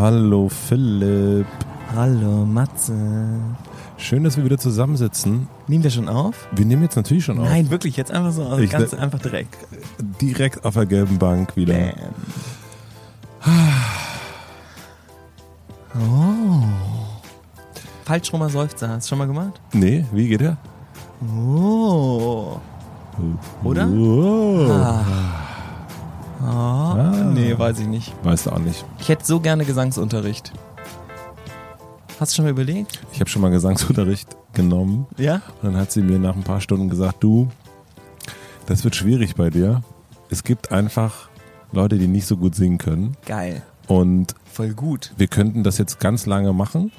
Hallo 0.00 0.48
Philipp. 0.48 1.46
Hallo 1.94 2.46
Matze. 2.46 2.94
Schön, 3.98 4.24
dass 4.24 4.34
wir 4.38 4.44
wieder 4.46 4.56
zusammensitzen. 4.56 5.46
Nehmen 5.68 5.84
wir 5.84 5.90
schon 5.90 6.08
auf? 6.08 6.48
Wir 6.52 6.64
nehmen 6.64 6.84
jetzt 6.84 6.96
natürlich 6.96 7.26
schon 7.26 7.38
auf. 7.38 7.44
Nein, 7.44 7.68
wirklich, 7.68 7.98
jetzt 7.98 8.10
einfach 8.10 8.32
so, 8.32 8.56
Ich 8.56 8.70
ganz 8.70 8.92
ne- 8.92 8.98
einfach 8.98 9.18
direkt. 9.18 9.58
Direkt 10.22 10.64
auf 10.64 10.72
der 10.72 10.86
gelben 10.86 11.18
Bank 11.18 11.54
wieder. 11.54 11.74
Bam. 11.74 11.92
Oh. 15.94 16.62
Falschrummer 18.06 18.48
Seufzer, 18.48 18.88
hast 18.88 19.04
du 19.04 19.08
schon 19.10 19.18
mal 19.18 19.26
gemacht? 19.26 19.60
Nee, 19.74 20.06
wie 20.12 20.28
geht 20.28 20.40
der? 20.40 20.56
Oh. 21.20 22.58
Oder? 23.62 23.86
Oh. 23.86 24.66
Ah. 24.70 25.39
Oh. 26.42 26.94
Nee, 27.34 27.56
weiß 27.58 27.80
ich 27.80 27.86
nicht. 27.86 28.12
Weißt 28.22 28.46
du 28.46 28.50
auch 28.50 28.58
nicht. 28.58 28.84
Ich 28.98 29.08
hätte 29.08 29.24
so 29.24 29.40
gerne 29.40 29.64
Gesangsunterricht. 29.64 30.52
Hast 32.18 32.32
du 32.32 32.36
schon 32.36 32.44
mal 32.46 32.50
überlegt? 32.50 33.00
Ich 33.12 33.20
habe 33.20 33.30
schon 33.30 33.42
mal 33.42 33.50
Gesangsunterricht 33.50 34.36
genommen 34.52 35.06
Ja? 35.16 35.36
und 35.62 35.72
dann 35.72 35.76
hat 35.76 35.90
sie 35.92 36.02
mir 36.02 36.18
nach 36.18 36.34
ein 36.34 36.42
paar 36.42 36.60
Stunden 36.60 36.88
gesagt, 36.90 37.22
du, 37.22 37.48
das 38.66 38.84
wird 38.84 38.94
schwierig 38.96 39.36
bei 39.36 39.48
dir. 39.50 39.82
Es 40.28 40.44
gibt 40.44 40.70
einfach 40.72 41.28
Leute, 41.72 41.96
die 41.98 42.08
nicht 42.08 42.26
so 42.26 42.36
gut 42.36 42.54
singen 42.54 42.78
können 42.78 43.16
Geil. 43.26 43.62
und 43.86 44.34
Voll 44.44 44.74
gut. 44.74 45.12
wir 45.16 45.28
könnten 45.28 45.62
das 45.62 45.78
jetzt 45.78 45.98
ganz 46.00 46.26
lange 46.26 46.52
machen, 46.52 46.92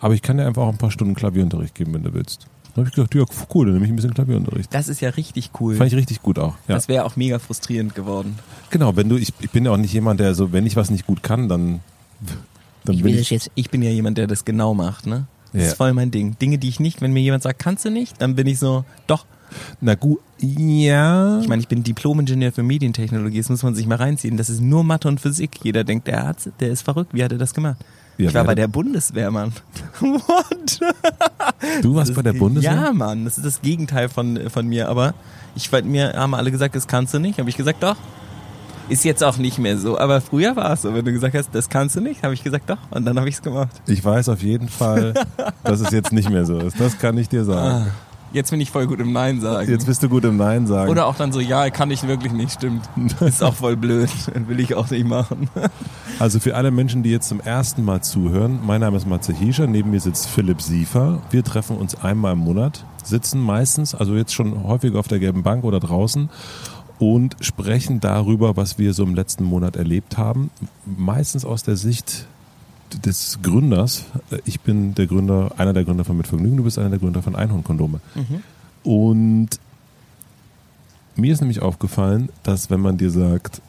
aber 0.00 0.14
ich 0.14 0.22
kann 0.22 0.36
dir 0.36 0.46
einfach 0.46 0.62
auch 0.62 0.68
ein 0.70 0.78
paar 0.78 0.90
Stunden 0.90 1.14
Klavierunterricht 1.14 1.74
geben, 1.74 1.94
wenn 1.94 2.02
du 2.04 2.12
willst. 2.14 2.46
Dann 2.74 2.84
habe 2.84 2.88
ich 2.88 2.94
gedacht, 2.94 3.14
ja, 3.14 3.24
cool, 3.54 3.66
dann 3.66 3.74
nehme 3.74 3.84
ich 3.86 3.92
ein 3.92 3.96
bisschen 3.96 4.14
Klavierunterricht. 4.14 4.72
Das 4.74 4.88
ist 4.88 5.00
ja 5.00 5.10
richtig 5.10 5.50
cool. 5.60 5.74
Fand 5.76 5.92
ich 5.92 5.96
richtig 5.98 6.22
gut 6.22 6.38
auch. 6.38 6.54
Ja. 6.68 6.74
Das 6.74 6.88
wäre 6.88 7.04
auch 7.04 7.16
mega 7.16 7.38
frustrierend 7.38 7.94
geworden. 7.94 8.38
Genau, 8.70 8.96
wenn 8.96 9.08
du, 9.10 9.16
ich, 9.16 9.32
ich 9.40 9.50
bin 9.50 9.64
ja 9.66 9.72
auch 9.72 9.76
nicht 9.76 9.92
jemand, 9.92 10.20
der 10.20 10.34
so, 10.34 10.52
wenn 10.52 10.64
ich 10.66 10.74
was 10.76 10.90
nicht 10.90 11.06
gut 11.06 11.22
kann, 11.22 11.48
dann, 11.50 11.80
dann 12.84 12.94
Ich, 12.96 13.02
bin 13.02 13.12
will 13.12 13.20
ich. 13.20 13.30
jetzt, 13.30 13.50
ich 13.54 13.68
bin 13.70 13.82
ja 13.82 13.90
jemand, 13.90 14.16
der 14.16 14.26
das 14.26 14.44
genau 14.46 14.72
macht, 14.74 15.06
ne? 15.06 15.26
Das 15.52 15.62
Ja. 15.62 15.68
ist 15.68 15.76
voll 15.76 15.92
mein 15.92 16.10
Ding. 16.10 16.38
Dinge, 16.38 16.56
die 16.56 16.68
ich 16.70 16.80
nicht, 16.80 17.02
wenn 17.02 17.12
mir 17.12 17.20
jemand 17.20 17.42
sagt, 17.42 17.58
kannst 17.58 17.84
du 17.84 17.90
nicht, 17.90 18.20
dann 18.22 18.34
bin 18.36 18.46
ich 18.46 18.58
so, 18.58 18.86
doch. 19.06 19.26
Na 19.82 19.94
gut, 19.94 20.20
ja. 20.40 21.40
Ich 21.40 21.48
meine, 21.48 21.60
ich 21.60 21.68
bin 21.68 21.82
Diplom-Ingenieur 21.84 22.52
für 22.52 22.62
Medientechnologie, 22.62 23.36
das 23.36 23.50
muss 23.50 23.62
man 23.62 23.74
sich 23.74 23.86
mal 23.86 23.96
reinziehen. 23.96 24.38
Das 24.38 24.48
ist 24.48 24.62
nur 24.62 24.82
Mathe 24.82 25.08
und 25.08 25.20
Physik. 25.20 25.58
Jeder 25.62 25.84
denkt, 25.84 26.06
der, 26.06 26.26
hat, 26.26 26.38
der 26.60 26.70
ist 26.70 26.80
verrückt. 26.80 27.12
Wie 27.12 27.22
hat 27.22 27.32
er 27.32 27.38
das 27.38 27.52
gemacht? 27.52 27.76
Ja, 28.22 28.28
ich 28.28 28.34
war 28.34 28.44
bei 28.44 28.54
der 28.54 28.68
Bundeswehr, 28.68 29.30
Mann. 29.30 29.52
What? 30.00 30.80
du 31.82 31.94
warst 31.94 32.14
bei 32.14 32.22
der 32.22 32.32
Bundeswehr? 32.32 32.72
Ja, 32.72 32.92
Mann, 32.92 33.24
das 33.24 33.36
ist 33.38 33.44
das 33.44 33.62
Gegenteil 33.62 34.08
von, 34.08 34.50
von 34.50 34.66
mir. 34.66 34.88
Aber 34.88 35.14
ich, 35.54 35.70
mir 35.84 36.14
haben 36.14 36.34
alle 36.34 36.50
gesagt, 36.50 36.74
das 36.74 36.86
kannst 36.86 37.14
du 37.14 37.18
nicht. 37.18 37.38
Habe 37.38 37.50
ich 37.50 37.56
gesagt, 37.56 37.82
doch. 37.82 37.96
Ist 38.88 39.04
jetzt 39.04 39.22
auch 39.22 39.38
nicht 39.38 39.58
mehr 39.58 39.78
so. 39.78 39.98
Aber 39.98 40.20
früher 40.20 40.56
war 40.56 40.72
es 40.72 40.82
so. 40.82 40.92
Wenn 40.92 41.04
du 41.04 41.12
gesagt 41.12 41.34
hast, 41.34 41.54
das 41.54 41.68
kannst 41.68 41.96
du 41.96 42.00
nicht, 42.00 42.22
habe 42.24 42.34
ich 42.34 42.42
gesagt, 42.42 42.68
doch. 42.68 42.78
Und 42.90 43.04
dann 43.06 43.18
habe 43.18 43.28
ich 43.28 43.36
es 43.36 43.42
gemacht. 43.42 43.70
Ich 43.86 44.04
weiß 44.04 44.28
auf 44.28 44.42
jeden 44.42 44.68
Fall, 44.68 45.14
dass 45.64 45.80
es 45.80 45.90
jetzt 45.90 46.12
nicht 46.12 46.30
mehr 46.30 46.44
so 46.44 46.58
ist. 46.58 46.80
Das 46.80 46.98
kann 46.98 47.16
ich 47.16 47.28
dir 47.28 47.44
sagen. 47.44 47.90
Jetzt 48.32 48.50
bin 48.50 48.60
ich 48.60 48.70
voll 48.70 48.86
gut 48.86 49.00
im 49.00 49.12
Nein 49.12 49.40
sagen. 49.40 49.70
Jetzt 49.70 49.86
bist 49.86 50.02
du 50.02 50.08
gut 50.08 50.24
im 50.24 50.36
Nein 50.36 50.66
sagen. 50.66 50.90
Oder 50.90 51.06
auch 51.06 51.16
dann 51.16 51.32
so, 51.32 51.40
ja, 51.40 51.68
kann 51.70 51.90
ich 51.90 52.06
wirklich 52.06 52.32
nicht, 52.32 52.52
stimmt. 52.52 52.88
Ist 53.20 53.42
auch 53.42 53.54
voll 53.54 53.76
blöd. 53.76 54.08
Will 54.46 54.60
ich 54.60 54.74
auch 54.74 54.90
nicht 54.90 55.06
machen. 55.06 55.48
Also 56.18 56.38
für 56.38 56.54
alle 56.54 56.70
Menschen, 56.70 57.02
die 57.02 57.10
jetzt 57.10 57.28
zum 57.28 57.40
ersten 57.40 57.84
Mal 57.84 58.02
zuhören, 58.02 58.60
mein 58.64 58.80
Name 58.80 58.96
ist 58.96 59.08
Matze 59.08 59.32
Hiescher, 59.32 59.66
neben 59.66 59.90
mir 59.90 59.98
sitzt 59.98 60.28
Philipp 60.28 60.62
Siefer. 60.62 61.20
Wir 61.30 61.42
treffen 61.42 61.76
uns 61.76 62.00
einmal 62.00 62.34
im 62.34 62.40
Monat, 62.40 62.84
sitzen 63.02 63.40
meistens, 63.40 63.92
also 63.92 64.14
jetzt 64.14 64.32
schon 64.32 64.62
häufiger 64.62 65.00
auf 65.00 65.08
der 65.08 65.18
gelben 65.18 65.42
Bank 65.42 65.64
oder 65.64 65.80
draußen 65.80 66.28
und 67.02 67.34
sprechen 67.40 67.98
darüber, 67.98 68.56
was 68.56 68.78
wir 68.78 68.94
so 68.94 69.02
im 69.02 69.16
letzten 69.16 69.42
Monat 69.42 69.74
erlebt 69.74 70.16
haben. 70.16 70.50
Meistens 70.84 71.44
aus 71.44 71.64
der 71.64 71.74
Sicht 71.74 72.28
des 73.04 73.38
Gründers. 73.42 74.04
Ich 74.44 74.60
bin 74.60 74.94
der 74.94 75.06
Gründer, 75.06 75.52
einer 75.56 75.72
der 75.72 75.84
Gründer 75.84 76.04
von 76.04 76.16
Mit 76.16 76.26
Vergnügen, 76.26 76.56
du 76.56 76.64
bist 76.64 76.78
einer 76.78 76.90
der 76.90 76.98
Gründer 76.98 77.22
von 77.22 77.36
Einhornkondome. 77.36 78.00
Und 78.84 79.48
mir 81.16 81.32
ist 81.32 81.40
nämlich 81.40 81.60
aufgefallen, 81.62 82.30
dass 82.42 82.70
wenn 82.70 82.80
man 82.80 82.96
dir 82.96 83.10
sagt, 83.10 83.60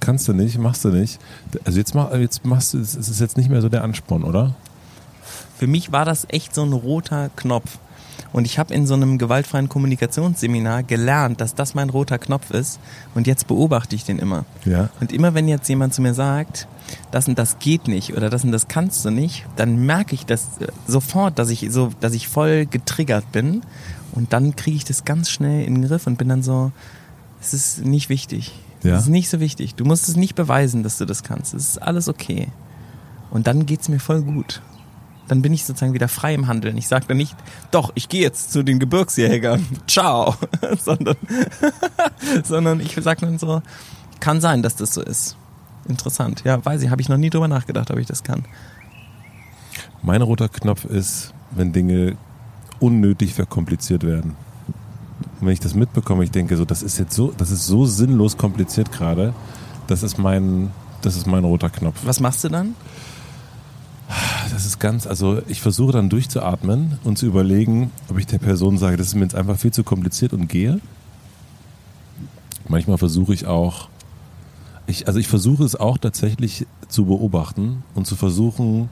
kannst 0.00 0.28
du 0.28 0.32
nicht, 0.32 0.58
machst 0.58 0.84
du 0.84 0.90
nicht, 0.90 1.18
also 1.64 1.78
jetzt, 1.78 1.94
mach, 1.94 2.12
jetzt 2.14 2.44
machst 2.44 2.74
du, 2.74 2.78
es 2.78 2.94
ist 2.94 3.20
jetzt 3.20 3.36
nicht 3.36 3.50
mehr 3.50 3.60
so 3.62 3.68
der 3.68 3.82
Ansporn, 3.82 4.22
oder? 4.22 4.54
Für 5.58 5.66
mich 5.66 5.90
war 5.90 6.04
das 6.04 6.26
echt 6.28 6.54
so 6.54 6.62
ein 6.62 6.72
roter 6.72 7.30
Knopf. 7.34 7.78
Und 8.32 8.44
ich 8.44 8.58
habe 8.58 8.74
in 8.74 8.86
so 8.86 8.94
einem 8.94 9.18
gewaltfreien 9.18 9.68
Kommunikationsseminar 9.68 10.82
gelernt, 10.82 11.40
dass 11.40 11.54
das 11.54 11.74
mein 11.74 11.90
roter 11.90 12.18
Knopf 12.18 12.50
ist. 12.50 12.78
Und 13.14 13.26
jetzt 13.26 13.46
beobachte 13.46 13.96
ich 13.96 14.04
den 14.04 14.18
immer. 14.18 14.44
Ja. 14.64 14.90
Und 15.00 15.12
immer 15.12 15.34
wenn 15.34 15.48
jetzt 15.48 15.68
jemand 15.68 15.94
zu 15.94 16.02
mir 16.02 16.14
sagt, 16.14 16.68
das 17.10 17.28
und 17.28 17.38
das 17.38 17.58
geht 17.58 17.88
nicht 17.88 18.16
oder 18.16 18.30
das 18.30 18.44
und 18.44 18.52
das 18.52 18.68
kannst 18.68 19.04
du 19.04 19.10
nicht, 19.10 19.46
dann 19.56 19.86
merke 19.86 20.14
ich 20.14 20.26
das 20.26 20.58
äh, 20.60 20.68
sofort, 20.86 21.38
dass 21.38 21.50
ich 21.50 21.66
so, 21.70 21.90
dass 22.00 22.12
ich 22.12 22.28
voll 22.28 22.66
getriggert 22.66 23.32
bin. 23.32 23.62
Und 24.12 24.32
dann 24.32 24.56
kriege 24.56 24.76
ich 24.76 24.84
das 24.84 25.04
ganz 25.04 25.30
schnell 25.30 25.64
in 25.64 25.74
den 25.74 25.88
Griff 25.88 26.06
und 26.06 26.16
bin 26.16 26.28
dann 26.28 26.42
so, 26.42 26.72
es 27.40 27.52
ist 27.52 27.84
nicht 27.84 28.08
wichtig. 28.08 28.52
Ja. 28.82 28.94
Es 28.94 29.02
ist 29.02 29.08
nicht 29.08 29.28
so 29.28 29.40
wichtig. 29.40 29.74
Du 29.74 29.84
musst 29.84 30.08
es 30.08 30.16
nicht 30.16 30.34
beweisen, 30.34 30.82
dass 30.82 30.98
du 30.98 31.04
das 31.04 31.22
kannst. 31.22 31.54
Es 31.54 31.70
ist 31.70 31.82
alles 31.82 32.08
okay. 32.08 32.48
Und 33.30 33.46
dann 33.46 33.66
geht's 33.66 33.88
mir 33.88 33.98
voll 33.98 34.22
gut. 34.22 34.62
Dann 35.28 35.42
bin 35.42 35.52
ich 35.52 35.64
sozusagen 35.64 35.92
wieder 35.92 36.08
frei 36.08 36.34
im 36.34 36.46
Handeln. 36.46 36.76
Ich 36.76 36.88
sage 36.88 37.06
dann 37.08 37.16
nicht, 37.16 37.34
doch, 37.70 37.90
ich 37.94 38.08
gehe 38.08 38.22
jetzt 38.22 38.52
zu 38.52 38.62
den 38.62 38.78
Gebirgsjägern. 38.78 39.66
Ciao. 39.86 40.36
sondern, 40.78 41.16
sondern 42.44 42.80
ich 42.80 42.94
sage 42.94 43.22
dann 43.22 43.38
so, 43.38 43.62
kann 44.20 44.40
sein, 44.40 44.62
dass 44.62 44.76
das 44.76 44.94
so 44.94 45.02
ist. 45.02 45.36
Interessant. 45.88 46.42
Ja, 46.44 46.64
weiß 46.64 46.82
ich, 46.82 46.90
habe 46.90 47.00
ich 47.00 47.08
noch 47.08 47.16
nie 47.16 47.30
drüber 47.30 47.48
nachgedacht, 47.48 47.90
ob 47.90 47.98
ich 47.98 48.06
das 48.06 48.22
kann. 48.22 48.44
Mein 50.02 50.22
roter 50.22 50.48
Knopf 50.48 50.84
ist, 50.84 51.32
wenn 51.50 51.72
Dinge 51.72 52.16
unnötig 52.80 53.34
verkompliziert 53.34 54.04
werden. 54.04 54.36
Und 55.40 55.46
wenn 55.46 55.52
ich 55.52 55.60
das 55.60 55.74
mitbekomme, 55.74 56.24
ich 56.24 56.30
denke 56.30 56.56
so, 56.56 56.64
das 56.64 56.82
ist 56.82 56.98
jetzt 56.98 57.14
so, 57.14 57.32
das 57.36 57.50
ist 57.50 57.66
so 57.66 57.86
sinnlos 57.86 58.36
kompliziert 58.36 58.92
gerade, 58.92 59.34
das 59.86 60.02
ist 60.02 60.18
mein, 60.18 60.70
das 61.02 61.16
ist 61.16 61.26
mein 61.26 61.44
roter 61.44 61.70
Knopf. 61.70 62.00
Was 62.04 62.20
machst 62.20 62.44
du 62.44 62.48
dann? 62.48 62.74
Das 64.50 64.64
ist 64.64 64.78
ganz, 64.78 65.06
also 65.06 65.42
ich 65.48 65.60
versuche 65.60 65.92
dann 65.92 66.08
durchzuatmen 66.08 66.98
und 67.04 67.18
zu 67.18 67.26
überlegen, 67.26 67.90
ob 68.08 68.18
ich 68.18 68.26
der 68.26 68.38
Person 68.38 68.78
sage, 68.78 68.96
das 68.96 69.08
ist 69.08 69.14
mir 69.14 69.22
jetzt 69.22 69.34
einfach 69.34 69.58
viel 69.58 69.72
zu 69.72 69.82
kompliziert 69.82 70.32
und 70.32 70.48
gehe. 70.48 70.80
Manchmal 72.68 72.98
versuche 72.98 73.34
ich 73.34 73.46
auch, 73.46 73.88
ich, 74.86 75.08
also 75.08 75.18
ich 75.18 75.28
versuche 75.28 75.64
es 75.64 75.76
auch 75.76 75.98
tatsächlich 75.98 76.66
zu 76.88 77.06
beobachten 77.06 77.82
und 77.94 78.06
zu 78.06 78.16
versuchen, 78.16 78.88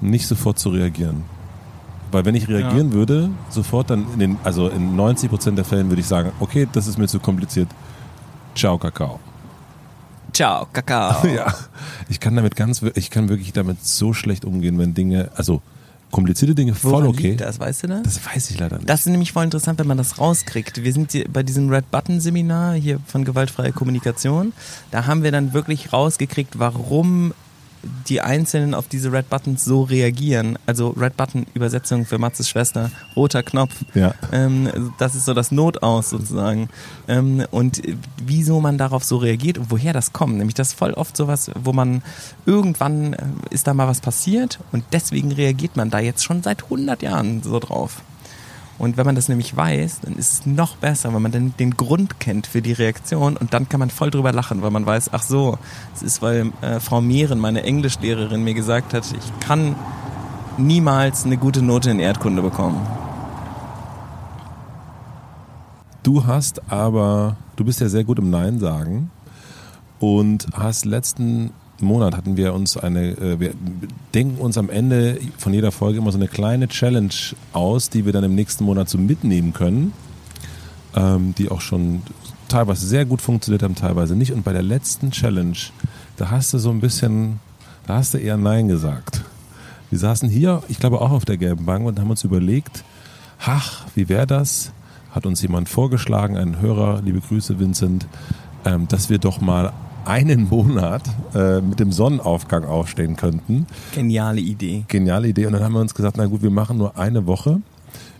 nicht 0.00 0.26
sofort 0.26 0.58
zu 0.58 0.70
reagieren. 0.70 1.24
Weil 2.12 2.24
wenn 2.24 2.34
ich 2.34 2.48
reagieren 2.48 2.92
würde, 2.92 3.30
sofort 3.50 3.90
dann 3.90 4.06
in 4.12 4.18
den, 4.18 4.36
also 4.44 4.68
in 4.68 4.96
90 4.96 5.30
Prozent 5.30 5.58
der 5.58 5.64
Fällen 5.64 5.88
würde 5.88 6.00
ich 6.00 6.06
sagen, 6.06 6.32
okay, 6.40 6.68
das 6.72 6.86
ist 6.86 6.98
mir 6.98 7.08
zu 7.08 7.18
kompliziert. 7.18 7.68
Ciao, 8.54 8.78
Kakao. 8.78 9.20
Ciao, 10.36 10.66
Kakao. 10.70 11.26
Ja, 11.34 11.54
ich 12.10 12.20
kann 12.20 12.36
damit 12.36 12.56
ganz, 12.56 12.82
ich 12.94 13.08
kann 13.08 13.30
wirklich 13.30 13.54
damit 13.54 13.82
so 13.86 14.12
schlecht 14.12 14.44
umgehen, 14.44 14.78
wenn 14.78 14.92
Dinge, 14.92 15.30
also 15.34 15.62
komplizierte 16.10 16.54
Dinge 16.54 16.74
voll 16.74 16.92
Woran 16.92 17.06
okay. 17.06 17.28
liegt 17.28 17.40
das, 17.40 17.58
weißt 17.58 17.84
du 17.84 17.86
das? 17.86 18.02
Das 18.02 18.26
weiß 18.26 18.50
ich 18.50 18.58
leider 18.58 18.76
nicht. 18.76 18.86
Das 18.86 19.00
ist 19.00 19.06
nämlich 19.06 19.32
voll 19.32 19.44
interessant, 19.44 19.78
wenn 19.78 19.86
man 19.86 19.96
das 19.96 20.18
rauskriegt. 20.18 20.84
Wir 20.84 20.92
sind 20.92 21.10
bei 21.32 21.42
diesem 21.42 21.70
Red 21.70 21.90
Button 21.90 22.20
Seminar 22.20 22.74
hier 22.74 23.00
von 23.06 23.24
gewaltfreier 23.24 23.72
Kommunikation. 23.72 24.52
Da 24.90 25.06
haben 25.06 25.22
wir 25.22 25.32
dann 25.32 25.54
wirklich 25.54 25.94
rausgekriegt, 25.94 26.58
warum 26.58 27.32
die 28.08 28.20
Einzelnen 28.20 28.74
auf 28.74 28.88
diese 28.88 29.12
Red 29.12 29.30
Buttons 29.30 29.64
so 29.64 29.82
reagieren. 29.82 30.58
Also 30.66 30.90
Red 30.90 31.16
Button 31.16 31.46
Übersetzung 31.54 32.06
für 32.06 32.18
Matzes 32.18 32.48
Schwester, 32.48 32.90
roter 33.14 33.42
Knopf. 33.42 33.74
Ja. 33.94 34.14
Ähm, 34.32 34.92
das 34.98 35.14
ist 35.14 35.24
so 35.24 35.34
das 35.34 35.52
Notaus 35.52 36.10
sozusagen. 36.10 36.68
Ähm, 37.08 37.44
und 37.50 37.82
wieso 38.24 38.60
man 38.60 38.78
darauf 38.78 39.04
so 39.04 39.16
reagiert 39.16 39.58
und 39.58 39.70
woher 39.70 39.92
das 39.92 40.12
kommt. 40.12 40.36
Nämlich 40.36 40.54
das 40.54 40.68
ist 40.68 40.78
voll 40.78 40.92
oft 40.92 41.16
sowas, 41.16 41.50
wo 41.54 41.72
man 41.72 42.02
irgendwann 42.44 43.12
äh, 43.14 43.24
ist 43.50 43.66
da 43.66 43.74
mal 43.74 43.88
was 43.88 44.00
passiert 44.00 44.58
und 44.72 44.84
deswegen 44.92 45.32
reagiert 45.32 45.76
man 45.76 45.90
da 45.90 45.98
jetzt 45.98 46.24
schon 46.24 46.42
seit 46.42 46.64
100 46.64 47.02
Jahren 47.02 47.42
so 47.42 47.58
drauf. 47.58 48.02
Und 48.78 48.98
wenn 48.98 49.06
man 49.06 49.14
das 49.14 49.28
nämlich 49.28 49.56
weiß, 49.56 50.00
dann 50.02 50.16
ist 50.16 50.32
es 50.32 50.46
noch 50.46 50.76
besser, 50.76 51.14
wenn 51.14 51.22
man 51.22 51.32
dann 51.32 51.54
den 51.58 51.76
Grund 51.76 52.20
kennt 52.20 52.46
für 52.46 52.60
die 52.60 52.72
Reaktion 52.72 53.36
und 53.36 53.54
dann 53.54 53.68
kann 53.68 53.80
man 53.80 53.88
voll 53.88 54.10
drüber 54.10 54.32
lachen, 54.32 54.60
weil 54.60 54.70
man 54.70 54.84
weiß, 54.84 55.10
ach 55.12 55.22
so, 55.22 55.58
es 55.94 56.02
ist, 56.02 56.20
weil 56.20 56.52
äh, 56.60 56.78
Frau 56.80 57.00
Mehren, 57.00 57.38
meine 57.38 57.62
Englischlehrerin, 57.62 58.44
mir 58.44 58.54
gesagt 58.54 58.92
hat, 58.92 59.04
ich 59.10 59.46
kann 59.46 59.74
niemals 60.58 61.24
eine 61.24 61.38
gute 61.38 61.62
Note 61.62 61.90
in 61.90 62.00
Erdkunde 62.00 62.42
bekommen. 62.42 62.86
Du 66.02 66.26
hast 66.26 66.70
aber, 66.70 67.36
du 67.56 67.64
bist 67.64 67.80
ja 67.80 67.88
sehr 67.88 68.04
gut 68.04 68.18
im 68.18 68.30
Nein 68.30 68.58
sagen 68.58 69.10
und 69.98 70.46
hast 70.54 70.84
letzten 70.84 71.50
Monat 71.80 72.16
hatten 72.16 72.36
wir 72.36 72.54
uns 72.54 72.76
eine, 72.76 73.10
äh, 73.10 73.40
wir 73.40 73.52
denken 74.14 74.38
uns 74.38 74.56
am 74.56 74.70
Ende 74.70 75.18
von 75.36 75.52
jeder 75.52 75.72
Folge 75.72 75.98
immer 75.98 76.12
so 76.12 76.18
eine 76.18 76.28
kleine 76.28 76.68
Challenge 76.68 77.14
aus, 77.52 77.90
die 77.90 78.06
wir 78.06 78.12
dann 78.12 78.24
im 78.24 78.34
nächsten 78.34 78.64
Monat 78.64 78.88
so 78.88 78.98
mitnehmen 78.98 79.52
können, 79.52 79.92
ähm, 80.94 81.34
die 81.36 81.50
auch 81.50 81.60
schon 81.60 82.02
teilweise 82.48 82.86
sehr 82.86 83.04
gut 83.04 83.20
funktioniert 83.20 83.62
haben, 83.62 83.74
teilweise 83.74 84.16
nicht. 84.16 84.32
Und 84.32 84.44
bei 84.44 84.52
der 84.52 84.62
letzten 84.62 85.10
Challenge, 85.10 85.56
da 86.16 86.30
hast 86.30 86.54
du 86.54 86.58
so 86.58 86.70
ein 86.70 86.80
bisschen 86.80 87.40
Da 87.86 87.94
hast 87.98 88.14
du 88.14 88.18
eher 88.18 88.36
Nein 88.36 88.66
gesagt. 88.66 89.22
Wir 89.90 89.98
saßen 90.00 90.28
hier, 90.28 90.62
ich 90.68 90.80
glaube 90.80 91.00
auch 91.00 91.12
auf 91.12 91.24
der 91.24 91.36
gelben 91.36 91.64
Bank 91.66 91.86
und 91.86 92.00
haben 92.00 92.10
uns 92.10 92.24
überlegt, 92.24 92.82
ach, 93.44 93.84
wie 93.94 94.08
wäre 94.08 94.26
das? 94.26 94.72
Hat 95.12 95.24
uns 95.24 95.40
jemand 95.40 95.68
vorgeschlagen, 95.68 96.36
ein 96.36 96.60
Hörer, 96.60 97.00
liebe 97.04 97.20
Grüße 97.20 97.60
Vincent, 97.60 98.08
ähm, 98.64 98.88
dass 98.88 99.08
wir 99.08 99.18
doch 99.18 99.40
mal 99.40 99.72
einen 100.06 100.48
Monat 100.48 101.02
äh, 101.34 101.60
mit 101.60 101.80
dem 101.80 101.92
Sonnenaufgang 101.92 102.64
aufstehen 102.64 103.16
könnten. 103.16 103.66
Geniale 103.94 104.40
Idee. 104.40 104.84
Geniale 104.88 105.28
Idee. 105.28 105.46
Und 105.46 105.52
dann 105.52 105.62
haben 105.62 105.74
wir 105.74 105.80
uns 105.80 105.94
gesagt, 105.94 106.16
na 106.16 106.26
gut, 106.26 106.42
wir 106.42 106.50
machen 106.50 106.78
nur 106.78 106.96
eine 106.98 107.26
Woche. 107.26 107.60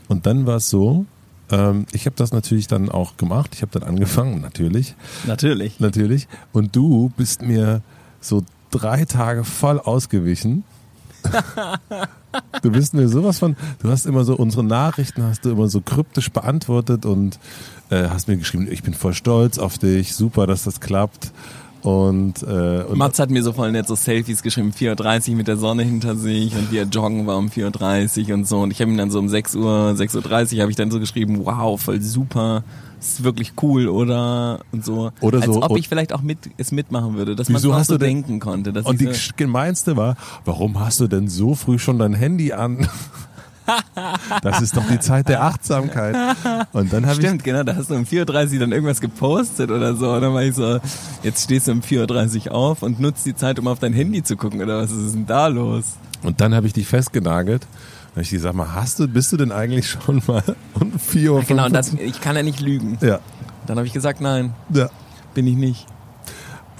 Und 0.08 0.26
dann 0.26 0.46
war 0.46 0.56
es 0.56 0.70
so, 0.70 1.06
ähm, 1.50 1.86
ich 1.92 2.06
habe 2.06 2.16
das 2.16 2.32
natürlich 2.32 2.66
dann 2.66 2.88
auch 2.88 3.16
gemacht. 3.16 3.50
Ich 3.54 3.62
habe 3.62 3.78
dann 3.78 3.88
angefangen, 3.88 4.40
natürlich. 4.40 4.94
Natürlich. 5.26 5.80
Natürlich. 5.80 6.28
Und 6.52 6.74
du 6.74 7.12
bist 7.16 7.42
mir 7.42 7.82
so 8.20 8.44
drei 8.70 9.04
Tage 9.04 9.44
voll 9.44 9.78
ausgewichen. 9.78 10.64
du 12.62 12.70
bist 12.70 12.94
mir 12.94 13.08
sowas 13.08 13.38
von, 13.38 13.56
du 13.80 13.90
hast 13.90 14.06
immer 14.06 14.24
so 14.24 14.36
unsere 14.36 14.62
Nachrichten, 14.62 15.22
hast 15.22 15.44
du 15.44 15.50
immer 15.50 15.68
so 15.68 15.80
kryptisch 15.80 16.30
beantwortet 16.30 17.04
und 17.04 17.38
äh, 17.90 18.08
hast 18.08 18.28
mir 18.28 18.36
geschrieben, 18.36 18.68
ich 18.70 18.82
bin 18.82 18.94
voll 18.94 19.14
stolz 19.14 19.58
auf 19.58 19.78
dich, 19.78 20.14
super, 20.14 20.46
dass 20.46 20.64
das 20.64 20.80
klappt. 20.80 21.32
Und, 21.86 22.42
äh, 22.42 22.82
und 22.82 22.98
Mats 22.98 23.20
hat 23.20 23.30
mir 23.30 23.44
so 23.44 23.52
voll 23.52 23.70
nett 23.70 23.86
so 23.86 23.94
Selfies 23.94 24.42
geschrieben, 24.42 24.72
4.30 24.72 25.30
Uhr 25.30 25.36
mit 25.36 25.46
der 25.46 25.56
Sonne 25.56 25.84
hinter 25.84 26.16
sich 26.16 26.52
und 26.56 26.72
wie 26.72 26.78
er 26.78 26.84
joggen 26.86 27.28
war 27.28 27.36
um 27.38 27.46
4.30 27.46 28.26
Uhr 28.30 28.34
und 28.34 28.48
so. 28.48 28.58
Und 28.58 28.72
ich 28.72 28.80
habe 28.80 28.90
ihm 28.90 28.96
dann 28.96 29.12
so 29.12 29.20
um 29.20 29.28
6 29.28 29.54
Uhr, 29.54 29.94
6.30 29.96 30.56
Uhr 30.56 30.62
habe 30.62 30.70
ich 30.72 30.76
dann 30.76 30.90
so 30.90 30.98
geschrieben, 30.98 31.42
wow, 31.44 31.80
voll 31.80 32.02
super, 32.02 32.64
ist 32.98 33.22
wirklich 33.22 33.52
cool, 33.62 33.86
oder? 33.86 34.58
Und 34.72 34.84
so. 34.84 35.12
Oder 35.20 35.36
Als 35.42 35.46
so- 35.46 35.62
ob 35.62 35.76
ich 35.78 35.88
vielleicht 35.88 36.12
auch 36.12 36.22
mit, 36.22 36.38
es 36.56 36.72
mitmachen 36.72 37.14
würde, 37.14 37.36
dass 37.36 37.48
man 37.50 37.64
auch 37.64 37.74
hast 37.74 37.86
so 37.86 37.94
du 37.94 37.98
denn- 37.98 38.08
denken 38.24 38.40
konnte. 38.40 38.72
Und 38.82 39.00
die 39.00 39.12
so, 39.12 39.30
gemeinste 39.36 39.96
war, 39.96 40.16
warum 40.44 40.80
hast 40.80 40.98
du 40.98 41.06
denn 41.06 41.28
so 41.28 41.54
früh 41.54 41.78
schon 41.78 42.00
dein 42.00 42.14
Handy 42.14 42.52
an? 42.52 42.88
Das 44.42 44.60
ist 44.60 44.76
doch 44.76 44.86
die 44.86 45.00
Zeit 45.00 45.28
der 45.28 45.42
Achtsamkeit. 45.42 46.14
Und 46.72 46.92
dann 46.92 47.06
habe 47.06 47.20
ich 47.20 47.26
Stimmt, 47.26 47.44
genau, 47.44 47.62
da 47.62 47.74
hast 47.74 47.90
du 47.90 47.94
um 47.94 48.02
4.30 48.04 48.54
Uhr 48.54 48.58
dann 48.60 48.72
irgendwas 48.72 49.00
gepostet 49.00 49.70
oder 49.70 49.94
so. 49.96 50.12
Und 50.12 50.20
dann 50.20 50.34
war 50.34 50.42
ich 50.42 50.54
so, 50.54 50.78
jetzt 51.22 51.44
stehst 51.44 51.68
du 51.68 51.72
um 51.72 51.80
4.30 51.80 52.46
Uhr 52.48 52.54
auf 52.54 52.82
und 52.82 53.00
nutzt 53.00 53.26
die 53.26 53.34
Zeit, 53.34 53.58
um 53.58 53.66
auf 53.68 53.78
dein 53.78 53.92
Handy 53.92 54.22
zu 54.22 54.36
gucken, 54.36 54.62
oder 54.62 54.78
was 54.82 54.92
ist 54.92 55.14
denn 55.14 55.26
da 55.26 55.46
los? 55.48 55.96
und 56.22 56.40
dann 56.40 56.54
habe 56.54 56.66
ich 56.66 56.72
dich 56.72 56.86
festgenagelt. 56.88 57.66
Habe 58.12 58.22
ich 58.22 58.30
gesagt, 58.30 58.54
mal, 58.54 58.74
hast 58.74 58.98
du, 58.98 59.06
bist 59.06 59.30
du 59.32 59.36
denn 59.36 59.52
eigentlich 59.52 59.88
schon 59.90 60.22
mal 60.26 60.42
um 60.74 60.98
4 60.98 61.32
Uhr? 61.34 61.42
Genau, 61.42 61.66
und 61.66 61.72
das, 61.72 61.92
ich 61.92 62.20
kann 62.20 62.34
ja 62.34 62.42
nicht 62.42 62.60
lügen. 62.60 62.98
ja, 63.00 63.20
Dann 63.66 63.76
habe 63.76 63.86
ich 63.86 63.92
gesagt, 63.92 64.20
nein, 64.20 64.54
ja. 64.72 64.88
bin 65.34 65.46
ich 65.46 65.56
nicht. 65.56 65.86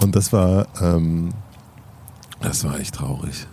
Und 0.00 0.16
das 0.16 0.32
war, 0.32 0.66
ähm, 0.80 1.30
das 2.40 2.64
war 2.64 2.78
echt 2.80 2.94
traurig. 2.94 3.46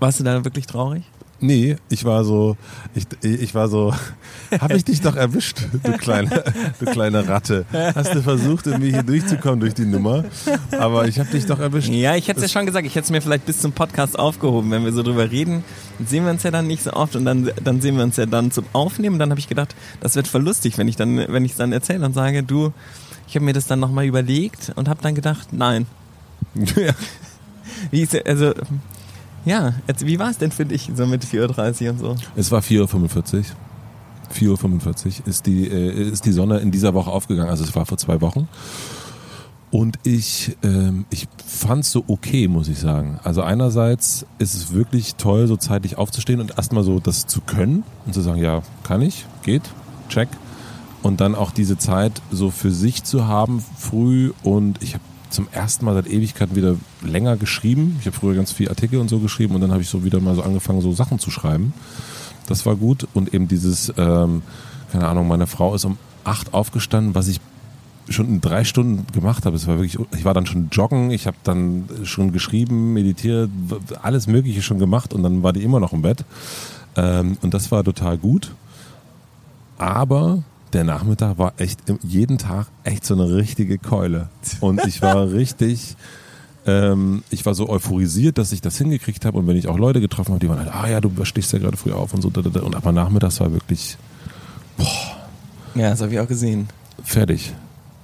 Warst 0.00 0.20
du 0.20 0.24
da 0.24 0.44
wirklich 0.44 0.66
traurig? 0.66 1.04
Nee, 1.42 1.76
ich 1.88 2.04
war 2.04 2.24
so, 2.24 2.56
ich, 2.94 3.04
ich 3.22 3.52
war 3.52 3.68
so, 3.68 3.92
habe 4.60 4.74
ich 4.74 4.84
dich 4.84 5.00
doch 5.00 5.16
erwischt, 5.16 5.58
du 5.82 5.92
kleine, 5.98 6.44
du 6.78 6.86
kleine 6.86 7.26
Ratte. 7.26 7.66
Hast 7.72 8.14
du 8.14 8.22
versucht, 8.22 8.68
irgendwie 8.68 8.92
hier 8.92 9.02
durchzukommen 9.02 9.58
durch 9.58 9.74
die 9.74 9.84
Nummer, 9.84 10.24
aber 10.70 11.08
ich 11.08 11.18
habe 11.18 11.28
dich 11.30 11.44
doch 11.46 11.58
erwischt. 11.58 11.88
Ja, 11.88 12.14
ich 12.14 12.28
hätte 12.28 12.38
es 12.38 12.52
ja 12.52 12.60
schon 12.60 12.66
gesagt, 12.66 12.86
ich 12.86 12.94
hätte 12.94 13.06
es 13.06 13.10
mir 13.10 13.20
vielleicht 13.20 13.44
bis 13.44 13.60
zum 13.60 13.72
Podcast 13.72 14.16
aufgehoben. 14.16 14.70
Wenn 14.70 14.84
wir 14.84 14.92
so 14.92 15.02
drüber 15.02 15.32
reden, 15.32 15.64
sehen 16.06 16.24
wir 16.24 16.30
uns 16.30 16.44
ja 16.44 16.52
dann 16.52 16.68
nicht 16.68 16.84
so 16.84 16.92
oft 16.92 17.16
und 17.16 17.24
dann, 17.24 17.50
dann 17.64 17.80
sehen 17.80 17.96
wir 17.96 18.04
uns 18.04 18.16
ja 18.16 18.26
dann 18.26 18.52
zum 18.52 18.64
Aufnehmen. 18.72 19.18
Dann 19.18 19.30
habe 19.30 19.40
ich 19.40 19.48
gedacht, 19.48 19.74
das 20.00 20.14
wird 20.14 20.28
voll 20.28 20.42
lustig, 20.42 20.78
wenn 20.78 20.86
ich 20.86 20.94
dann, 20.94 21.16
wenn 21.16 21.44
ich 21.44 21.52
es 21.52 21.58
dann 21.58 21.72
erzähle 21.72 22.06
und 22.06 22.14
sage, 22.14 22.44
du, 22.44 22.72
ich 23.26 23.34
habe 23.34 23.44
mir 23.44 23.52
das 23.52 23.66
dann 23.66 23.80
nochmal 23.80 24.04
überlegt 24.04 24.72
und 24.76 24.88
habe 24.88 25.02
dann 25.02 25.16
gedacht, 25.16 25.48
nein. 25.52 25.86
Ja. 26.76 26.92
Wie 27.90 28.02
ist, 28.02 28.14
also, 28.26 28.52
ja, 29.44 29.74
jetzt, 29.88 30.06
wie 30.06 30.18
war 30.18 30.30
es 30.30 30.38
denn 30.38 30.52
für 30.52 30.64
dich 30.64 30.90
so 30.94 31.06
mit 31.06 31.24
4.30 31.24 31.84
Uhr 31.84 31.90
und 31.90 31.98
so? 31.98 32.16
Es 32.36 32.50
war 32.50 32.60
4.45 32.60 33.36
Uhr. 33.36 33.44
4.45 34.32 35.20
Uhr 35.20 35.26
ist 35.26 35.46
die, 35.46 35.68
äh, 35.68 36.10
ist 36.10 36.24
die 36.24 36.32
Sonne 36.32 36.58
in 36.58 36.70
dieser 36.70 36.94
Woche 36.94 37.10
aufgegangen, 37.10 37.50
also 37.50 37.64
es 37.64 37.74
war 37.74 37.86
vor 37.86 37.98
zwei 37.98 38.20
Wochen. 38.20 38.48
Und 39.70 39.98
ich, 40.02 40.54
ähm, 40.62 41.06
ich 41.08 41.28
fand 41.46 41.84
es 41.84 41.92
so 41.92 42.04
okay, 42.06 42.46
muss 42.46 42.68
ich 42.68 42.78
sagen. 42.78 43.18
Also 43.24 43.40
einerseits 43.40 44.26
ist 44.38 44.54
es 44.54 44.72
wirklich 44.74 45.14
toll, 45.14 45.46
so 45.46 45.56
zeitlich 45.56 45.96
aufzustehen 45.96 46.40
und 46.40 46.58
erstmal 46.58 46.84
so 46.84 47.00
das 47.00 47.26
zu 47.26 47.40
können 47.40 47.82
und 48.04 48.12
zu 48.12 48.20
sagen, 48.20 48.42
ja, 48.42 48.60
kann 48.82 49.00
ich, 49.00 49.24
geht, 49.42 49.62
check. 50.10 50.28
Und 51.02 51.22
dann 51.22 51.34
auch 51.34 51.52
diese 51.52 51.78
Zeit 51.78 52.20
so 52.30 52.50
für 52.50 52.70
sich 52.70 53.02
zu 53.02 53.26
haben 53.26 53.64
früh 53.78 54.32
und 54.42 54.82
ich 54.82 54.92
habe 54.92 55.04
zum 55.32 55.48
ersten 55.50 55.84
Mal 55.84 55.94
seit 55.94 56.06
Ewigkeiten 56.06 56.56
wieder 56.56 56.76
länger 57.02 57.36
geschrieben. 57.36 57.96
Ich 58.00 58.06
habe 58.06 58.16
früher 58.16 58.34
ganz 58.34 58.52
viel 58.52 58.68
Artikel 58.68 59.00
und 59.00 59.08
so 59.08 59.18
geschrieben 59.18 59.54
und 59.54 59.60
dann 59.60 59.72
habe 59.72 59.82
ich 59.82 59.88
so 59.88 60.04
wieder 60.04 60.20
mal 60.20 60.34
so 60.34 60.42
angefangen, 60.42 60.80
so 60.80 60.92
Sachen 60.92 61.18
zu 61.18 61.30
schreiben. 61.30 61.72
Das 62.46 62.66
war 62.66 62.76
gut 62.76 63.06
und 63.14 63.32
eben 63.34 63.48
dieses, 63.48 63.92
ähm, 63.96 64.42
keine 64.90 65.08
Ahnung, 65.08 65.28
meine 65.28 65.46
Frau 65.46 65.74
ist 65.74 65.84
um 65.84 65.98
acht 66.24 66.54
aufgestanden, 66.54 67.14
was 67.14 67.28
ich 67.28 67.40
schon 68.08 68.28
in 68.28 68.40
drei 68.40 68.64
Stunden 68.64 69.06
gemacht 69.12 69.46
habe. 69.46 69.56
Es 69.56 69.66
war 69.66 69.76
wirklich, 69.76 69.98
ich 70.16 70.24
war 70.24 70.34
dann 70.34 70.46
schon 70.46 70.68
joggen, 70.70 71.10
ich 71.10 71.26
habe 71.26 71.36
dann 71.44 71.88
schon 72.04 72.32
geschrieben, 72.32 72.92
meditiert, 72.92 73.50
alles 74.02 74.26
Mögliche 74.26 74.62
schon 74.62 74.78
gemacht 74.78 75.14
und 75.14 75.22
dann 75.22 75.42
war 75.42 75.52
die 75.52 75.62
immer 75.62 75.80
noch 75.80 75.92
im 75.92 76.02
Bett. 76.02 76.24
Ähm, 76.96 77.38
und 77.42 77.54
das 77.54 77.70
war 77.70 77.84
total 77.84 78.18
gut. 78.18 78.52
Aber 79.78 80.42
der 80.74 80.84
Nachmittag 80.84 81.38
war 81.38 81.52
echt 81.58 81.80
jeden 82.02 82.38
Tag 82.38 82.66
echt 82.84 83.04
so 83.04 83.14
eine 83.14 83.34
richtige 83.34 83.78
Keule. 83.78 84.28
Und 84.60 84.84
ich 84.86 85.02
war 85.02 85.30
richtig, 85.32 85.96
ähm, 86.66 87.22
ich 87.30 87.44
war 87.46 87.54
so 87.54 87.68
euphorisiert, 87.68 88.38
dass 88.38 88.52
ich 88.52 88.60
das 88.60 88.76
hingekriegt 88.78 89.24
habe. 89.24 89.38
Und 89.38 89.46
wenn 89.46 89.56
ich 89.56 89.68
auch 89.68 89.78
Leute 89.78 90.00
getroffen 90.00 90.32
habe, 90.32 90.40
die 90.40 90.48
waren 90.48 90.58
halt, 90.58 90.74
ah 90.74 90.88
ja, 90.88 91.00
du 91.00 91.12
stehst 91.24 91.52
ja 91.52 91.58
gerade 91.58 91.76
früh 91.76 91.92
auf 91.92 92.14
und 92.14 92.22
so. 92.22 92.30
da, 92.30 92.42
da, 92.42 92.50
da. 92.50 92.60
Und 92.60 92.74
aber 92.74 92.92
nachmittags 92.92 93.40
war 93.40 93.52
wirklich 93.52 93.96
Ja, 95.74 95.90
das 95.90 96.00
habe 96.00 96.12
ich 96.12 96.20
auch 96.20 96.28
gesehen. 96.28 96.68
fertig. 97.02 97.54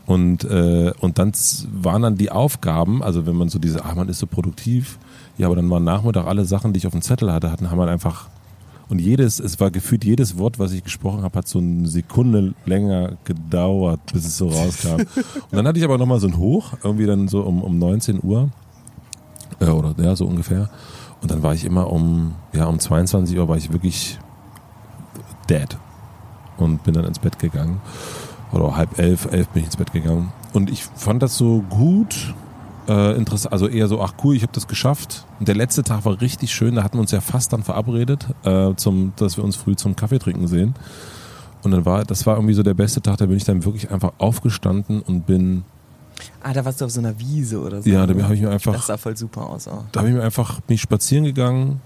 Und, 0.07 0.45
äh, 0.45 0.93
und 1.01 1.19
dann 1.19 1.33
waren 1.71 2.01
dann 2.03 2.17
die 2.17 2.31
Aufgaben, 2.31 3.03
also 3.03 3.27
wenn 3.27 3.37
man 3.37 3.51
so 3.51 3.59
diese, 3.59 3.85
ah, 3.85 3.95
man 3.95 4.09
ist 4.09 4.21
so 4.21 4.27
produktiv, 4.27 4.99
ja, 5.37 5.47
aber 5.47 5.57
dann 5.57 5.69
waren 5.69 5.85
Nachmittag 5.85 6.27
alle 6.27 6.47
Sachen, 6.47 6.73
die 6.73 6.79
ich 6.79 6.87
auf 6.87 6.93
dem 6.95 7.03
Zettel 7.03 7.31
hatte, 7.31 7.53
hatten, 7.53 7.71
haben 7.71 7.79
wir 7.79 7.89
einfach, 7.89 8.29
und 8.89 9.01
jedes, 9.01 9.39
es 9.39 9.61
war 9.61 9.71
gefühlt 9.71 10.05
jedes 10.05 10.39
Wort, 10.39 10.59
was 10.59 10.73
ich 10.73 10.83
gesprochen 10.83 11.23
habe, 11.23 11.39
hat 11.39 11.47
so 11.47 11.59
eine 11.59 11.89
Sekunde 11.89 12.55
länger 12.65 13.19
gedauert, 13.25 14.01
bis 14.13 14.25
es 14.25 14.39
so 14.39 14.49
rauskam. 14.49 15.01
und 15.01 15.53
dann 15.53 15.67
hatte 15.67 15.79
ich 15.79 15.85
aber 15.85 15.99
nochmal 15.99 16.21
so 16.21 16.27
ein 16.27 16.39
Hoch, 16.39 16.73
irgendwie 16.83 17.07
dann 17.07 17.29
so 17.29 17.43
um, 17.43 17.63
um 17.63 17.79
19 17.79 18.21
Uhr, 18.23 18.49
äh, 19.61 19.67
oder 19.67 19.95
ja, 20.03 20.17
so 20.17 20.27
ungefähr. 20.27 20.71
Und 21.21 21.31
dann 21.31 21.43
war 21.43 21.53
ich 21.53 21.65
immer 21.65 21.93
um, 21.93 22.35
ja, 22.53 22.67
um 22.67 22.79
22 22.79 23.37
Uhr 23.37 23.49
war 23.49 23.57
ich 23.57 23.73
wirklich 23.73 24.19
dead 25.51 25.77
und 26.57 26.83
bin 26.85 26.95
dann 26.95 27.05
ins 27.05 27.19
Bett 27.19 27.39
gegangen. 27.39 27.81
Oder 28.53 28.77
halb 28.77 28.99
elf, 28.99 29.27
elf 29.31 29.49
bin 29.49 29.61
ich 29.61 29.67
ins 29.67 29.77
Bett 29.77 29.93
gegangen. 29.93 30.33
Und 30.53 30.71
ich 30.71 30.85
fand 30.85 31.23
das 31.23 31.37
so 31.37 31.63
gut, 31.69 32.35
äh, 32.89 33.17
interessant, 33.17 33.53
also 33.53 33.69
eher 33.69 33.87
so, 33.89 34.01
ach 34.03 34.15
cool, 34.25 34.35
ich 34.35 34.43
habe 34.43 34.53
das 34.53 34.67
geschafft. 34.67 35.25
Und 35.39 35.47
der 35.49 35.55
letzte 35.55 35.83
Tag 35.83 36.05
war 36.05 36.21
richtig 36.21 36.53
schön, 36.53 36.75
da 36.77 36.83
hatten 36.83 36.97
wir 36.97 37.01
uns 37.03 37.11
ja 37.11 37.21
fast 37.21 37.53
dann 37.53 37.63
verabredet, 37.63 38.27
äh, 38.45 38.75
zum, 38.77 39.13
dass 39.17 39.37
wir 39.37 39.45
uns 39.45 39.57
früh 39.57 39.77
zum 39.77 39.95
Kaffee 39.97 40.19
trinken 40.19 40.49
sehen. 40.49 40.75
Und 41.63 41.73
dann 41.73 41.85
war, 41.85 42.05
das 42.05 42.25
war 42.27 42.37
irgendwie 42.37 42.55
so 42.55 42.63
der 42.63 42.75
beste 42.75 43.01
Tag, 43.03 43.19
da 43.19 43.27
bin 43.27 43.37
ich 43.37 43.45
dann 43.45 43.65
wirklich 43.65 43.91
einfach 43.91 44.13
aufgestanden 44.19 45.01
und 45.03 45.27
bin, 45.27 45.65
Ah, 46.43 46.53
da 46.53 46.65
warst 46.65 46.81
du 46.81 46.85
auf 46.85 46.91
so 46.91 46.99
einer 47.01 47.17
Wiese 47.21 47.61
oder 47.61 47.81
so. 47.83 47.89
ja, 47.89 48.05
da 48.07 48.21
habe 48.25 48.35
ich 48.35 48.41
mir 48.41 48.51
einfach 48.51 48.73
Das 48.73 48.87
sah 48.87 48.97
voll 48.97 49.17
super 49.17 49.47
aus 49.49 49.69
auch. 49.69 49.85
da 49.93 50.01
habe 50.01 50.09
ich 50.11 50.15
mir 50.17 50.23
einfach 50.25 50.61
bin 50.63 50.75
ich 50.75 50.81
spazieren 50.81 51.25
gegangen, 51.25 51.81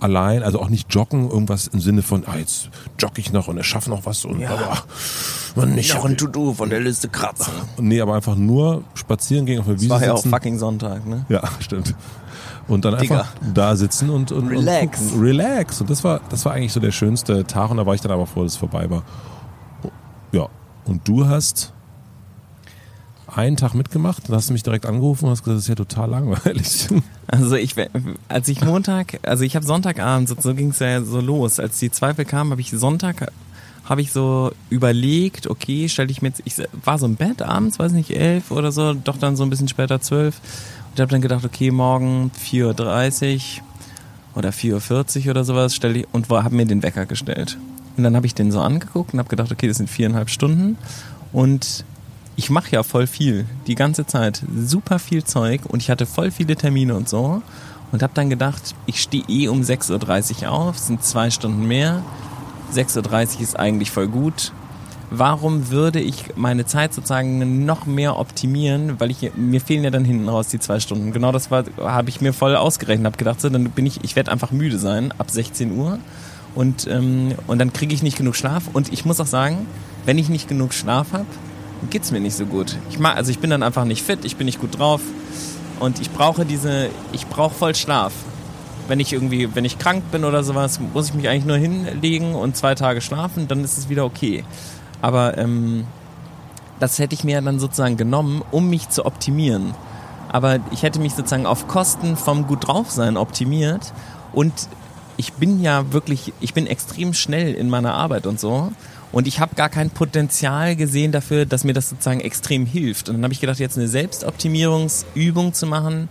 allein, 0.00 0.42
also 0.42 0.60
auch 0.60 0.68
nicht 0.68 0.92
joggen, 0.94 1.30
irgendwas 1.30 1.66
im 1.68 1.80
Sinne 1.80 2.02
von, 2.02 2.24
ah, 2.26 2.36
jetzt 2.36 2.70
jogge 2.98 3.20
ich 3.20 3.32
noch 3.32 3.48
und 3.48 3.56
erschaffe 3.58 3.90
noch 3.90 4.06
was 4.06 4.24
und 4.24 4.40
Ja. 4.40 4.50
aber 4.50 4.78
man 5.56 5.74
nicht 5.74 5.94
Noch 5.94 6.04
ein 6.04 6.16
To-Do 6.16 6.54
von 6.54 6.70
der 6.70 6.80
Liste 6.80 7.08
kratzen. 7.08 7.52
Nee, 7.78 8.00
aber 8.00 8.14
einfach 8.14 8.36
nur 8.36 8.84
spazieren 8.94 9.46
gehen 9.46 9.58
auf 9.60 9.66
der 9.66 9.74
Das 9.74 9.82
Wiese 9.82 9.90
war 9.94 10.02
ja 10.04 10.12
auch 10.12 10.16
sitzen. 10.18 10.30
fucking 10.30 10.58
Sonntag, 10.58 11.06
ne? 11.06 11.24
ja, 11.28 11.42
stimmt. 11.60 11.94
Und 12.68 12.84
dann 12.84 12.98
Digga. 12.98 13.16
einfach 13.20 13.32
da 13.54 13.74
sitzen 13.74 14.10
und, 14.10 14.30
und 14.32 14.48
Relax. 14.48 15.00
Und. 15.12 15.20
Relax. 15.22 15.80
Und 15.80 15.90
das 15.90 16.04
war, 16.04 16.20
das 16.28 16.44
war 16.44 16.52
eigentlich 16.52 16.72
so 16.72 16.78
der 16.80 16.92
schönste 16.92 17.44
Tag 17.44 17.70
und 17.70 17.78
da 17.78 17.86
war 17.86 17.94
ich 17.94 18.00
dann 18.00 18.12
aber 18.12 18.26
froh, 18.26 18.44
dass 18.44 18.52
es 18.52 18.58
vorbei 18.58 18.88
war. 18.88 19.02
Ja. 20.32 20.46
Und 20.84 21.06
du 21.08 21.26
hast 21.26 21.72
einen 23.36 23.56
Tag 23.56 23.74
mitgemacht, 23.74 24.28
dann 24.28 24.36
hast 24.36 24.48
du 24.48 24.52
mich 24.52 24.62
direkt 24.62 24.86
angerufen 24.86 25.26
und 25.26 25.32
hast 25.32 25.44
gesagt, 25.44 25.56
das 25.56 25.64
ist 25.64 25.68
ja 25.68 25.74
total 25.74 26.10
langweilig. 26.10 26.88
Also 27.32 27.54
ich, 27.54 27.76
als 28.26 28.48
ich 28.48 28.60
Montag, 28.60 29.20
also 29.22 29.44
ich 29.44 29.54
habe 29.54 29.64
Sonntagabend, 29.64 30.28
so, 30.28 30.52
ging 30.52 30.70
es 30.70 30.80
ja 30.80 31.00
so 31.00 31.20
los. 31.20 31.60
Als 31.60 31.78
die 31.78 31.92
Zweifel 31.92 32.24
kamen, 32.24 32.50
habe 32.50 32.60
ich 32.60 32.70
Sonntag, 32.70 33.30
habe 33.84 34.00
ich 34.00 34.10
so 34.10 34.50
überlegt, 34.68 35.46
okay, 35.46 35.88
stelle 35.88 36.10
ich 36.10 36.22
mir 36.22 36.30
jetzt, 36.30 36.42
ich 36.44 36.54
war 36.84 36.98
so 36.98 37.06
im 37.06 37.14
Bett 37.14 37.40
abends, 37.40 37.78
weiß 37.78 37.92
nicht, 37.92 38.10
elf 38.10 38.50
oder 38.50 38.72
so, 38.72 38.94
doch 38.94 39.16
dann 39.16 39.36
so 39.36 39.44
ein 39.44 39.50
bisschen 39.50 39.68
später 39.68 40.00
zwölf. 40.00 40.40
Und 40.90 41.00
habe 41.00 41.12
dann 41.12 41.20
gedacht, 41.20 41.44
okay, 41.44 41.70
morgen 41.70 42.32
4.30 42.44 43.58
Uhr 43.58 44.38
oder 44.38 44.50
4.40 44.50 45.26
Uhr 45.26 45.30
oder 45.30 45.44
sowas 45.44 45.76
stelle 45.76 46.00
ich 46.00 46.06
und 46.10 46.28
habe 46.30 46.56
mir 46.56 46.66
den 46.66 46.82
Wecker 46.82 47.06
gestellt. 47.06 47.58
Und 47.96 48.02
dann 48.02 48.16
habe 48.16 48.26
ich 48.26 48.34
den 48.34 48.50
so 48.50 48.60
angeguckt 48.60 49.12
und 49.12 49.20
habe 49.20 49.28
gedacht, 49.28 49.52
okay, 49.52 49.68
das 49.68 49.76
sind 49.76 49.88
viereinhalb 49.88 50.30
Stunden. 50.30 50.78
Und 51.32 51.84
ich 52.36 52.50
mache 52.50 52.70
ja 52.72 52.82
voll 52.82 53.06
viel, 53.06 53.46
die 53.66 53.74
ganze 53.74 54.06
Zeit, 54.06 54.42
super 54.56 54.98
viel 54.98 55.24
Zeug 55.24 55.62
und 55.68 55.82
ich 55.82 55.90
hatte 55.90 56.06
voll 56.06 56.30
viele 56.30 56.56
Termine 56.56 56.94
und 56.94 57.08
so. 57.08 57.42
und 57.92 58.02
habe 58.02 58.12
dann 58.14 58.30
gedacht, 58.30 58.74
ich 58.86 59.02
stehe 59.02 59.24
eh 59.28 59.48
um 59.48 59.62
6.30 59.62 60.42
Uhr 60.42 60.52
auf, 60.52 60.78
sind 60.78 61.02
zwei 61.02 61.30
Stunden 61.30 61.66
mehr. 61.66 62.02
6.30 62.72 63.36
Uhr 63.36 63.40
ist 63.42 63.58
eigentlich 63.58 63.90
voll 63.90 64.06
gut. 64.06 64.52
Warum 65.10 65.70
würde 65.70 66.00
ich 66.00 66.36
meine 66.36 66.66
Zeit 66.66 66.94
sozusagen 66.94 67.64
noch 67.64 67.84
mehr 67.84 68.16
optimieren, 68.16 69.00
weil 69.00 69.10
ich 69.10 69.32
mir 69.34 69.60
fehlen 69.60 69.82
ja 69.82 69.90
dann 69.90 70.04
hinten 70.04 70.28
raus 70.28 70.46
die 70.46 70.60
zwei 70.60 70.78
Stunden. 70.78 71.10
Genau 71.10 71.32
das 71.32 71.50
habe 71.50 72.08
ich 72.08 72.20
mir 72.20 72.32
voll 72.32 72.54
ausgerechnet, 72.54 73.06
habe 73.06 73.16
gedacht, 73.16 73.40
so, 73.40 73.48
dann 73.48 73.70
bin 73.70 73.86
ich 73.86 74.04
ich 74.04 74.14
werde 74.14 74.30
einfach 74.30 74.52
müde 74.52 74.78
sein 74.78 75.12
ab 75.18 75.28
16 75.28 75.76
Uhr 75.76 75.98
und 76.54 76.86
ähm, 76.86 77.34
und 77.48 77.58
dann 77.58 77.72
kriege 77.72 77.92
ich 77.92 78.04
nicht 78.04 78.18
genug 78.18 78.36
Schlaf 78.36 78.64
und 78.72 78.92
ich 78.92 79.04
muss 79.04 79.18
auch 79.18 79.26
sagen, 79.26 79.66
wenn 80.06 80.16
ich 80.16 80.28
nicht 80.28 80.48
genug 80.48 80.72
Schlaf 80.72 81.12
habe, 81.12 81.26
geht's 81.88 82.10
mir 82.10 82.20
nicht 82.20 82.36
so 82.36 82.46
gut. 82.46 82.76
Ich 82.90 82.98
mag, 82.98 83.16
also 83.16 83.30
ich 83.30 83.38
bin 83.38 83.50
dann 83.50 83.62
einfach 83.62 83.84
nicht 83.84 84.02
fit, 84.02 84.24
ich 84.24 84.36
bin 84.36 84.46
nicht 84.46 84.60
gut 84.60 84.78
drauf 84.78 85.00
und 85.78 86.00
ich 86.00 86.10
brauche 86.10 86.44
diese, 86.44 86.90
ich 87.12 87.26
brauche 87.26 87.54
voll 87.54 87.74
Schlaf. 87.74 88.12
Wenn 88.88 89.00
ich 89.00 89.12
irgendwie, 89.12 89.54
wenn 89.54 89.64
ich 89.64 89.78
krank 89.78 90.02
bin 90.10 90.24
oder 90.24 90.42
sowas, 90.42 90.80
muss 90.92 91.08
ich 91.08 91.14
mich 91.14 91.28
eigentlich 91.28 91.44
nur 91.44 91.56
hinlegen 91.56 92.34
und 92.34 92.56
zwei 92.56 92.74
Tage 92.74 93.00
schlafen, 93.00 93.48
dann 93.48 93.64
ist 93.64 93.78
es 93.78 93.88
wieder 93.88 94.04
okay. 94.04 94.44
Aber 95.00 95.38
ähm, 95.38 95.86
das 96.80 96.98
hätte 96.98 97.14
ich 97.14 97.24
mir 97.24 97.40
dann 97.40 97.60
sozusagen 97.60 97.96
genommen, 97.96 98.42
um 98.50 98.68
mich 98.68 98.88
zu 98.88 99.06
optimieren. 99.06 99.74
Aber 100.28 100.58
ich 100.70 100.82
hätte 100.82 101.00
mich 101.00 101.14
sozusagen 101.14 101.46
auf 101.46 101.68
Kosten 101.68 102.16
vom 102.16 102.46
gut 102.46 102.66
drauf 102.66 102.90
sein 102.90 103.16
optimiert 103.16 103.92
und 104.32 104.52
ich 105.16 105.34
bin 105.34 105.60
ja 105.60 105.92
wirklich, 105.92 106.32
ich 106.40 106.54
bin 106.54 106.66
extrem 106.66 107.12
schnell 107.12 107.54
in 107.54 107.68
meiner 107.68 107.94
Arbeit 107.94 108.26
und 108.26 108.40
so. 108.40 108.72
Und 109.12 109.26
ich 109.26 109.40
habe 109.40 109.54
gar 109.56 109.68
kein 109.68 109.90
Potenzial 109.90 110.76
gesehen 110.76 111.12
dafür, 111.12 111.44
dass 111.44 111.64
mir 111.64 111.72
das 111.72 111.88
sozusagen 111.88 112.20
extrem 112.20 112.66
hilft. 112.66 113.08
Und 113.08 113.16
dann 113.16 113.24
habe 113.24 113.34
ich 113.34 113.40
gedacht, 113.40 113.58
jetzt 113.58 113.76
eine 113.76 113.88
Selbstoptimierungsübung 113.88 115.52
zu 115.52 115.66
machen, 115.66 116.08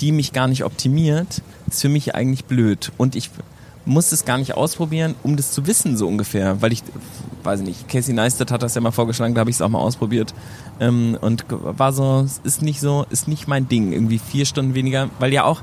die 0.00 0.12
mich 0.12 0.32
gar 0.32 0.46
nicht 0.46 0.64
optimiert, 0.64 1.42
ist 1.66 1.80
für 1.80 1.88
mich 1.88 2.14
eigentlich 2.14 2.44
blöd. 2.44 2.92
Und 2.96 3.16
ich 3.16 3.30
muss 3.84 4.12
es 4.12 4.24
gar 4.24 4.38
nicht 4.38 4.54
ausprobieren, 4.54 5.14
um 5.22 5.36
das 5.36 5.50
zu 5.52 5.66
wissen, 5.66 5.96
so 5.96 6.06
ungefähr. 6.06 6.60
Weil 6.62 6.72
ich, 6.72 6.82
weiß 7.42 7.60
nicht, 7.60 7.88
Casey 7.88 8.14
Neistat 8.14 8.50
hat 8.50 8.62
das 8.62 8.74
ja 8.74 8.80
mal 8.80 8.90
vorgeschlagen, 8.92 9.34
da 9.34 9.40
habe 9.40 9.50
ich 9.50 9.56
es 9.56 9.62
auch 9.62 9.68
mal 9.68 9.80
ausprobiert. 9.80 10.34
Ähm, 10.78 11.16
und 11.20 11.46
war 11.48 11.92
so, 11.92 12.26
ist 12.44 12.62
nicht 12.62 12.80
so, 12.80 13.06
ist 13.10 13.26
nicht 13.26 13.48
mein 13.48 13.68
Ding, 13.68 13.92
irgendwie 13.92 14.18
vier 14.18 14.44
Stunden 14.44 14.74
weniger, 14.74 15.08
weil 15.18 15.32
ja 15.32 15.44
auch, 15.44 15.62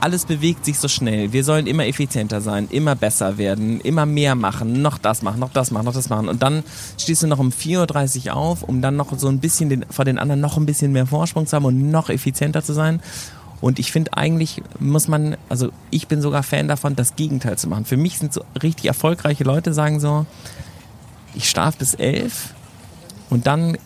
alles 0.00 0.26
bewegt 0.26 0.64
sich 0.64 0.78
so 0.78 0.88
schnell. 0.88 1.32
Wir 1.32 1.44
sollen 1.44 1.66
immer 1.66 1.86
effizienter 1.86 2.40
sein, 2.40 2.68
immer 2.70 2.94
besser 2.94 3.38
werden, 3.38 3.80
immer 3.80 4.06
mehr 4.06 4.34
machen, 4.34 4.80
noch 4.82 4.98
das 4.98 5.22
machen, 5.22 5.40
noch 5.40 5.52
das 5.52 5.70
machen, 5.70 5.84
noch 5.84 5.94
das 5.94 6.08
machen. 6.08 6.28
Und 6.28 6.42
dann 6.42 6.62
stehst 6.96 7.22
du 7.22 7.26
noch 7.26 7.38
um 7.38 7.50
4.30 7.50 8.26
Uhr 8.26 8.36
auf, 8.36 8.62
um 8.62 8.82
dann 8.82 8.96
noch 8.96 9.18
so 9.18 9.28
ein 9.28 9.40
bisschen 9.40 9.68
den, 9.68 9.84
vor 9.90 10.04
den 10.04 10.18
anderen 10.18 10.40
noch 10.40 10.56
ein 10.56 10.66
bisschen 10.66 10.92
mehr 10.92 11.06
Vorsprung 11.06 11.46
zu 11.46 11.56
haben 11.56 11.64
und 11.64 11.90
noch 11.90 12.10
effizienter 12.10 12.62
zu 12.62 12.72
sein. 12.72 13.00
Und 13.60 13.78
ich 13.78 13.90
finde 13.90 14.16
eigentlich 14.16 14.62
muss 14.78 15.08
man, 15.08 15.36
also 15.48 15.70
ich 15.90 16.06
bin 16.06 16.22
sogar 16.22 16.42
Fan 16.42 16.68
davon, 16.68 16.94
das 16.94 17.16
Gegenteil 17.16 17.58
zu 17.58 17.68
machen. 17.68 17.84
Für 17.84 17.96
mich 17.96 18.18
sind 18.18 18.32
so 18.32 18.42
richtig 18.62 18.86
erfolgreiche 18.86 19.44
Leute, 19.44 19.74
sagen 19.74 19.98
so, 19.98 20.26
ich 21.34 21.50
schlafe 21.50 21.78
bis 21.78 21.94
elf 21.94 22.54
und 23.30 23.46
dann 23.46 23.76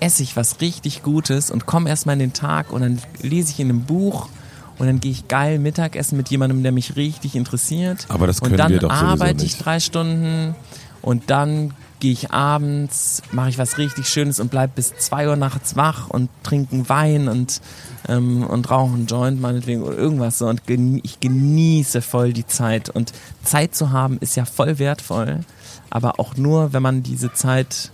esse 0.00 0.22
ich 0.22 0.36
was 0.36 0.60
richtig 0.60 1.02
Gutes 1.02 1.50
und 1.50 1.66
komme 1.66 1.88
erstmal 1.88 2.14
in 2.14 2.20
den 2.20 2.32
Tag 2.32 2.72
und 2.72 2.82
dann 2.82 3.00
lese 3.22 3.50
ich 3.50 3.60
in 3.60 3.70
einem 3.70 3.84
Buch 3.84 4.28
und 4.78 4.86
dann 4.86 5.00
gehe 5.00 5.12
ich 5.12 5.28
geil 5.28 5.58
Mittagessen 5.58 6.16
mit 6.16 6.28
jemandem, 6.28 6.62
der 6.62 6.72
mich 6.72 6.96
richtig 6.96 7.34
interessiert. 7.34 8.06
Aber 8.08 8.26
das 8.26 8.40
können 8.40 8.52
und 8.52 8.58
dann 8.58 8.72
wir 8.72 8.78
doch 8.80 8.90
arbeite 8.90 9.44
ich 9.44 9.58
drei 9.58 9.80
Stunden 9.80 10.54
und 11.02 11.30
dann 11.30 11.72
gehe 12.00 12.12
ich 12.12 12.30
abends, 12.30 13.22
mache 13.32 13.48
ich 13.48 13.58
was 13.58 13.78
richtig 13.78 14.08
Schönes 14.08 14.38
und 14.38 14.50
bleib 14.50 14.74
bis 14.74 14.94
zwei 14.98 15.28
Uhr 15.28 15.36
nachts 15.36 15.76
wach 15.76 16.10
und 16.10 16.28
trinken 16.42 16.88
Wein 16.88 17.28
und 17.28 17.62
ähm, 18.08 18.44
und 18.44 18.70
rauche 18.70 18.94
einen 18.94 19.06
Joint 19.06 19.40
meinetwegen 19.40 19.82
oder 19.82 19.96
irgendwas 19.96 20.38
so 20.38 20.46
und 20.46 20.66
geni 20.66 21.00
ich 21.02 21.20
genieße 21.20 22.02
voll 22.02 22.32
die 22.32 22.46
Zeit 22.46 22.90
und 22.90 23.12
Zeit 23.42 23.74
zu 23.74 23.92
haben 23.92 24.18
ist 24.18 24.36
ja 24.36 24.44
voll 24.44 24.78
wertvoll, 24.78 25.40
aber 25.88 26.20
auch 26.20 26.36
nur, 26.36 26.72
wenn 26.72 26.82
man 26.82 27.02
diese 27.02 27.32
Zeit 27.32 27.90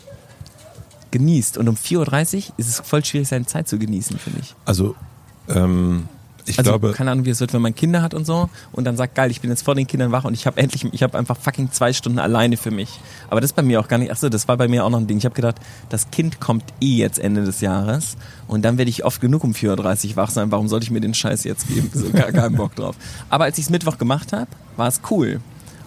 genießt 1.12 1.59
und 1.59 1.69
um 1.69 1.77
4.30 1.77 2.37
Uhr 2.37 2.55
ist 2.57 2.69
es 2.69 2.81
voll 2.81 3.05
schwierig, 3.05 3.29
seine 3.29 3.47
Zeit 3.47 3.69
zu 3.69 3.79
genießen, 3.79 4.19
finde 4.19 4.41
ich. 4.41 4.55
Also, 4.65 4.97
ähm, 5.49 6.09
ich 6.47 6.59
also 6.59 6.71
glaube, 6.71 6.93
keine 6.93 7.11
Ahnung, 7.11 7.25
wie 7.25 7.31
es 7.31 7.41
wird, 7.41 7.53
wenn 7.53 7.63
man 7.63 7.75
Kinder 7.75 8.03
hat 8.03 8.15
und 8.15 8.25
so 8.25 8.51
und 8.73 8.85
dann 8.85 8.97
sagt, 8.97 9.15
geil, 9.15 9.31
ich 9.31 9.41
bin 9.41 9.51
jetzt 9.51 9.63
vor 9.63 9.75
den 9.75 9.87
Kindern 9.87 10.13
wach 10.13 10.25
und 10.25 10.35
ich 10.35 10.47
habe 10.47 10.61
endlich, 10.61 10.85
ich 10.93 11.03
habe 11.03 11.17
einfach 11.19 11.37
fucking 11.37 11.71
zwei 11.73 11.93
Stunden 11.93 12.19
alleine 12.19 12.57
für 12.57 12.71
mich. 12.71 13.01
Aber 13.31 13.41
das 13.41 13.51
ist 13.51 13.57
bei 13.57 13.63
mir 13.63 13.81
auch 13.81 13.89
gar 13.89 13.99
nicht, 13.99 14.11
achso, 14.11 14.29
das 14.29 14.49
war 14.49 14.57
bei 14.57 14.69
mir 14.69 14.85
auch 14.85 14.91
noch 14.91 14.99
ein 14.99 15.07
Ding. 15.07 15.19
Ich 15.19 15.25
habe 15.25 15.35
gedacht, 15.35 15.57
das 15.89 16.11
Kind 16.11 16.41
kommt 16.41 16.65
eh 16.81 16.97
jetzt 16.97 17.19
Ende 17.19 17.45
des 17.45 17.61
Jahres 17.61 18.17
und 18.49 18.65
dann 18.65 18.79
werde 18.79 18.91
ich 18.91 19.05
oft 19.05 19.21
genug 19.21 19.45
um 19.45 19.53
4.30 19.53 20.11
Uhr 20.11 20.17
wach 20.17 20.31
sein. 20.31 20.51
Warum 20.51 20.69
sollte 20.69 20.85
ich 20.85 20.91
mir 20.91 21.01
den 21.01 21.15
Scheiß 21.15 21.45
jetzt 21.45 21.69
geben? 21.69 21.91
So 21.93 22.11
gar 22.11 22.33
keinen 22.33 22.57
Bock 22.57 22.75
drauf. 22.75 22.97
Aber 23.31 23.45
als 23.45 23.59
ich 23.59 23.65
es 23.65 23.71
Mittwoch 23.71 23.99
gemacht 23.99 24.33
habe, 24.33 24.49
war 24.77 24.89
es 24.89 25.01
cool. 25.11 25.41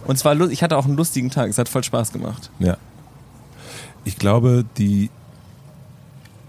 Und 0.06 0.18
zwar, 0.18 0.40
ich 0.50 0.64
hatte 0.64 0.78
auch 0.78 0.86
einen 0.86 0.96
lustigen 0.96 1.32
Tag, 1.32 1.50
es 1.50 1.58
hat 1.58 1.68
voll 1.68 1.84
Spaß 1.84 2.12
gemacht. 2.12 2.52
Ja. 2.60 2.78
Ich 4.04 4.18
glaube, 4.18 4.66
die, 4.78 5.10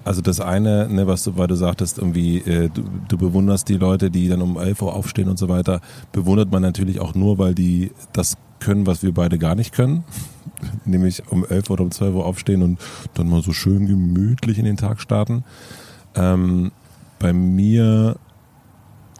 also 0.06 0.22
das 0.22 0.40
eine, 0.40 0.88
ne, 0.88 1.08
was 1.08 1.24
du, 1.24 1.36
weil 1.36 1.48
du 1.48 1.56
sagtest, 1.56 1.98
irgendwie, 1.98 2.38
äh, 2.38 2.70
du, 2.72 2.84
du 3.08 3.18
bewunderst 3.18 3.68
die 3.68 3.76
Leute, 3.76 4.08
die 4.08 4.28
dann 4.28 4.40
um 4.40 4.56
11 4.56 4.82
Uhr 4.82 4.94
aufstehen 4.94 5.28
und 5.28 5.36
so 5.36 5.48
weiter, 5.48 5.80
bewundert 6.12 6.52
man 6.52 6.62
natürlich 6.62 7.00
auch 7.00 7.16
nur, 7.16 7.38
weil 7.38 7.56
die 7.56 7.90
das 8.12 8.36
können, 8.60 8.86
was 8.86 9.02
wir 9.02 9.12
beide 9.12 9.36
gar 9.36 9.56
nicht 9.56 9.74
können. 9.74 10.04
Nämlich 10.84 11.24
um 11.32 11.44
11 11.44 11.70
oder 11.70 11.82
um 11.82 11.90
12 11.90 12.14
Uhr 12.14 12.24
aufstehen 12.24 12.62
und 12.62 12.78
dann 13.14 13.28
mal 13.28 13.42
so 13.42 13.52
schön 13.52 13.88
gemütlich 13.88 14.60
in 14.60 14.64
den 14.64 14.76
Tag 14.76 15.00
starten. 15.00 15.42
Ähm, 16.14 16.70
bei 17.18 17.32
mir, 17.32 18.14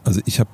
also 0.05 0.21
ich 0.25 0.39
habe 0.39 0.49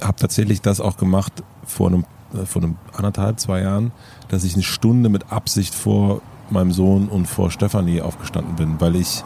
hab 0.00 0.16
tatsächlich 0.16 0.60
das 0.60 0.80
auch 0.80 0.96
gemacht 0.96 1.44
vor 1.64 1.86
einem, 1.86 2.04
äh, 2.34 2.46
vor 2.46 2.64
einem 2.64 2.78
anderthalb, 2.92 3.38
zwei 3.38 3.60
Jahren, 3.60 3.92
dass 4.28 4.42
ich 4.42 4.54
eine 4.54 4.64
Stunde 4.64 5.08
mit 5.08 5.30
Absicht 5.30 5.72
vor 5.72 6.20
meinem 6.50 6.72
Sohn 6.72 7.08
und 7.08 7.26
vor 7.26 7.52
Stefanie 7.52 8.00
aufgestanden 8.00 8.56
bin, 8.56 8.80
weil 8.80 8.96
ich 8.96 9.22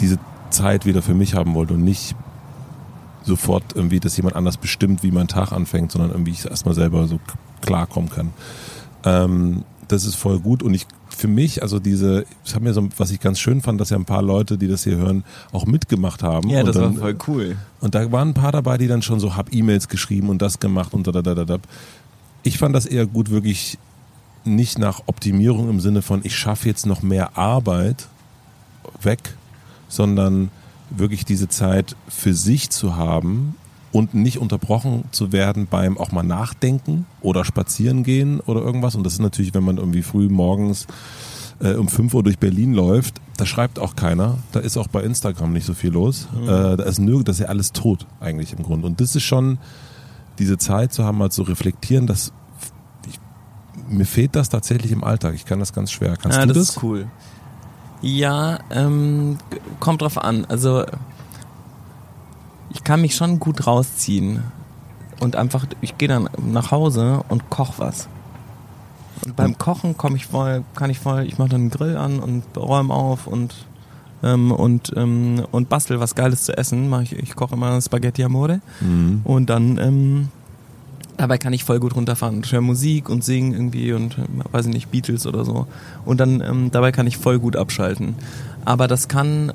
diese 0.00 0.18
Zeit 0.50 0.86
wieder 0.86 1.02
für 1.02 1.14
mich 1.14 1.34
haben 1.34 1.54
wollte 1.54 1.74
und 1.74 1.84
nicht 1.84 2.14
sofort 3.24 3.64
irgendwie, 3.74 4.00
dass 4.00 4.16
jemand 4.16 4.36
anders 4.36 4.56
bestimmt, 4.56 5.02
wie 5.02 5.10
mein 5.10 5.28
Tag 5.28 5.52
anfängt, 5.52 5.92
sondern 5.92 6.10
irgendwie 6.10 6.32
ich 6.32 6.44
erstmal 6.44 6.74
selber 6.74 7.06
so 7.08 7.18
klarkommen 7.62 8.10
kann. 8.10 8.32
Ähm, 9.04 9.64
das 9.88 10.04
ist 10.04 10.14
voll 10.14 10.40
gut 10.40 10.62
und 10.62 10.74
ich 10.74 10.86
für 11.08 11.28
mich, 11.28 11.62
also 11.62 11.78
diese, 11.78 12.26
ich 12.44 12.54
habe 12.54 12.64
mir 12.64 12.74
so, 12.74 12.88
was 12.96 13.10
ich 13.10 13.20
ganz 13.20 13.38
schön 13.38 13.60
fand, 13.60 13.80
dass 13.80 13.90
ja 13.90 13.96
ein 13.96 14.04
paar 14.04 14.22
Leute, 14.22 14.58
die 14.58 14.66
das 14.66 14.84
hier 14.84 14.96
hören, 14.96 15.24
auch 15.52 15.64
mitgemacht 15.64 16.22
haben. 16.22 16.48
Ja, 16.50 16.62
das 16.62 16.76
dann, 16.76 16.94
war 16.94 17.00
voll 17.00 17.18
cool. 17.28 17.56
und 17.80 17.94
da 17.94 18.10
waren 18.10 18.30
ein 18.30 18.34
paar 18.34 18.52
dabei, 18.52 18.78
die 18.78 18.88
dann 18.88 19.02
schon 19.02 19.20
so, 19.20 19.36
hab 19.36 19.52
E-Mails 19.52 19.88
geschrieben 19.88 20.28
und 20.28 20.42
das 20.42 20.58
gemacht 20.58 20.92
und 20.92 21.06
da, 21.06 21.12
da, 21.12 21.22
da, 21.22 21.34
da, 21.34 21.44
da. 21.44 21.58
Ich 22.42 22.58
fand 22.58 22.74
das 22.74 22.86
eher 22.86 23.06
gut, 23.06 23.30
wirklich 23.30 23.78
nicht 24.44 24.78
nach 24.78 25.02
Optimierung 25.06 25.70
im 25.70 25.80
Sinne 25.80 26.02
von, 26.02 26.20
ich 26.24 26.36
schaffe 26.36 26.68
jetzt 26.68 26.84
noch 26.84 27.02
mehr 27.02 27.38
Arbeit 27.38 28.08
weg, 29.00 29.36
sondern 29.94 30.50
wirklich 30.90 31.24
diese 31.24 31.48
Zeit 31.48 31.96
für 32.08 32.34
sich 32.34 32.70
zu 32.70 32.96
haben 32.96 33.54
und 33.92 34.12
nicht 34.12 34.38
unterbrochen 34.38 35.04
zu 35.12 35.32
werden 35.32 35.68
beim 35.70 35.98
auch 35.98 36.10
mal 36.10 36.24
nachdenken 36.24 37.06
oder 37.20 37.44
spazieren 37.44 38.02
gehen 38.02 38.40
oder 38.40 38.60
irgendwas. 38.60 38.96
Und 38.96 39.04
das 39.04 39.14
ist 39.14 39.20
natürlich, 39.20 39.54
wenn 39.54 39.64
man 39.64 39.78
irgendwie 39.78 40.02
früh 40.02 40.28
morgens 40.28 40.86
äh, 41.60 41.74
um 41.74 41.88
5 41.88 42.12
Uhr 42.14 42.22
durch 42.22 42.38
Berlin 42.38 42.74
läuft, 42.74 43.20
da 43.36 43.46
schreibt 43.46 43.78
auch 43.78 43.94
keiner. 43.94 44.38
Da 44.52 44.60
ist 44.60 44.76
auch 44.76 44.88
bei 44.88 45.02
Instagram 45.02 45.52
nicht 45.52 45.66
so 45.66 45.74
viel 45.74 45.90
los. 45.90 46.28
Äh, 46.42 46.46
da 46.46 46.82
ist 46.82 46.98
nirgends, 46.98 47.24
das 47.26 47.36
ist 47.36 47.42
ja 47.42 47.48
alles 47.48 47.72
tot 47.72 48.06
eigentlich 48.20 48.52
im 48.52 48.62
Grunde. 48.62 48.86
Und 48.86 49.00
das 49.00 49.14
ist 49.14 49.22
schon 49.22 49.58
diese 50.38 50.58
Zeit 50.58 50.92
zu 50.92 51.04
haben, 51.04 51.18
mal 51.18 51.30
zu 51.30 51.42
reflektieren, 51.42 52.08
dass 52.08 52.32
ich, 53.08 53.20
mir 53.88 54.06
fehlt 54.06 54.34
das 54.34 54.48
tatsächlich 54.48 54.90
im 54.90 55.04
Alltag. 55.04 55.34
Ich 55.34 55.44
kann 55.44 55.60
das 55.60 55.72
ganz 55.72 55.92
schwer. 55.92 56.16
Kannst 56.16 56.38
ja, 56.38 56.46
du 56.46 56.52
das 56.52 56.66
das? 56.66 56.76
ist 56.76 56.82
cool. 56.82 57.06
Ja, 58.02 58.58
ähm, 58.70 59.38
kommt 59.80 60.02
drauf 60.02 60.18
an. 60.18 60.44
Also 60.46 60.84
ich 62.70 62.84
kann 62.84 63.00
mich 63.00 63.14
schon 63.14 63.38
gut 63.38 63.66
rausziehen 63.66 64.42
und 65.20 65.36
einfach, 65.36 65.64
ich 65.80 65.96
gehe 65.96 66.08
dann 66.08 66.28
nach 66.44 66.70
Hause 66.70 67.20
und 67.28 67.48
koch 67.50 67.74
was. 67.78 68.08
Und 69.24 69.36
beim 69.36 69.56
Kochen 69.56 69.96
komme 69.96 70.16
ich 70.16 70.26
voll, 70.26 70.64
kann 70.74 70.90
ich 70.90 70.98
voll, 70.98 71.22
ich 71.24 71.38
mache 71.38 71.50
dann 71.50 71.62
einen 71.62 71.70
Grill 71.70 71.96
an 71.96 72.18
und 72.18 72.42
räume 72.56 72.92
auf 72.92 73.26
und 73.26 73.54
ähm, 74.22 74.52
und 74.52 74.92
ähm, 74.96 75.46
und 75.50 75.68
bastel 75.68 76.00
was 76.00 76.14
Geiles 76.14 76.44
zu 76.44 76.56
essen. 76.58 76.88
Mach 76.90 77.02
ich, 77.02 77.12
ich 77.12 77.34
koche 77.36 77.54
immer 77.54 77.80
Spaghetti 77.80 78.24
Amore 78.24 78.60
Mhm. 78.80 79.20
und 79.24 79.48
dann 79.48 79.78
ähm, 79.78 80.28
dabei 81.16 81.38
kann 81.38 81.52
ich 81.52 81.64
voll 81.64 81.80
gut 81.80 81.94
runterfahren. 81.94 82.42
Ich 82.44 82.52
höre 82.52 82.60
Musik 82.60 83.08
und 83.08 83.24
singen 83.24 83.52
irgendwie 83.52 83.92
und 83.92 84.16
weiß 84.52 84.66
ich 84.66 84.72
nicht, 84.72 84.90
Beatles 84.90 85.26
oder 85.26 85.44
so. 85.44 85.66
Und 86.04 86.20
dann 86.20 86.40
ähm, 86.40 86.70
dabei 86.70 86.92
kann 86.92 87.06
ich 87.06 87.16
voll 87.16 87.38
gut 87.38 87.56
abschalten. 87.56 88.14
Aber 88.64 88.88
das 88.88 89.08
kann, 89.08 89.52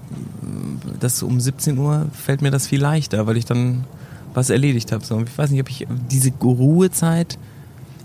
das 1.00 1.24
um 1.24 1.40
17 1.40 1.78
Uhr 1.78 2.08
fällt 2.14 2.42
mir 2.42 2.52
das 2.52 2.68
viel 2.68 2.82
leichter, 2.82 3.28
weil 3.28 3.38
ich 3.38 3.46
dann 3.46 3.86
was 4.34 4.50
erledigt 4.50 4.92
habe. 4.92 5.04
So, 5.06 5.22
ich 5.22 5.38
weiß 5.38 5.50
nicht, 5.52 5.62
ob 5.62 5.70
ich 5.70 5.88
diese 6.10 6.32
Ruhezeit, 6.42 7.38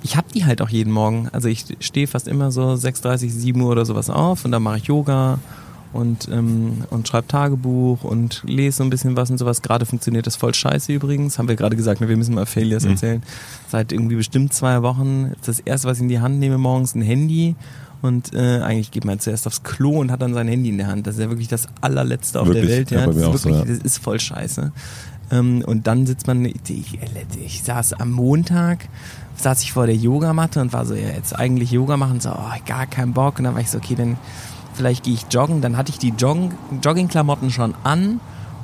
ich 0.02 0.16
habe 0.16 0.26
die 0.34 0.44
halt 0.44 0.62
auch 0.62 0.68
jeden 0.68 0.92
Morgen. 0.92 1.28
Also 1.32 1.49
ich 1.49 1.64
stehe 1.80 2.06
fast 2.06 2.28
immer 2.28 2.50
so 2.50 2.62
6.30, 2.62 3.30
7 3.30 3.61
Uhr 3.61 3.70
oder 3.70 3.84
sowas 3.84 4.11
auf 4.11 4.44
und 4.44 4.52
dann 4.52 4.62
mache 4.62 4.78
ich 4.78 4.84
Yoga 4.84 5.38
und, 5.94 6.28
ähm, 6.30 6.84
und 6.90 7.08
schreibe 7.08 7.28
Tagebuch 7.28 8.04
und 8.04 8.42
lese 8.46 8.78
so 8.78 8.84
ein 8.84 8.90
bisschen 8.90 9.16
was 9.16 9.30
und 9.30 9.38
sowas. 9.38 9.62
Gerade 9.62 9.86
funktioniert 9.86 10.26
das 10.26 10.36
voll 10.36 10.52
scheiße 10.52 10.92
übrigens. 10.92 11.38
Haben 11.38 11.48
wir 11.48 11.56
gerade 11.56 11.76
gesagt, 11.76 12.00
ne, 12.02 12.08
wir 12.08 12.16
müssen 12.16 12.34
mal 12.34 12.44
Failures 12.46 12.84
Mhm. 12.84 12.90
erzählen. 12.90 13.22
Seit 13.70 13.92
irgendwie 13.92 14.16
bestimmt 14.16 14.52
zwei 14.52 14.82
Wochen. 14.82 15.32
Das 15.46 15.60
erste, 15.60 15.88
was 15.88 15.96
ich 15.98 16.02
in 16.02 16.08
die 16.08 16.20
Hand 16.20 16.38
nehme 16.38 16.58
morgens, 16.58 16.94
ein 16.94 17.02
Handy. 17.02 17.54
Und 18.02 18.34
äh, 18.34 18.60
eigentlich 18.60 18.90
geht 18.90 19.06
man 19.06 19.18
zuerst 19.18 19.46
aufs 19.46 19.62
Klo 19.62 19.98
und 20.00 20.10
hat 20.10 20.20
dann 20.20 20.34
sein 20.34 20.46
Handy 20.46 20.68
in 20.68 20.76
der 20.76 20.88
Hand. 20.88 21.06
Das 21.06 21.14
ist 21.14 21.22
ja 21.22 21.30
wirklich 21.30 21.48
das 21.48 21.68
allerletzte 21.80 22.38
auf 22.40 22.48
Wirklich? 22.48 22.66
der 22.66 22.76
Welt. 22.76 22.90
Ja, 22.90 23.00
Ja, 23.00 23.06
das, 23.06 23.16
ist 23.16 23.22
auch 23.24 23.36
so, 23.38 23.44
wirklich, 23.48 23.68
ja. 23.68 23.74
das 23.76 23.84
ist 23.84 23.98
voll 23.98 24.20
scheiße. 24.20 24.72
Ähm, 25.30 25.62
und 25.66 25.86
dann 25.86 26.04
sitzt 26.06 26.26
man, 26.26 26.44
ich, 26.44 26.98
ich 27.42 27.62
saß 27.62 27.94
am 27.94 28.10
Montag, 28.10 28.88
saß 29.36 29.62
ich 29.62 29.72
vor 29.72 29.86
der 29.86 29.96
Yogamatte 29.96 30.60
und 30.60 30.74
war 30.74 30.84
so, 30.84 30.94
ja, 30.94 31.08
jetzt 31.08 31.34
eigentlich 31.34 31.70
Yoga 31.70 31.96
machen, 31.96 32.20
so, 32.20 32.28
oh, 32.30 32.52
gar 32.66 32.86
keinen 32.86 33.14
Bock. 33.14 33.38
Und 33.38 33.44
dann 33.44 33.54
war 33.54 33.62
ich 33.62 33.70
so, 33.70 33.78
okay, 33.78 33.94
dann 33.94 34.18
vielleicht 34.75 35.04
gehe 35.04 35.14
ich 35.14 35.26
joggen. 35.31 35.61
Dann 35.61 35.76
hatte 35.76 35.90
ich 35.90 35.99
die 35.99 36.11
Joggen, 36.11 36.54
Joggingklamotten 36.83 37.50
schon 37.50 37.75
an 37.85 38.21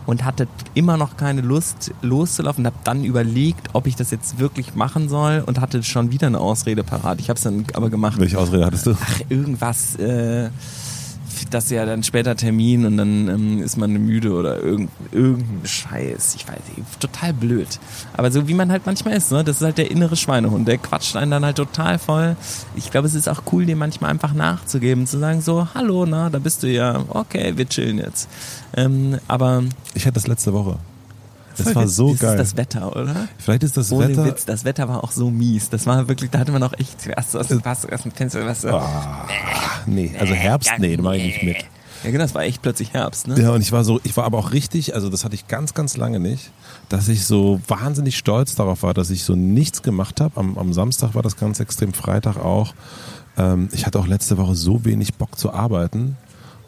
und 0.07 0.25
hatte 0.25 0.49
immer 0.75 0.97
noch 0.97 1.17
keine 1.17 1.41
Lust 1.41 1.93
loszulaufen. 2.03 2.67
Habe 2.67 2.77
dann 2.85 3.05
überlegt, 3.05 3.69
ob 3.73 3.87
ich 3.87 3.97
das 3.97 4.11
jetzt 4.11 4.39
wirklich 4.39 4.75
machen 4.75 5.09
soll 5.09 5.43
und 5.47 5.61
hatte 5.61 5.83
schon 5.83 6.11
wieder 6.11 6.27
eine 6.27 6.41
Ausrede 6.41 6.85
parat. 6.85 7.21
Ich 7.21 7.29
habe 7.29 7.37
es 7.37 7.43
dann 7.43 7.65
aber 7.75 7.91
gemacht. 7.91 8.19
Welche 8.19 8.39
Ausrede 8.39 8.67
hattest 8.67 8.87
du? 8.87 8.97
Ach, 9.01 9.21
irgendwas, 9.29 9.97
äh, 9.97 10.51
das 11.51 11.71
ja 11.71 11.85
dann 11.85 12.03
später 12.03 12.37
Termin 12.37 12.87
und 12.87 12.97
dann 12.97 13.29
ähm, 13.29 13.63
ist 13.63 13.77
man 13.77 13.93
müde 13.93 14.33
oder 14.33 14.63
irgend, 14.63 14.91
irgendein 15.13 15.67
Scheiß. 15.67 16.35
Ich 16.37 16.47
weiß 16.49 16.59
nicht, 16.77 17.01
total 17.01 17.33
blöd. 17.33 17.79
Aber 18.17 18.31
so 18.31 18.49
wie 18.49 18.55
man 18.55 18.71
halt 18.71 18.87
manchmal 18.87 19.17
ist, 19.17 19.33
ne? 19.33 19.45
das 19.45 19.57
ist 19.57 19.63
halt 19.63 19.79
der 19.79 19.91
innere 19.91 20.17
Schweinehund, 20.17 20.67
der 20.67 20.79
quatscht 20.79 21.17
einen 21.17 21.31
dann 21.31 21.45
halt 21.45 21.57
total 21.57 21.99
voll. 21.99 22.37
Ich 22.77 22.91
glaube, 22.91 23.07
es 23.07 23.15
ist 23.15 23.29
auch 23.29 23.43
cool, 23.53 23.67
dem 23.67 23.79
manchmal 23.79 24.11
einfach 24.11 24.35
nachzugeben, 24.35 25.07
zu 25.07 25.19
sagen 25.19 25.41
so, 25.41 25.69
hallo, 25.75 26.07
na, 26.07 26.31
da 26.31 26.39
bist 26.39 26.63
du 26.63 26.69
ja, 26.69 27.05
okay, 27.09 27.53
wir 27.57 27.69
chillen 27.69 27.99
jetzt. 27.99 28.29
Ähm, 28.77 29.19
aber 29.29 29.65
Ich 29.95 30.07
hatte 30.07 30.15
das 30.15 30.27
letzte 30.27 30.53
Woche. 30.53 30.79
Das 31.57 31.75
war 31.75 31.89
so 31.89 32.13
das 32.13 32.21
geil. 32.21 32.33
ist 32.33 32.53
das 32.53 32.57
Wetter, 32.57 32.97
oder? 32.97 33.29
Vielleicht 33.39 33.63
ist 33.63 33.77
das 33.77 33.93
Ohne 33.93 34.09
Wetter. 34.09 34.25
Witz, 34.25 34.45
das 34.45 34.65
Wetter 34.65 34.89
war 34.89 35.05
auch 35.05 35.13
so 35.13 35.31
mies. 35.31 35.69
Das 35.71 35.87
war 35.87 36.09
wirklich, 36.09 36.31
da 36.31 36.39
hatte 36.39 36.53
man 36.53 36.63
auch 36.63 36.73
echt 36.75 37.01
zuerst 37.01 37.33
so 37.33 37.39
aus 37.39 37.49
dem, 37.49 37.65
was, 37.65 37.91
aus 37.91 38.03
dem 38.03 38.13
Fenster, 38.13 38.45
was 38.47 38.63
so. 38.63 38.69
Ah, 38.69 39.27
nee, 39.87 40.13
also 40.19 40.35
Herbst, 40.35 40.73
nee, 40.79 40.97
da 40.97 41.03
mache 41.03 41.17
ich 41.17 41.25
nicht 41.25 41.43
mit. 41.43 41.57
Ja, 42.03 42.11
genau, 42.11 42.25
es 42.25 42.35
war 42.35 42.43
echt 42.43 42.63
plötzlich 42.63 42.95
Herbst, 42.95 43.29
ne? 43.29 43.39
Ja, 43.39 43.51
und 43.51 43.61
ich 43.61 43.73
war 43.73 43.85
so, 43.85 44.01
ich 44.05 44.17
war 44.17 44.25
aber 44.25 44.39
auch 44.39 44.53
richtig, 44.53 44.95
also 44.95 45.11
das 45.11 45.25
hatte 45.25 45.35
ich 45.35 45.49
ganz, 45.49 45.75
ganz 45.75 45.99
lange 45.99 46.19
nicht, 46.19 46.51
dass 46.89 47.09
ich 47.09 47.27
so 47.27 47.61
wahnsinnig 47.69 48.17
stolz 48.17 48.55
darauf 48.55 48.83
war, 48.83 48.95
dass 48.95 49.11
ich 49.11 49.25
so 49.25 49.35
nichts 49.37 49.83
gemacht 49.83 50.21
habe. 50.21 50.41
Am, 50.41 50.57
am 50.57 50.73
Samstag 50.73 51.15
war 51.15 51.23
das 51.23 51.37
ganz 51.37 51.61
extrem, 51.61 51.93
Freitag 51.93 52.39
auch. 52.39 52.73
Ähm, 53.37 53.69
ich 53.73 53.85
hatte 53.85 53.99
auch 53.99 54.07
letzte 54.07 54.39
Woche 54.39 54.55
so 54.55 54.85
wenig 54.87 55.15
Bock 55.15 55.39
zu 55.39 55.53
arbeiten. 55.53 56.17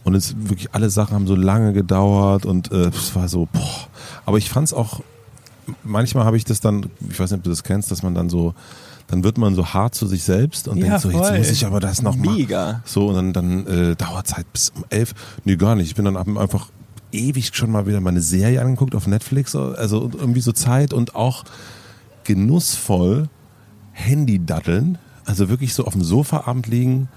Und 0.05 0.15
es 0.17 0.35
wirklich 0.37 0.75
alle 0.75 0.91
Sachen 0.91 1.15
haben 1.15 1.27
so 1.29 1.37
lange 1.37 1.73
gedauert 1.73 2.45
und 2.45 2.73
äh, 2.73 2.89
es 2.89 3.15
war 3.15 3.29
so, 3.29 3.49
boah. 3.53 3.82
Aber 4.27 4.39
ich 4.39 4.49
fand 4.51 4.69
es 4.69 4.73
auch, 4.73 5.01
manchmal 5.85 6.25
habe 6.25 6.37
ich 6.37 6.45
das 6.45 6.61
dann, 6.61 6.87
ich 7.09 7.19
weiß 7.19 7.31
nicht, 7.31 7.39
ob 7.39 7.45
du 7.45 7.51
das 7.51 7.63
kennst, 7.65 7.91
dass 7.91 8.03
man 8.03 8.15
dann 8.15 8.29
so, 8.31 8.55
dann 9.09 9.25
wird 9.25 9.37
man 9.39 9.55
so 9.55 9.67
hart 9.67 9.95
zu 9.95 10.07
sich 10.07 10.23
selbst 10.23 10.69
und 10.69 10.79
Ja, 10.79 10.85
denkt 10.87 11.01
so, 11.01 11.11
jetzt 11.11 11.19
voll. 11.19 11.39
muss 11.39 11.51
ich 11.51 11.67
aber 11.67 11.81
das 11.81 12.03
noch 12.03 12.17
machen. 12.17 12.37
Mega. 12.37 12.81
So, 12.85 13.09
und 13.09 13.15
dann, 13.15 13.33
dann 13.33 13.67
äh, 13.67 13.97
dauert 13.97 14.27
es 14.29 14.35
halt 14.35 14.53
bis 14.53 14.71
um 14.71 14.85
elf. 14.91 15.15
Nee, 15.45 15.57
gar 15.57 15.75
nicht. 15.75 15.89
Ich 15.89 15.95
bin 15.95 16.05
dann 16.05 16.17
einfach 16.17 16.69
ewig 17.11 17.51
schon 17.55 17.71
mal 17.71 17.87
wieder 17.87 18.01
meine 18.01 18.21
Serie 18.23 18.61
angeguckt 18.63 18.95
auf 18.95 19.07
Netflix. 19.07 19.55
Also 19.55 20.11
irgendwie 20.17 20.41
so 20.41 20.53
Zeit 20.53 20.93
und 20.95 21.15
auch 21.15 21.45
genussvoll 22.25 23.29
Handy-Daddeln. 23.93 24.99
Also 25.27 25.49
wirklich 25.49 25.75
so 25.75 25.85
auf 25.85 25.93
dem 25.93 26.03
Sofaabend 26.03 26.67
liegen 26.67 27.09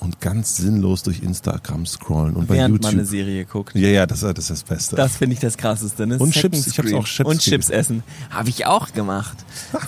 und 0.00 0.20
ganz 0.20 0.56
sinnlos 0.56 1.02
durch 1.02 1.22
Instagram 1.22 1.86
scrollen 1.86 2.36
und 2.36 2.46
bei 2.46 2.56
Während 2.56 2.82
man 2.82 2.90
eine 2.90 3.00
YouTube. 3.00 3.10
Serie 3.10 3.44
guckt. 3.44 3.74
Ja, 3.74 3.88
ja, 3.88 4.06
das, 4.06 4.20
das 4.20 4.38
ist 4.38 4.50
das 4.50 4.62
Beste. 4.62 4.96
Das 4.96 5.16
finde 5.16 5.34
ich 5.34 5.40
das 5.40 5.56
krasseste. 5.56 6.06
Ne? 6.06 6.18
Und 6.18 6.32
Second 6.32 6.54
Chips, 6.54 6.66
ich 6.66 6.78
hab's 6.78 6.92
auch 6.92 7.06
Chips 7.06 7.30
Und 7.30 7.40
Chips 7.40 7.70
essen. 7.70 8.02
Habe 8.30 8.48
ich 8.48 8.66
auch 8.66 8.92
gemacht. 8.92 9.36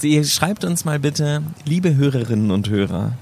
Ihr 0.03 0.25
schreibt 0.25 0.65
uns 0.65 0.85
mal 0.85 0.99
bitte, 0.99 1.43
liebe 1.65 1.95
Hörerinnen 1.95 2.51
und 2.51 2.69
Hörer, 2.69 3.13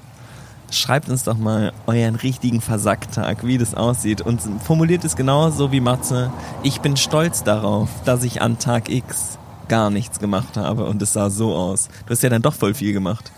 schreibt 0.71 1.09
uns 1.09 1.25
doch 1.25 1.39
mal 1.39 1.73
euren 1.87 2.15
richtigen 2.15 2.61
Versacktag, 2.61 3.47
wie 3.47 3.59
das 3.59 3.75
aussieht. 3.75 4.21
Und 4.21 4.41
formuliert 4.65 5.05
es 5.05 5.17
genauso 5.17 5.73
wie 5.73 5.81
Matze. 5.81 6.33
Ich 6.63 6.81
bin 6.81 6.97
stolz 6.97 7.43
darauf, 7.45 7.89
dass 8.05 8.25
ich 8.25 8.43
an 8.43 8.59
Tag 8.59 8.89
X 8.89 9.39
gar 9.69 9.91
nichts 9.91 10.19
gemacht 10.19 10.57
habe 10.57 10.87
und 10.87 11.03
es 11.03 11.13
sah 11.13 11.29
so 11.29 11.55
aus. 11.55 11.89
Du 12.07 12.13
hast 12.13 12.23
ja 12.23 12.31
dann 12.31 12.43
doch 12.43 12.55
voll 12.55 12.75
viel 12.75 12.93
gemacht. 12.93 13.31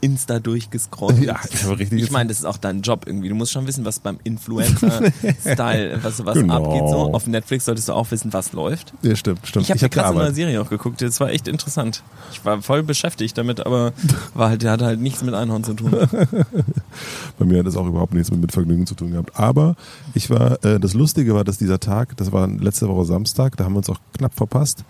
Insta 0.00 0.38
durchgescrollt. 0.38 1.18
Ja, 1.22 1.36
ich 1.78 1.92
Ich 1.92 2.10
meine, 2.10 2.28
das 2.28 2.38
ist 2.38 2.44
auch 2.44 2.56
dein 2.58 2.82
Job 2.82 3.04
irgendwie. 3.06 3.28
Du 3.28 3.34
musst 3.34 3.52
schon 3.52 3.66
wissen, 3.66 3.84
was 3.84 4.00
beim 4.00 4.18
Influencer-Style, 4.24 5.98
was, 6.02 6.24
was 6.24 6.34
Genau. 6.34 6.64
abgeht. 6.64 6.88
So. 6.88 7.12
Auf 7.14 7.26
Netflix 7.26 7.64
solltest 7.64 7.88
du 7.88 7.92
auch 7.92 8.10
wissen, 8.10 8.32
was 8.32 8.52
läuft. 8.52 8.92
Ja, 9.02 9.16
stimmt, 9.16 9.40
stimmt. 9.46 9.64
Ich 9.64 9.70
habe 9.70 9.80
eine 9.80 9.88
krasse 9.90 10.14
neue. 10.14 10.32
Serie 10.32 10.60
auch 10.60 10.70
geguckt. 10.70 11.02
Das 11.02 11.20
war 11.20 11.30
echt 11.30 11.48
interessant. 11.48 12.02
Ich 12.32 12.44
war 12.44 12.62
voll 12.62 12.82
beschäftigt 12.82 13.36
damit, 13.38 13.60
aber 13.64 13.92
war 14.34 14.50
halt, 14.50 14.62
der 14.62 14.72
hatte 14.72 14.84
halt 14.86 15.00
nichts 15.00 15.22
mit 15.22 15.34
Einhorn 15.34 15.64
zu 15.64 15.74
tun. 15.74 15.90
Bei 17.38 17.44
mir 17.44 17.58
hat 17.58 17.66
das 17.66 17.76
auch 17.76 17.86
überhaupt 17.86 18.14
nichts 18.14 18.30
mit, 18.30 18.40
mit 18.40 18.52
Vergnügen 18.52 18.86
zu 18.86 18.94
tun 18.94 19.12
gehabt. 19.12 19.38
Aber 19.38 19.76
ich 20.14 20.30
war, 20.30 20.62
äh, 20.64 20.80
das 20.80 20.94
Lustige 20.94 21.34
war, 21.34 21.44
dass 21.44 21.58
dieser 21.58 21.80
Tag, 21.80 22.16
das 22.16 22.32
war 22.32 22.46
letzte 22.48 22.88
Woche 22.88 23.04
Samstag, 23.04 23.56
da 23.56 23.64
haben 23.64 23.72
wir 23.74 23.78
uns 23.78 23.90
auch 23.90 24.00
knapp 24.16 24.34
verpasst, 24.34 24.84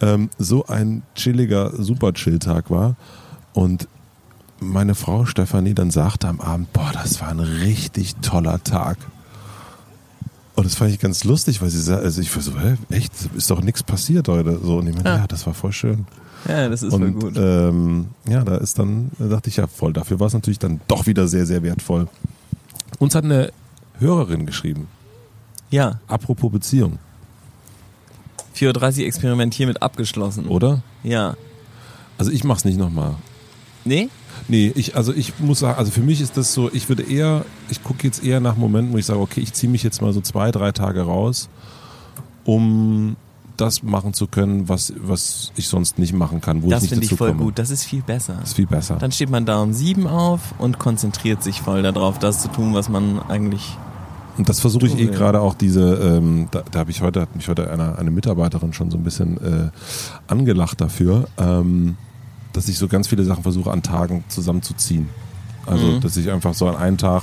ähm, 0.00 0.28
so 0.38 0.66
ein 0.66 1.02
chilliger, 1.14 1.72
super 1.82 2.12
Chill-Tag 2.12 2.70
war. 2.70 2.96
Und 3.54 3.88
meine 4.60 4.94
Frau 4.94 5.26
Stefanie 5.26 5.74
dann 5.74 5.90
sagte 5.90 6.28
am 6.28 6.40
Abend, 6.40 6.72
boah, 6.72 6.90
das 6.92 7.20
war 7.20 7.28
ein 7.28 7.40
richtig 7.40 8.16
toller 8.16 8.62
Tag. 8.64 8.96
Und 10.54 10.64
das 10.64 10.74
fand 10.74 10.90
ich 10.90 10.98
ganz 10.98 11.24
lustig, 11.24 11.60
weil 11.60 11.68
sie 11.68 11.80
sagt, 11.82 12.02
also 12.02 12.20
ich 12.22 12.34
war 12.34 12.42
so, 12.42 12.58
hä, 12.58 12.76
echt, 12.88 13.12
ist 13.36 13.50
doch 13.50 13.60
nichts 13.60 13.82
passiert 13.82 14.28
heute. 14.28 14.58
So, 14.62 14.78
und 14.78 14.86
ich 14.88 14.94
meine, 14.96 15.08
Ja. 15.08 15.16
ja, 15.18 15.26
das 15.26 15.46
war 15.46 15.52
voll 15.52 15.72
schön. 15.72 16.06
Ja, 16.48 16.68
das 16.70 16.82
ist 16.82 16.92
voll 16.94 17.02
Und 17.02 17.20
gut. 17.20 17.34
ähm, 17.36 18.06
ja, 18.28 18.42
da 18.44 18.56
ist 18.56 18.78
dann, 18.78 19.10
da 19.18 19.26
dachte 19.26 19.50
ich 19.50 19.56
ja 19.56 19.66
voll, 19.66 19.92
dafür 19.92 20.18
war 20.20 20.28
es 20.28 20.32
natürlich 20.32 20.58
dann 20.58 20.80
doch 20.88 21.06
wieder 21.06 21.28
sehr, 21.28 21.44
sehr 21.44 21.62
wertvoll. 21.62 22.08
Uns 22.98 23.14
hat 23.14 23.24
eine 23.24 23.52
Hörerin 23.98 24.46
geschrieben, 24.46 24.88
Ja, 25.70 26.00
apropos 26.06 26.50
Beziehung, 26.52 26.98
4.30 28.56 29.00
Uhr 29.00 29.06
Experiment 29.06 29.52
hiermit 29.54 29.82
abgeschlossen. 29.82 30.46
oder? 30.46 30.82
Ja. 31.02 31.34
Also 32.16 32.30
ich 32.30 32.44
mach's 32.44 32.64
nicht 32.64 32.78
nochmal. 32.78 33.16
Nee? 33.86 34.08
Nee, 34.48 34.72
ich, 34.74 34.96
also 34.96 35.12
ich 35.12 35.38
muss 35.38 35.60
sagen, 35.60 35.78
also 35.78 35.90
für 35.90 36.02
mich 36.02 36.20
ist 36.20 36.36
das 36.36 36.52
so, 36.52 36.70
ich 36.72 36.88
würde 36.88 37.02
eher, 37.02 37.44
ich 37.70 37.82
gucke 37.82 38.06
jetzt 38.06 38.22
eher 38.22 38.40
nach 38.40 38.56
Momenten, 38.56 38.92
wo 38.92 38.98
ich 38.98 39.06
sage, 39.06 39.20
okay, 39.20 39.40
ich 39.40 39.52
ziehe 39.52 39.70
mich 39.70 39.82
jetzt 39.82 40.02
mal 40.02 40.12
so 40.12 40.20
zwei, 40.20 40.50
drei 40.50 40.72
Tage 40.72 41.02
raus, 41.02 41.48
um 42.44 43.16
das 43.56 43.82
machen 43.82 44.12
zu 44.12 44.26
können, 44.26 44.68
was, 44.68 44.92
was 45.00 45.52
ich 45.56 45.68
sonst 45.68 45.98
nicht 45.98 46.12
machen 46.12 46.40
kann, 46.40 46.62
wo 46.62 46.68
Das 46.68 46.86
finde 46.86 47.04
ich 47.04 47.14
voll 47.14 47.30
komme. 47.30 47.44
gut. 47.44 47.58
Das 47.58 47.70
ist 47.70 47.84
viel 47.84 48.02
besser. 48.02 48.36
Das 48.40 48.50
ist 48.50 48.56
viel 48.56 48.66
besser. 48.66 48.96
Dann 48.96 49.12
steht 49.12 49.30
man 49.30 49.46
da 49.46 49.62
um 49.62 49.72
sieben 49.72 50.06
auf 50.06 50.54
und 50.58 50.78
konzentriert 50.78 51.42
sich 51.42 51.62
voll 51.62 51.82
darauf, 51.82 52.18
das 52.18 52.42
zu 52.42 52.48
tun, 52.48 52.74
was 52.74 52.88
man 52.88 53.18
eigentlich. 53.28 53.76
Und 54.36 54.48
das 54.50 54.60
versuche 54.60 54.86
ich 54.86 54.98
eh 54.98 55.06
gerade 55.06 55.40
auch 55.40 55.54
diese, 55.54 55.94
ähm, 55.94 56.48
da, 56.50 56.62
da 56.70 56.80
habe 56.80 56.90
ich 56.90 57.00
heute, 57.00 57.22
hat 57.22 57.34
mich 57.34 57.48
heute 57.48 57.70
eine, 57.70 57.96
eine 57.96 58.10
Mitarbeiterin 58.10 58.74
schon 58.74 58.90
so 58.90 58.98
ein 58.98 59.02
bisschen 59.02 59.38
äh, 59.38 59.70
angelacht 60.26 60.80
dafür, 60.82 61.26
ähm, 61.38 61.96
dass 62.56 62.68
ich 62.68 62.78
so 62.78 62.88
ganz 62.88 63.08
viele 63.08 63.24
Sachen 63.24 63.42
versuche 63.42 63.70
an 63.70 63.82
Tagen 63.82 64.24
zusammenzuziehen. 64.28 65.08
Also, 65.66 65.86
Mhm. 65.86 66.00
dass 66.00 66.16
ich 66.16 66.30
einfach 66.30 66.54
so 66.54 66.68
an 66.68 66.76
einem 66.76 66.98
Tag 66.98 67.22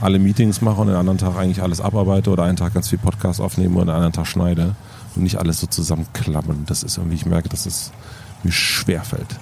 alle 0.00 0.18
Meetings 0.18 0.60
mache 0.60 0.80
und 0.80 0.88
an 0.88 0.94
einem 0.96 1.08
anderen 1.08 1.18
Tag 1.18 1.36
eigentlich 1.36 1.62
alles 1.62 1.80
abarbeite 1.80 2.30
oder 2.30 2.44
einen 2.44 2.56
Tag 2.56 2.74
ganz 2.74 2.88
viel 2.88 2.98
Podcast 2.98 3.40
aufnehme 3.40 3.76
und 3.76 3.82
an 3.82 3.88
einem 3.90 3.96
anderen 3.96 4.12
Tag 4.12 4.26
schneide 4.26 4.74
und 5.14 5.22
nicht 5.22 5.36
alles 5.36 5.60
so 5.60 5.66
zusammenklammern. 5.66 6.64
Das 6.66 6.82
ist 6.82 6.96
irgendwie, 6.98 7.16
ich 7.16 7.26
merke, 7.26 7.48
dass 7.48 7.66
es 7.66 7.92
mir 8.42 8.52
schwerfällt. 8.52 9.38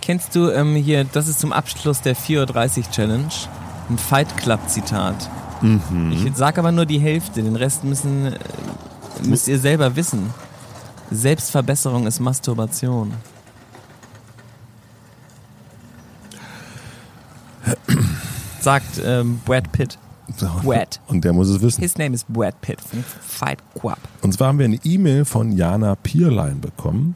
Kennst 0.00 0.34
du 0.34 0.50
ähm, 0.50 0.76
hier, 0.76 1.04
das 1.04 1.28
ist 1.28 1.40
zum 1.40 1.52
Abschluss 1.52 2.00
der 2.00 2.14
4.30 2.16 2.78
Uhr 2.78 2.90
Challenge, 2.90 3.28
ein 3.90 3.98
Fight 3.98 4.36
Club 4.36 4.60
Zitat. 4.68 5.28
Mhm. 5.60 6.12
Ich 6.12 6.36
sag 6.36 6.58
aber 6.58 6.72
nur 6.72 6.86
die 6.86 6.98
Hälfte, 7.00 7.42
den 7.42 7.56
Rest 7.56 7.82
müssen, 7.84 8.26
äh, 8.26 8.38
müsst 9.24 9.48
ihr 9.48 9.58
selber 9.58 9.96
wissen. 9.96 10.30
Selbstverbesserung 11.10 12.06
ist 12.06 12.20
Masturbation. 12.20 13.12
Sagt 18.60 19.00
ähm, 19.04 19.40
Brad 19.44 19.70
Pitt. 19.72 19.98
Wet. 20.64 21.00
Und 21.06 21.24
der 21.24 21.32
muss 21.32 21.48
es 21.48 21.62
wissen. 21.62 21.80
His 21.80 21.96
name 21.98 22.14
is 22.14 22.24
Brad 22.28 22.60
Pitt 22.60 22.80
von 22.80 23.04
Fight 23.20 23.58
Club. 23.78 23.98
Und 24.22 24.32
zwar 24.32 24.48
haben 24.48 24.58
wir 24.58 24.64
eine 24.64 24.80
E-Mail 24.82 25.24
von 25.24 25.52
Jana 25.52 25.94
Pierlein 25.94 26.60
bekommen 26.60 27.14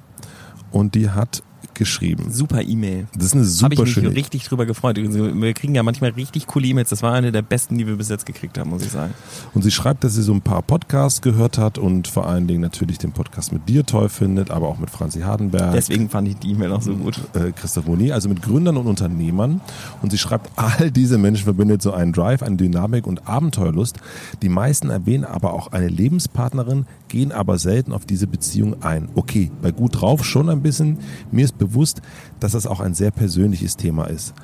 und 0.70 0.94
die 0.94 1.10
hat 1.10 1.42
geschrieben. 1.80 2.26
Super 2.30 2.60
E-Mail. 2.60 3.06
Das 3.14 3.24
ist 3.24 3.32
eine 3.32 3.42
Habe 3.42 3.50
super 3.50 3.72
ich 3.72 3.78
mich 3.80 3.92
schöne. 3.92 4.14
richtig 4.14 4.44
drüber 4.44 4.66
gefreut. 4.66 4.98
Wir 4.98 5.54
kriegen 5.54 5.74
ja 5.74 5.82
manchmal 5.82 6.10
richtig 6.10 6.46
coole 6.46 6.66
E-Mails. 6.66 6.90
Das 6.90 7.02
war 7.02 7.14
eine 7.14 7.32
der 7.32 7.40
besten, 7.40 7.78
die 7.78 7.86
wir 7.86 7.96
bis 7.96 8.10
jetzt 8.10 8.26
gekriegt 8.26 8.58
haben, 8.58 8.68
muss 8.68 8.82
ich 8.84 8.90
sagen. 8.90 9.14
Und 9.54 9.62
sie 9.62 9.70
schreibt, 9.70 10.04
dass 10.04 10.14
sie 10.14 10.22
so 10.22 10.34
ein 10.34 10.42
paar 10.42 10.60
Podcasts 10.60 11.22
gehört 11.22 11.56
hat 11.56 11.78
und 11.78 12.06
vor 12.06 12.26
allen 12.28 12.46
Dingen 12.46 12.60
natürlich 12.60 12.98
den 12.98 13.12
Podcast 13.12 13.52
mit 13.54 13.66
dir 13.66 13.86
toll 13.86 14.10
findet, 14.10 14.50
aber 14.50 14.68
auch 14.68 14.78
mit 14.78 14.90
Franzi 14.90 15.20
Hardenberg. 15.20 15.72
Deswegen 15.72 16.10
fand 16.10 16.28
ich 16.28 16.36
die 16.36 16.50
E-Mail 16.50 16.70
auch 16.72 16.82
so 16.82 16.94
gut. 16.94 17.18
äh, 17.32 17.52
Christoph 17.52 17.86
Moni, 17.86 18.12
also 18.12 18.28
mit 18.28 18.42
Gründern 18.42 18.76
und 18.76 18.86
Unternehmern. 18.86 19.62
Und 20.02 20.10
sie 20.10 20.18
schreibt, 20.18 20.50
all 20.56 20.90
diese 20.90 21.16
Menschen 21.16 21.44
verbindet 21.44 21.80
so 21.80 21.92
einen 21.94 22.12
Drive, 22.12 22.42
eine 22.42 22.56
Dynamik 22.56 23.06
und 23.06 23.26
Abenteuerlust. 23.26 23.96
Die 24.42 24.50
meisten 24.50 24.90
erwähnen 24.90 25.24
aber 25.24 25.54
auch 25.54 25.72
eine 25.72 25.88
Lebenspartnerin, 25.88 26.84
gehen 27.08 27.32
aber 27.32 27.58
selten 27.58 27.94
auf 27.94 28.04
diese 28.04 28.26
Beziehung 28.26 28.82
ein. 28.82 29.08
Okay, 29.14 29.50
bei 29.62 29.70
gut 29.70 29.98
drauf 30.02 30.26
schon 30.26 30.50
ein 30.50 30.60
bisschen. 30.60 30.98
Mir 31.32 31.46
ist 31.46 31.56
bewusst, 31.56 31.69
dass 32.40 32.52
das 32.52 32.66
auch 32.66 32.80
ein 32.80 32.94
sehr 32.94 33.10
persönliches 33.10 33.76
Thema 33.76 34.04
ist. 34.04 34.34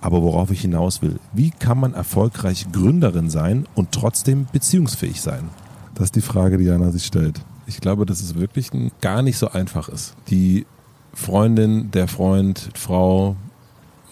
Aber 0.00 0.22
worauf 0.22 0.50
ich 0.50 0.60
hinaus 0.60 1.00
will, 1.00 1.18
wie 1.32 1.50
kann 1.50 1.78
man 1.78 1.94
erfolgreich 1.94 2.66
Gründerin 2.70 3.30
sein 3.30 3.66
und 3.74 3.92
trotzdem 3.92 4.46
beziehungsfähig 4.52 5.20
sein? 5.20 5.48
Das 5.94 6.06
ist 6.06 6.16
die 6.16 6.20
Frage, 6.20 6.58
die 6.58 6.64
Jana 6.64 6.90
sich 6.90 7.06
stellt. 7.06 7.40
Ich 7.66 7.80
glaube, 7.80 8.04
dass 8.04 8.20
es 8.20 8.34
wirklich 8.34 8.70
gar 9.00 9.22
nicht 9.22 9.38
so 9.38 9.48
einfach 9.48 9.88
ist. 9.88 10.14
Die 10.28 10.66
Freundin, 11.14 11.90
der 11.92 12.08
Freund, 12.08 12.70
Frau, 12.74 13.36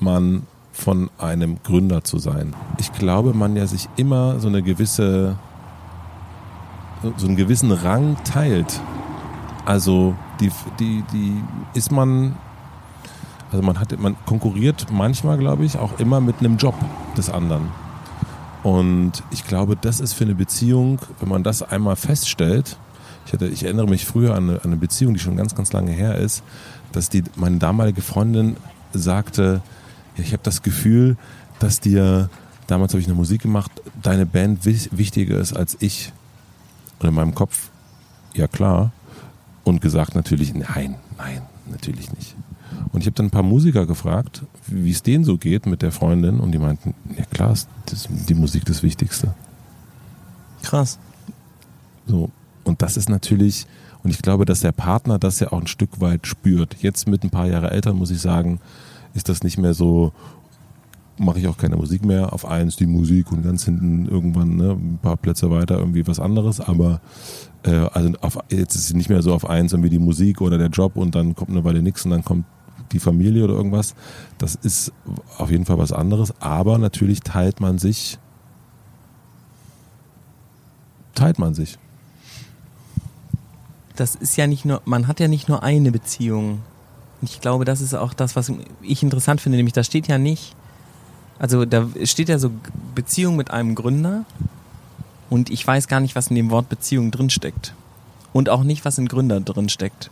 Mann 0.00 0.42
von 0.72 1.10
einem 1.18 1.62
Gründer 1.62 2.02
zu 2.02 2.18
sein. 2.18 2.54
Ich 2.78 2.92
glaube, 2.92 3.34
man 3.34 3.56
ja 3.56 3.66
sich 3.66 3.88
immer 3.96 4.40
so 4.40 4.48
eine 4.48 4.62
gewisse, 4.62 5.36
so 7.16 7.26
einen 7.26 7.36
gewissen 7.36 7.70
Rang 7.70 8.16
teilt. 8.24 8.80
Also 9.64 10.14
die, 10.40 10.50
die, 10.78 11.04
die 11.12 11.42
ist 11.74 11.92
man, 11.92 12.36
also 13.52 13.62
man 13.62 13.78
hat, 13.78 13.98
man 14.00 14.16
konkurriert 14.24 14.86
manchmal, 14.90 15.36
glaube 15.38 15.64
ich, 15.64 15.76
auch 15.76 15.98
immer 15.98 16.20
mit 16.20 16.40
einem 16.40 16.56
Job 16.56 16.74
des 17.16 17.28
anderen. 17.28 17.68
Und 18.62 19.22
ich 19.30 19.46
glaube, 19.46 19.76
das 19.76 20.00
ist 20.00 20.14
für 20.14 20.24
eine 20.24 20.34
Beziehung, 20.34 21.00
wenn 21.20 21.28
man 21.28 21.42
das 21.42 21.62
einmal 21.62 21.96
feststellt, 21.96 22.78
ich, 23.26 23.32
hatte, 23.32 23.46
ich 23.46 23.64
erinnere 23.64 23.88
mich 23.88 24.04
früher 24.04 24.34
an 24.34 24.58
eine, 24.58 24.76
Beziehung, 24.76 25.14
die 25.14 25.20
schon 25.20 25.36
ganz, 25.36 25.54
ganz 25.54 25.72
lange 25.72 25.92
her 25.92 26.16
ist, 26.16 26.42
dass 26.92 27.08
die, 27.08 27.22
meine 27.36 27.58
damalige 27.58 28.02
Freundin 28.02 28.56
sagte, 28.92 29.62
ja, 30.16 30.24
ich 30.24 30.32
habe 30.32 30.42
das 30.42 30.62
Gefühl, 30.62 31.16
dass 31.58 31.78
dir, 31.80 32.30
damals 32.66 32.92
habe 32.92 33.00
ich 33.00 33.06
eine 33.06 33.14
Musik 33.14 33.42
gemacht, 33.42 33.70
deine 34.02 34.26
Band 34.26 34.64
wichtiger 34.64 35.38
ist 35.38 35.52
als 35.52 35.76
ich. 35.80 36.12
Und 36.98 37.08
in 37.08 37.14
meinem 37.14 37.34
Kopf, 37.34 37.70
ja 38.34 38.46
klar. 38.46 38.92
Und 39.64 39.80
gesagt 39.80 40.16
natürlich, 40.16 40.54
nein, 40.54 40.96
nein, 41.16 41.42
natürlich 41.70 42.12
nicht. 42.12 42.34
Und 42.92 43.00
ich 43.00 43.06
habe 43.06 43.14
dann 43.14 43.26
ein 43.26 43.30
paar 43.30 43.42
Musiker 43.42 43.86
gefragt, 43.86 44.42
wie 44.66 44.90
es 44.90 45.02
denen 45.02 45.24
so 45.24 45.38
geht 45.38 45.66
mit 45.66 45.82
der 45.82 45.92
Freundin. 45.92 46.40
Und 46.40 46.52
die 46.52 46.58
meinten, 46.58 46.94
ja 47.16 47.24
klar, 47.24 47.52
ist 47.52 47.68
das, 47.86 48.08
die 48.10 48.34
Musik 48.34 48.64
das 48.64 48.82
Wichtigste. 48.82 49.34
Krass. 50.62 50.98
So. 52.06 52.30
Und 52.64 52.82
das 52.82 52.96
ist 52.96 53.08
natürlich, 53.08 53.66
und 54.02 54.10
ich 54.10 54.22
glaube, 54.22 54.44
dass 54.44 54.60
der 54.60 54.72
Partner 54.72 55.18
das 55.18 55.40
ja 55.40 55.52
auch 55.52 55.60
ein 55.60 55.66
Stück 55.66 56.00
weit 56.00 56.26
spürt. 56.26 56.76
Jetzt 56.80 57.08
mit 57.08 57.24
ein 57.24 57.30
paar 57.30 57.46
Jahre 57.46 57.70
Eltern 57.70 57.96
muss 57.96 58.10
ich 58.10 58.20
sagen, 58.20 58.60
ist 59.14 59.28
das 59.28 59.42
nicht 59.42 59.58
mehr 59.58 59.74
so, 59.74 60.12
mache 61.18 61.38
ich 61.38 61.48
auch 61.48 61.56
keine 61.56 61.76
Musik 61.76 62.04
mehr. 62.04 62.32
Auf 62.32 62.46
eins 62.46 62.76
die 62.76 62.86
Musik 62.86 63.32
und 63.32 63.42
ganz 63.42 63.64
hinten 63.64 64.06
irgendwann 64.06 64.56
ne, 64.56 64.72
ein 64.72 64.98
paar 65.02 65.16
Plätze 65.16 65.50
weiter 65.50 65.78
irgendwie 65.78 66.06
was 66.06 66.20
anderes. 66.20 66.60
Aber 66.60 67.00
äh, 67.64 67.70
also 67.92 68.12
auf, 68.20 68.38
jetzt 68.50 68.74
ist 68.74 68.86
es 68.86 68.94
nicht 68.94 69.08
mehr 69.08 69.22
so 69.22 69.32
auf 69.34 69.48
eins 69.48 69.72
irgendwie 69.72 69.90
die 69.90 69.98
Musik 69.98 70.40
oder 70.40 70.58
der 70.58 70.68
Job 70.68 70.96
und 70.96 71.14
dann 71.14 71.34
kommt 71.34 71.50
eine 71.50 71.64
Weile 71.64 71.82
nichts 71.82 72.04
und 72.04 72.12
dann 72.12 72.24
kommt 72.24 72.44
die 72.92 72.98
Familie 72.98 73.44
oder 73.44 73.54
irgendwas. 73.54 73.94
Das 74.38 74.54
ist 74.54 74.92
auf 75.38 75.50
jeden 75.50 75.64
Fall 75.64 75.78
was 75.78 75.92
anderes. 75.92 76.32
Aber 76.40 76.78
natürlich 76.78 77.20
teilt 77.20 77.60
man 77.60 77.78
sich, 77.78 78.18
teilt 81.14 81.38
man 81.38 81.54
sich. 81.54 81.78
Das 83.96 84.14
ist 84.14 84.36
ja 84.36 84.46
nicht 84.46 84.64
nur, 84.64 84.80
man 84.84 85.06
hat 85.06 85.20
ja 85.20 85.28
nicht 85.28 85.48
nur 85.48 85.62
eine 85.62 85.92
Beziehung. 85.92 86.62
Ich 87.20 87.40
glaube, 87.40 87.64
das 87.64 87.80
ist 87.80 87.94
auch 87.94 88.14
das, 88.14 88.36
was 88.36 88.52
ich 88.80 89.02
interessant 89.02 89.40
finde, 89.40 89.56
nämlich 89.56 89.74
da 89.74 89.84
steht 89.84 90.08
ja 90.08 90.18
nicht, 90.18 90.56
also 91.38 91.64
da 91.64 91.88
steht 92.04 92.28
ja 92.28 92.38
so 92.38 92.50
Beziehung 92.94 93.36
mit 93.36 93.50
einem 93.50 93.74
Gründer 93.74 94.24
und 95.28 95.50
ich 95.50 95.66
weiß 95.66 95.88
gar 95.88 96.00
nicht, 96.00 96.14
was 96.14 96.28
in 96.28 96.36
dem 96.36 96.50
Wort 96.50 96.68
Beziehung 96.68 97.10
drinsteckt. 97.10 97.74
Und 98.32 98.48
auch 98.48 98.62
nicht, 98.62 98.84
was 98.84 98.96
in 98.96 99.08
Gründer 99.08 99.40
drinsteckt. 99.40 100.10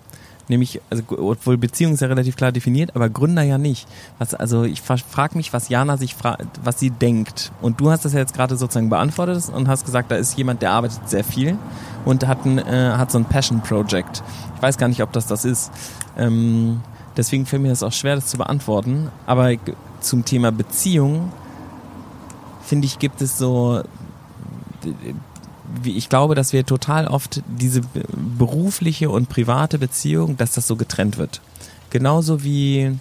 Nämlich, 0.50 0.80
also 0.90 1.04
obwohl 1.16 1.56
Beziehung 1.56 1.92
ist 1.92 2.00
ja 2.00 2.08
relativ 2.08 2.34
klar 2.34 2.50
definiert, 2.50 2.96
aber 2.96 3.08
Gründer 3.08 3.42
ja 3.42 3.56
nicht. 3.56 3.86
Was, 4.18 4.34
also 4.34 4.64
ich 4.64 4.82
frage 4.82 5.36
mich, 5.36 5.52
was 5.52 5.68
Jana 5.68 5.96
sich 5.96 6.16
fragt, 6.16 6.44
was 6.64 6.80
sie 6.80 6.90
denkt. 6.90 7.52
Und 7.62 7.80
du 7.80 7.88
hast 7.88 8.04
das 8.04 8.14
ja 8.14 8.18
jetzt 8.18 8.34
gerade 8.34 8.56
sozusagen 8.56 8.90
beantwortet 8.90 9.48
und 9.54 9.68
hast 9.68 9.84
gesagt, 9.84 10.10
da 10.10 10.16
ist 10.16 10.36
jemand, 10.36 10.60
der 10.60 10.72
arbeitet 10.72 11.08
sehr 11.08 11.22
viel 11.22 11.56
und 12.04 12.26
hat, 12.26 12.44
ein, 12.46 12.58
äh, 12.58 12.94
hat 12.96 13.12
so 13.12 13.18
ein 13.18 13.26
Passion 13.26 13.60
Project. 13.60 14.24
Ich 14.56 14.62
weiß 14.62 14.76
gar 14.76 14.88
nicht, 14.88 15.04
ob 15.04 15.12
das 15.12 15.28
das 15.28 15.44
ist. 15.44 15.70
Ähm, 16.18 16.80
deswegen 17.16 17.46
fällt 17.46 17.62
mir 17.62 17.68
das 17.68 17.84
auch 17.84 17.92
schwer, 17.92 18.16
das 18.16 18.26
zu 18.26 18.36
beantworten. 18.36 19.08
Aber 19.26 19.52
zum 20.00 20.24
Thema 20.24 20.50
Beziehung, 20.50 21.30
finde 22.64 22.86
ich, 22.86 22.98
gibt 22.98 23.22
es 23.22 23.38
so 23.38 23.84
ich 25.85 26.09
glaube, 26.09 26.35
dass 26.35 26.52
wir 26.52 26.64
total 26.66 27.06
oft 27.06 27.42
diese 27.48 27.80
be- 27.80 28.04
berufliche 28.38 29.11
und 29.11 29.28
private 29.28 29.78
Beziehung, 29.78 30.37
dass 30.37 30.52
das 30.52 30.66
so 30.66 30.76
getrennt 30.76 31.18
wird. 31.18 31.40
Genauso 31.90 32.44
wie 32.44 32.96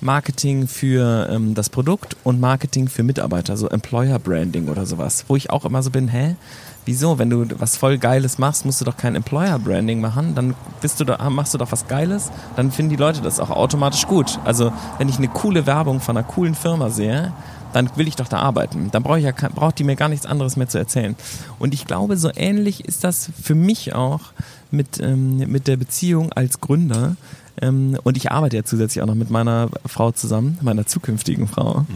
Marketing 0.00 0.68
für 0.68 1.28
ähm, 1.30 1.54
das 1.54 1.70
Produkt 1.70 2.16
und 2.22 2.40
Marketing 2.40 2.88
für 2.88 3.02
Mitarbeiter, 3.02 3.56
so 3.56 3.68
Employer 3.68 4.18
Branding 4.18 4.68
oder 4.68 4.86
sowas, 4.86 5.24
wo 5.26 5.34
ich 5.34 5.50
auch 5.50 5.64
immer 5.64 5.82
so 5.82 5.90
bin, 5.90 6.08
hä? 6.08 6.36
Wieso, 6.84 7.18
wenn 7.18 7.28
du 7.28 7.46
was 7.58 7.76
voll 7.76 7.98
Geiles 7.98 8.38
machst, 8.38 8.64
musst 8.64 8.80
du 8.80 8.84
doch 8.84 8.96
kein 8.96 9.14
Employer 9.14 9.58
Branding 9.58 10.00
machen, 10.00 10.34
dann 10.34 10.54
bist 10.80 11.00
du 11.00 11.04
da, 11.04 11.28
machst 11.28 11.52
du 11.52 11.58
doch 11.58 11.70
was 11.72 11.86
Geiles, 11.86 12.30
dann 12.56 12.70
finden 12.70 12.90
die 12.90 12.96
Leute 12.96 13.20
das 13.20 13.40
auch 13.40 13.50
automatisch 13.50 14.06
gut. 14.06 14.38
Also, 14.44 14.72
wenn 14.96 15.08
ich 15.08 15.18
eine 15.18 15.28
coole 15.28 15.66
Werbung 15.66 16.00
von 16.00 16.16
einer 16.16 16.26
coolen 16.26 16.54
Firma 16.54 16.88
sehe, 16.88 17.32
dann 17.72 17.90
will 17.96 18.08
ich 18.08 18.16
doch 18.16 18.28
da 18.28 18.38
arbeiten. 18.38 18.90
Dann 18.90 19.02
brauche 19.02 19.18
ich 19.18 19.24
ja 19.24 19.32
braucht 19.32 19.78
die 19.78 19.84
mir 19.84 19.96
gar 19.96 20.08
nichts 20.08 20.26
anderes 20.26 20.56
mehr 20.56 20.68
zu 20.68 20.78
erzählen. 20.78 21.16
Und 21.58 21.74
ich 21.74 21.86
glaube, 21.86 22.16
so 22.16 22.30
ähnlich 22.34 22.84
ist 22.84 23.04
das 23.04 23.30
für 23.40 23.54
mich 23.54 23.94
auch 23.94 24.32
mit, 24.70 25.00
ähm, 25.00 25.38
mit 25.38 25.66
der 25.66 25.76
Beziehung 25.76 26.32
als 26.32 26.60
Gründer. 26.60 27.16
Ähm, 27.60 27.98
und 28.04 28.16
ich 28.16 28.30
arbeite 28.30 28.56
ja 28.56 28.64
zusätzlich 28.64 29.02
auch 29.02 29.06
noch 29.06 29.14
mit 29.14 29.30
meiner 29.30 29.68
Frau 29.84 30.12
zusammen, 30.12 30.58
meiner 30.62 30.86
zukünftigen 30.86 31.48
Frau. 31.48 31.86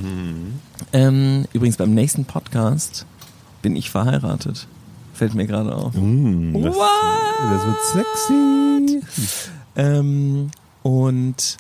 Ähm, 0.93 1.45
übrigens 1.53 1.77
beim 1.77 1.95
nächsten 1.95 2.25
Podcast 2.25 3.07
bin 3.63 3.77
ich 3.77 3.91
verheiratet. 3.91 4.67
Fällt 5.15 5.35
mir 5.35 5.47
gerade 5.47 5.75
auf. 5.75 5.95
Mm, 5.95 6.55
das, 6.63 6.75
What? 6.75 6.89
das 7.53 7.67
wird 7.67 7.77
sexy. 7.85 9.03
Ähm, 9.77 10.51
und 10.83 11.59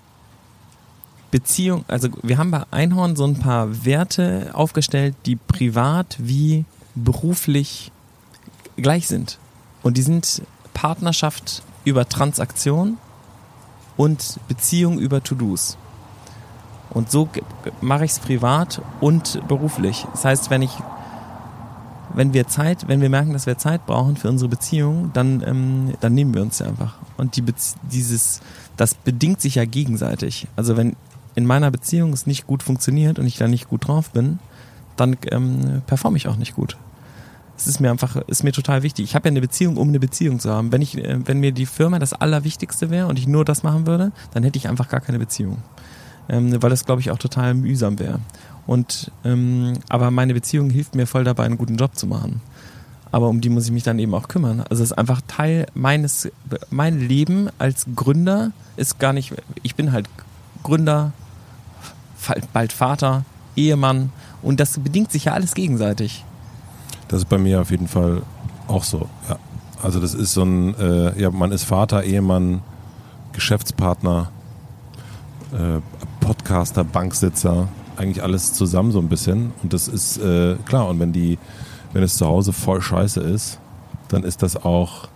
Beziehung, 1.33 1.85
also 1.89 2.09
wir 2.23 2.39
haben 2.39 2.53
bei 2.53 2.63
Einhorn 2.71 3.17
so 3.17 3.25
ein 3.25 3.39
paar 3.39 3.85
Werte 3.85 4.51
aufgestellt, 4.53 5.17
die 5.27 5.35
privat 5.35 6.17
wie 6.19 6.67
beruflich 6.95 7.91
gleich 8.77 9.09
sind. 9.09 9.39
Und 9.83 9.97
die 9.97 10.03
sind 10.03 10.43
Partnerschaft 10.75 11.63
über 11.85 12.09
Transaktion 12.09 12.99
und 13.97 14.39
Beziehung 14.47 14.99
über 14.99 15.23
To-Dos. 15.23 15.79
Und 16.91 17.11
so 17.11 17.29
mache 17.81 18.05
ich 18.05 18.13
es 18.13 18.19
privat 18.19 18.83
und 19.01 19.41
beruflich. 19.49 20.07
Das 20.13 20.27
heißt, 20.27 20.51
wenn 20.51 20.63
ich 20.63 20.73
wenn 22.15 22.35
wir 22.35 22.47
Zeit, 22.47 22.89
wenn 22.89 23.01
wir 23.01 23.09
merken, 23.09 23.33
dass 23.33 23.47
wir 23.47 23.57
Zeit 23.57 23.87
brauchen 23.87 24.17
für 24.17 24.29
unsere 24.29 24.51
Beziehung, 24.51 25.11
dann, 25.15 25.43
ähm, 25.47 25.95
dann 26.01 26.13
nehmen 26.13 26.35
wir 26.35 26.43
uns 26.43 26.59
sie 26.59 26.67
einfach. 26.67 26.99
Und 27.17 27.37
die 27.37 27.45
dieses, 27.91 28.41
das 28.77 28.93
bedingt 28.95 29.41
sich 29.41 29.55
ja 29.55 29.65
gegenseitig. 29.65 30.47
Also 30.55 30.77
wenn 30.77 30.95
in 31.35 31.47
meiner 31.47 31.71
Beziehung 31.71 32.13
es 32.13 32.27
nicht 32.27 32.47
gut 32.47 32.63
funktioniert 32.63 33.19
und 33.19 33.27
ich 33.27 33.37
da 33.37 33.49
nicht 33.49 33.69
gut 33.69 33.89
drauf 33.89 34.11
bin, 34.11 34.39
dann 34.97 35.17
ähm, 35.31 35.83
performe 35.87 36.17
ich 36.17 36.29
auch 36.29 36.37
nicht 36.37 36.55
gut. 36.55 36.77
Es 37.57 37.67
ist 37.67 37.81
mir 37.81 37.91
einfach, 37.91 38.17
ist 38.17 38.45
mir 38.45 38.53
total 38.53 38.83
wichtig. 38.83 39.05
Ich 39.05 39.15
habe 39.15 39.29
ja 39.29 39.31
eine 39.31 39.41
Beziehung, 39.41 39.77
um 39.77 39.89
eine 39.89 40.01
Beziehung 40.01 40.41
zu 40.41 40.51
haben. 40.51 40.73
Wenn 40.73 40.83
ich, 40.83 40.97
äh, 40.99 41.19
wenn 41.25 41.39
mir 41.39 41.53
die 41.53 41.67
Firma 41.67 41.99
das 41.99 42.13
Allerwichtigste 42.13 42.91
wäre 42.91 43.07
und 43.07 43.19
ich 43.19 43.27
nur 43.27 43.45
das 43.45 43.63
machen 43.63 43.87
würde, 43.87 44.13
dann 44.33 44.43
hätte 44.43 44.59
ich 44.59 44.69
einfach 44.69 44.89
gar 44.89 45.01
keine 45.01 45.19
Beziehung. 45.19 45.59
Ähm, 46.29 46.63
weil 46.63 46.71
das, 46.71 46.85
glaube 46.85 47.01
ich, 47.01 47.11
auch 47.11 47.19
total 47.19 47.55
mühsam 47.55 47.99
wäre. 47.99 48.21
Und 48.67 49.11
ähm, 49.25 49.75
aber 49.89 50.11
meine 50.11 50.35
Beziehung 50.35 50.71
hilft 50.71 50.95
mir 50.95 51.07
voll 51.07 51.25
dabei, 51.25 51.45
einen 51.45 51.59
guten 51.59 51.77
Job 51.77 51.97
zu 51.97 52.07
machen. 52.07 52.41
Aber 53.11 53.29
um 53.29 53.41
die 53.41 53.51
muss 53.51 53.67
ich 53.67 53.73
mich 53.73 53.83
dann 53.83 53.99
eben 53.99 54.15
auch 54.15 54.29
kümmern. 54.29 54.61
Also 54.71 54.83
es 54.83 54.93
ist 54.93 54.99
einfach 54.99 55.21
Teil 55.27 55.67
meines, 55.75 56.31
mein 56.71 56.99
Leben 56.99 57.49
als 57.59 57.87
Gründer 57.95 58.53
ist 58.77 58.99
gar 58.99 59.13
nicht, 59.13 59.35
ich 59.63 59.75
bin 59.75 59.93
halt 59.93 60.09
Gründer, 60.63 61.13
bald 62.53 62.73
Vater, 62.73 63.25
Ehemann 63.57 64.11
und 64.43 64.61
das 64.61 64.79
bedingt 64.79 65.13
sich 65.13 65.27
ja 65.27 65.33
alles 65.33 65.55
gegenseitig. 65.55 66.25
Das 67.09 67.21
ist 67.21 67.29
bei 67.29 67.39
mir 67.39 67.61
auf 67.61 67.71
jeden 67.71 67.89
Fall 67.89 68.23
auch 68.69 68.85
so. 68.85 69.09
Ja. 69.29 69.39
Also 69.83 70.01
das 70.01 70.15
ist 70.15 70.33
so 70.33 70.45
ein, 70.45 70.79
äh, 70.79 71.21
ja, 71.21 71.31
man 71.31 71.51
ist 71.51 71.65
Vater, 71.65 72.05
Ehemann, 72.05 72.63
Geschäftspartner 73.33 74.31
äh, 75.53 75.81
Podcaster, 76.21 76.85
Banksitzer, 76.85 77.69
eigentlich 77.97 78.23
alles 78.23 78.55
zusammen 78.55 78.93
so 78.93 79.01
ein 79.01 79.09
bisschen. 79.09 79.53
Und 79.63 79.73
das 79.73 79.89
ist 79.89 80.19
äh, 80.19 80.57
klar, 80.65 80.89
und 80.89 81.01
wenn 81.01 81.13
die, 81.13 81.39
wenn 81.93 82.03
es 82.03 82.17
zu 82.17 82.27
Hause 82.27 82.53
voll 82.53 82.81
scheiße 82.81 83.21
ist, 83.21 83.59
dann 84.09 84.23
ist 84.23 84.43
das 84.43 84.57
auch 84.57 85.09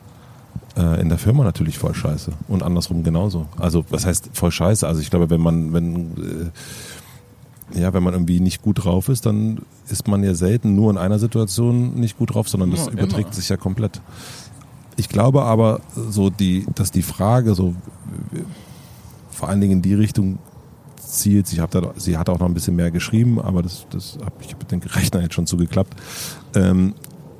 äh, 0.76 1.00
in 1.00 1.08
der 1.08 1.18
Firma 1.18 1.44
natürlich 1.44 1.78
voll 1.78 1.94
scheiße. 1.94 2.32
Und 2.48 2.62
andersrum 2.62 3.02
genauso. 3.02 3.46
Also, 3.58 3.84
was 3.90 4.06
heißt 4.06 4.30
voll 4.32 4.50
scheiße? 4.50 4.86
Also 4.86 5.00
ich 5.00 5.10
glaube, 5.10 5.30
wenn 5.30 5.40
man, 5.40 5.72
wenn 5.72 6.52
äh, 7.74 7.80
ja, 7.80 7.92
wenn 7.92 8.02
man 8.02 8.14
irgendwie 8.14 8.40
nicht 8.40 8.62
gut 8.62 8.84
drauf 8.84 9.08
ist, 9.08 9.26
dann 9.26 9.58
ist 9.88 10.06
man 10.06 10.22
ja 10.22 10.34
selten 10.34 10.76
nur 10.76 10.90
in 10.90 10.98
einer 10.98 11.18
Situation 11.18 11.94
nicht 11.94 12.16
gut 12.16 12.34
drauf, 12.34 12.48
sondern 12.48 12.70
das 12.70 12.86
Ja, 12.86 12.92
überträgt 12.92 13.28
immer. 13.28 13.34
sich 13.34 13.48
ja 13.48 13.56
komplett. 13.56 14.00
Ich 14.96 15.08
glaube 15.08 15.42
aber, 15.42 15.80
so 15.94 16.30
die, 16.30 16.66
dass 16.74 16.90
die 16.90 17.02
Frage 17.02 17.54
so 17.54 17.74
vor 19.30 19.48
allen 19.48 19.60
Dingen 19.60 19.74
in 19.74 19.82
die 19.82 19.94
Richtung 19.94 20.38
zielt. 20.96 21.46
Sie 21.46 21.60
hat, 21.60 21.74
da, 21.74 21.92
sie 21.96 22.16
hat 22.16 22.28
auch 22.28 22.38
noch 22.38 22.46
ein 22.46 22.54
bisschen 22.54 22.76
mehr 22.76 22.90
geschrieben, 22.90 23.40
aber 23.40 23.62
das, 23.62 23.86
das 23.90 24.16
habe 24.24 24.36
ich 24.40 24.56
mit 24.56 24.70
dem 24.70 24.80
Rechner 24.80 25.20
jetzt 25.22 25.34
schon 25.34 25.46
zugeklappt. 25.46 25.94
Ähm, 26.54 26.94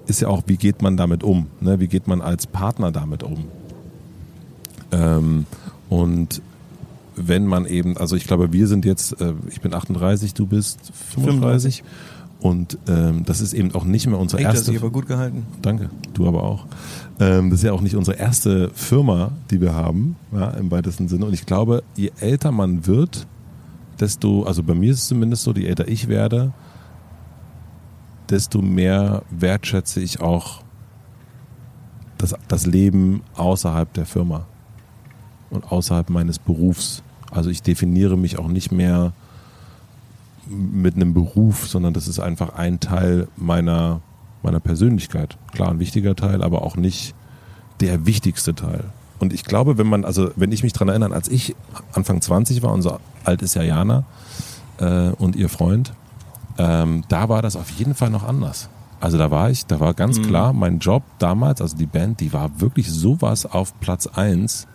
ist 0.07 0.21
ja 0.21 0.29
auch, 0.29 0.43
wie 0.47 0.57
geht 0.57 0.83
man 0.83 0.97
damit 0.97 1.23
um? 1.23 1.47
Ne? 1.61 1.81
Wie 1.81 1.89
geht 1.89 2.07
man 2.07 2.21
als 2.21 2.47
Partner 2.47 2.93
damit 2.93 3.23
um? 3.23 3.45
Ähm, 4.93 5.47
und 5.89 6.41
wenn 7.17 7.47
man 7.47 7.67
eben, 7.67 7.97
also 7.97 8.15
ich 8.15 8.27
glaube, 8.27 8.53
wir 8.53 8.67
sind 8.67 8.85
jetzt, 8.85 9.21
äh, 9.21 9.33
ich 9.51 9.61
bin 9.61 9.75
38, 9.75 10.35
du 10.35 10.47
bist 10.47 10.93
35. 11.15 11.83
Und 12.39 12.79
ähm, 12.87 13.25
das 13.25 13.41
ist 13.41 13.55
eben 13.55 13.75
auch 13.75 13.85
nicht 13.85 14.07
mehr 14.07 14.19
unsere 14.19 14.43
Echt, 14.43 14.49
das 14.49 14.55
erste. 14.57 14.73
sich 14.73 14.81
aber 14.81 14.91
gut 14.91 15.07
gehalten. 15.07 15.47
Danke, 15.63 15.89
du 16.13 16.29
aber 16.29 16.45
auch. 16.45 16.67
Ähm, 17.19 17.49
das 17.51 17.61
ist 17.61 17.65
ja 17.65 17.73
auch 17.73 17.81
nicht 17.81 17.97
unsere 17.97 18.19
erste 18.19 18.71
Firma, 18.75 19.33
die 19.51 19.61
wir 19.61 19.75
haben, 19.75 20.17
ja, 20.33 20.51
im 20.51 20.71
weitesten 20.71 21.09
Sinne. 21.09 21.25
Und 21.25 21.33
ich 21.33 21.47
glaube, 21.47 21.83
je 21.97 22.13
älter 22.21 22.53
man 22.53 22.87
wird, 22.87 23.27
desto, 23.99 24.43
also 24.43 24.63
bei 24.63 24.75
mir 24.75 24.93
ist 24.93 24.99
es 24.99 25.07
zumindest 25.07 25.45
so, 25.45 25.53
je 25.55 25.65
älter 25.65 25.89
ich 25.89 26.09
werde, 26.09 26.53
desto 28.31 28.63
mehr 28.63 29.23
wertschätze 29.31 30.01
ich 30.01 30.21
auch 30.21 30.63
das, 32.19 32.35
das 32.49 32.67
Leben 32.67 33.23
außerhalb 33.37 33.93
der 33.93 34.07
Firma 34.07 34.47
und 35.51 35.71
außerhalb 35.71 36.11
meines 36.11 36.39
Berufs. 36.39 37.03
Also 37.31 37.51
ich 37.51 37.63
definiere 37.63 38.17
mich 38.17 38.39
auch 38.39 38.49
nicht 38.49 38.73
mehr 38.73 39.13
mit 40.49 40.95
einem 40.95 41.13
Beruf, 41.13 41.69
sondern 41.69 41.93
das 41.93 42.09
ist 42.09 42.21
einfach 42.21 42.55
ein 42.55 42.81
Teil 42.81 43.29
meiner, 43.37 44.01
meiner 44.43 44.61
Persönlichkeit. 44.61 45.37
Klar, 45.53 45.71
ein 45.71 45.81
wichtiger 45.81 46.15
Teil, 46.15 46.43
aber 46.43 46.63
auch 46.63 46.77
nicht 46.77 47.15
der 47.81 48.07
wichtigste 48.07 48.55
Teil. 48.55 48.85
Und 49.19 49.33
ich 49.33 49.45
glaube, 49.45 49.79
wenn 49.79 49.87
man, 49.87 50.05
also 50.05 50.31
wenn 50.37 50.53
ich 50.53 50.63
mich 50.63 50.73
dran 50.73 50.89
erinnere, 50.89 51.15
als 51.15 51.29
ich 51.29 51.57
Anfang 51.93 52.21
20 52.21 52.63
war, 52.63 52.73
unser 52.73 53.01
alt 53.25 53.43
ist 53.43 53.55
ja 53.55 53.63
Jana 53.63 54.05
äh, 54.79 55.09
und 55.11 55.37
ihr 55.37 55.49
Freund, 55.49 55.93
ähm, 56.59 57.05
da 57.09 57.29
war 57.29 57.43
das 57.43 57.57
auf 57.57 57.71
jeden 57.71 57.95
Fall 57.95 58.11
noch 58.11 58.25
anders. 58.25 58.69
Also 59.01 59.19
da 59.19 59.31
war 59.31 59.51
ich, 59.51 59.67
da 59.67 59.79
war 59.79 59.93
ganz 59.93 60.23
klar, 60.23 60.53
mein 60.53 60.79
Job 60.79 61.03
damals, 61.19 61.61
also 61.61 61.77
die 61.77 61.87
Band, 61.87 62.21
die 62.21 62.33
war 62.33 62.61
wirklich 62.61 62.91
sowas 62.91 63.45
auf 63.45 63.79
Platz 63.81 64.07
eins 64.07 64.67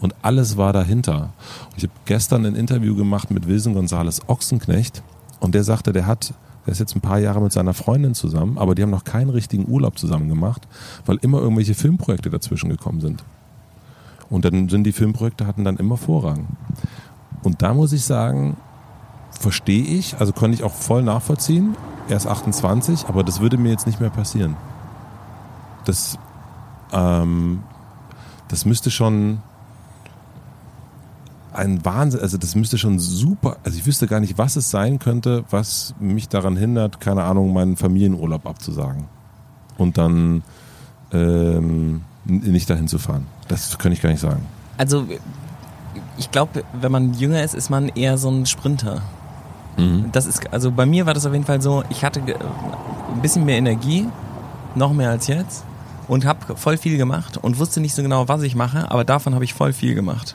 und 0.00 0.14
alles 0.22 0.56
war 0.56 0.72
dahinter. 0.72 1.32
Und 1.70 1.76
ich 1.76 1.84
habe 1.84 1.92
gestern 2.04 2.44
ein 2.46 2.56
Interview 2.56 2.96
gemacht 2.96 3.30
mit 3.30 3.46
Wilson 3.46 3.74
Gonzales 3.74 4.28
Ochsenknecht 4.28 5.02
und 5.38 5.54
der 5.54 5.62
sagte, 5.62 5.92
der 5.92 6.06
hat, 6.06 6.34
der 6.66 6.72
ist 6.72 6.80
jetzt 6.80 6.96
ein 6.96 7.00
paar 7.00 7.20
Jahre 7.20 7.40
mit 7.40 7.52
seiner 7.52 7.72
Freundin 7.72 8.14
zusammen, 8.14 8.58
aber 8.58 8.74
die 8.74 8.82
haben 8.82 8.90
noch 8.90 9.04
keinen 9.04 9.30
richtigen 9.30 9.68
Urlaub 9.68 9.98
zusammen 9.98 10.28
gemacht, 10.28 10.66
weil 11.06 11.18
immer 11.22 11.38
irgendwelche 11.38 11.74
Filmprojekte 11.74 12.28
dazwischen 12.28 12.70
gekommen 12.70 13.00
sind. 13.00 13.24
Und 14.28 14.44
dann 14.44 14.68
sind 14.68 14.84
die 14.84 14.92
Filmprojekte 14.92 15.46
hatten 15.46 15.64
dann 15.64 15.76
immer 15.76 15.96
Vorrang. 15.96 16.46
Und 17.42 17.62
da 17.62 17.72
muss 17.72 17.92
ich 17.92 18.04
sagen, 18.04 18.56
verstehe 19.40 19.82
ich, 19.82 20.20
also 20.20 20.32
konnte 20.32 20.54
ich 20.54 20.62
auch 20.62 20.74
voll 20.74 21.02
nachvollziehen. 21.02 21.74
Er 22.08 22.16
ist 22.16 22.26
28, 22.26 23.06
aber 23.08 23.24
das 23.24 23.40
würde 23.40 23.56
mir 23.56 23.70
jetzt 23.70 23.86
nicht 23.86 24.00
mehr 24.00 24.10
passieren. 24.10 24.54
Das, 25.86 26.18
ähm, 26.92 27.62
das 28.48 28.66
müsste 28.66 28.90
schon 28.90 29.40
ein 31.52 31.84
Wahnsinn, 31.84 32.20
also 32.20 32.36
das 32.36 32.54
müsste 32.54 32.78
schon 32.78 32.98
super, 32.98 33.56
also 33.64 33.76
ich 33.76 33.86
wüsste 33.86 34.06
gar 34.06 34.20
nicht, 34.20 34.38
was 34.38 34.56
es 34.56 34.70
sein 34.70 34.98
könnte, 34.98 35.44
was 35.50 35.94
mich 35.98 36.28
daran 36.28 36.56
hindert, 36.56 37.00
keine 37.00 37.24
Ahnung, 37.24 37.52
meinen 37.52 37.76
Familienurlaub 37.76 38.46
abzusagen. 38.46 39.06
Und 39.78 39.96
dann 39.96 40.42
ähm, 41.12 42.02
nicht 42.24 42.68
dahin 42.68 42.88
zu 42.88 42.98
fahren. 42.98 43.26
Das 43.48 43.78
kann 43.78 43.92
ich 43.92 44.02
gar 44.02 44.10
nicht 44.10 44.20
sagen. 44.20 44.44
Also, 44.76 45.06
ich 46.18 46.30
glaube, 46.30 46.62
wenn 46.78 46.92
man 46.92 47.14
jünger 47.14 47.42
ist, 47.42 47.54
ist 47.54 47.70
man 47.70 47.88
eher 47.88 48.18
so 48.18 48.30
ein 48.30 48.44
Sprinter. 48.44 49.02
Das 50.12 50.26
ist, 50.26 50.52
also 50.52 50.70
bei 50.70 50.86
mir 50.86 51.06
war 51.06 51.14
das 51.14 51.26
auf 51.26 51.32
jeden 51.32 51.44
Fall 51.44 51.60
so, 51.60 51.84
ich 51.90 52.04
hatte 52.04 52.20
ein 52.20 53.22
bisschen 53.22 53.44
mehr 53.44 53.56
Energie, 53.56 54.06
noch 54.74 54.92
mehr 54.92 55.10
als 55.10 55.26
jetzt, 55.26 55.64
und 56.08 56.24
habe 56.24 56.56
voll 56.56 56.76
viel 56.76 56.96
gemacht 56.96 57.36
und 57.36 57.58
wusste 57.58 57.80
nicht 57.80 57.94
so 57.94 58.02
genau, 58.02 58.28
was 58.28 58.42
ich 58.42 58.56
mache, 58.56 58.90
aber 58.90 59.04
davon 59.04 59.34
habe 59.34 59.44
ich 59.44 59.54
voll 59.54 59.72
viel 59.72 59.94
gemacht. 59.94 60.34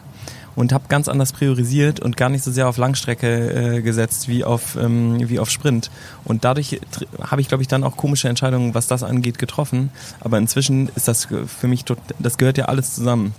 Und 0.56 0.72
habe 0.72 0.86
ganz 0.88 1.10
anders 1.10 1.34
priorisiert 1.34 2.00
und 2.00 2.16
gar 2.16 2.30
nicht 2.30 2.42
so 2.42 2.50
sehr 2.50 2.70
auf 2.70 2.78
Langstrecke 2.78 3.78
äh, 3.78 3.82
gesetzt 3.82 4.30
wie 4.30 4.46
auf, 4.46 4.78
ähm, 4.78 5.18
wie 5.28 5.38
auf 5.38 5.50
Sprint. 5.50 5.92
Und 6.24 6.46
dadurch 6.46 6.80
habe 7.20 7.42
ich, 7.42 7.50
glaube 7.50 7.62
ich, 7.62 7.68
dann 7.68 7.84
auch 7.84 7.98
komische 7.98 8.30
Entscheidungen, 8.30 8.74
was 8.74 8.88
das 8.88 9.04
angeht, 9.04 9.38
getroffen. 9.38 9.90
Aber 10.22 10.38
inzwischen 10.38 10.88
ist 10.96 11.10
das 11.10 11.26
für 11.26 11.68
mich, 11.68 11.84
das 12.20 12.38
gehört 12.38 12.58
ja 12.58 12.66
alles 12.66 12.96
zusammen. 12.96 13.34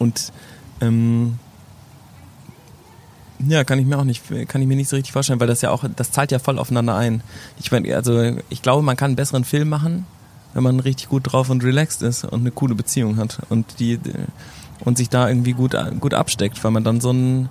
Und 0.00 0.32
ähm, 0.80 1.38
ja, 3.48 3.64
kann 3.64 3.78
ich 3.78 3.86
mir 3.86 3.98
auch 3.98 4.04
nicht, 4.04 4.22
kann 4.48 4.62
ich 4.62 4.68
mir 4.68 4.76
nicht 4.76 4.88
so 4.88 4.96
richtig 4.96 5.12
vorstellen, 5.12 5.40
weil 5.40 5.46
das 5.46 5.60
ja 5.62 5.70
auch, 5.70 5.84
das 5.96 6.10
zahlt 6.10 6.32
ja 6.32 6.38
voll 6.38 6.58
aufeinander 6.58 6.94
ein. 6.96 7.22
Ich 7.58 7.70
meine, 7.72 7.94
also 7.96 8.36
ich 8.48 8.62
glaube, 8.62 8.82
man 8.82 8.96
kann 8.96 9.08
einen 9.10 9.16
besseren 9.16 9.44
Film 9.44 9.68
machen, 9.68 10.06
wenn 10.54 10.62
man 10.62 10.80
richtig 10.80 11.08
gut 11.08 11.32
drauf 11.32 11.50
und 11.50 11.62
relaxed 11.64 12.02
ist 12.02 12.24
und 12.24 12.40
eine 12.40 12.50
coole 12.50 12.74
Beziehung 12.74 13.16
hat 13.18 13.40
und 13.50 13.78
die 13.78 13.98
und 14.84 14.98
sich 14.98 15.08
da 15.08 15.28
irgendwie 15.28 15.52
gut 15.52 15.74
gut 16.00 16.14
absteckt, 16.14 16.62
weil 16.64 16.70
man 16.70 16.84
dann 16.84 17.00
so 17.00 17.10
ein 17.12 17.48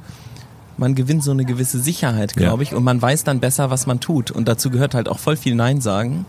man 0.78 0.94
gewinnt 0.94 1.24
so 1.24 1.32
eine 1.32 1.46
gewisse 1.46 1.80
Sicherheit, 1.80 2.36
glaube 2.36 2.64
Ja. 2.64 2.70
ich, 2.70 2.76
und 2.76 2.84
man 2.84 3.02
weiß 3.02 3.24
dann 3.24 3.40
besser, 3.40 3.70
was 3.70 3.88
man 3.88 4.02
tut. 4.02 4.30
Und 4.32 4.48
dazu 4.50 4.70
gehört 4.70 4.94
halt 4.94 5.08
auch 5.08 5.20
voll 5.20 5.38
viel 5.38 5.56
Nein 5.56 5.80
sagen. 5.80 6.26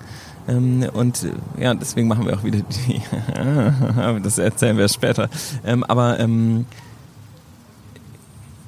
Ähm, 0.47 0.87
und 0.93 1.27
ja, 1.59 1.75
deswegen 1.75 2.07
machen 2.07 2.27
wir 2.27 2.37
auch 2.39 2.45
wieder 2.45 2.61
die. 2.61 3.03
das 4.23 4.39
erzählen 4.39 4.77
wir 4.79 4.89
später. 4.89 5.29
Ähm, 5.65 5.83
aber 5.83 6.21
ähm, 6.21 6.67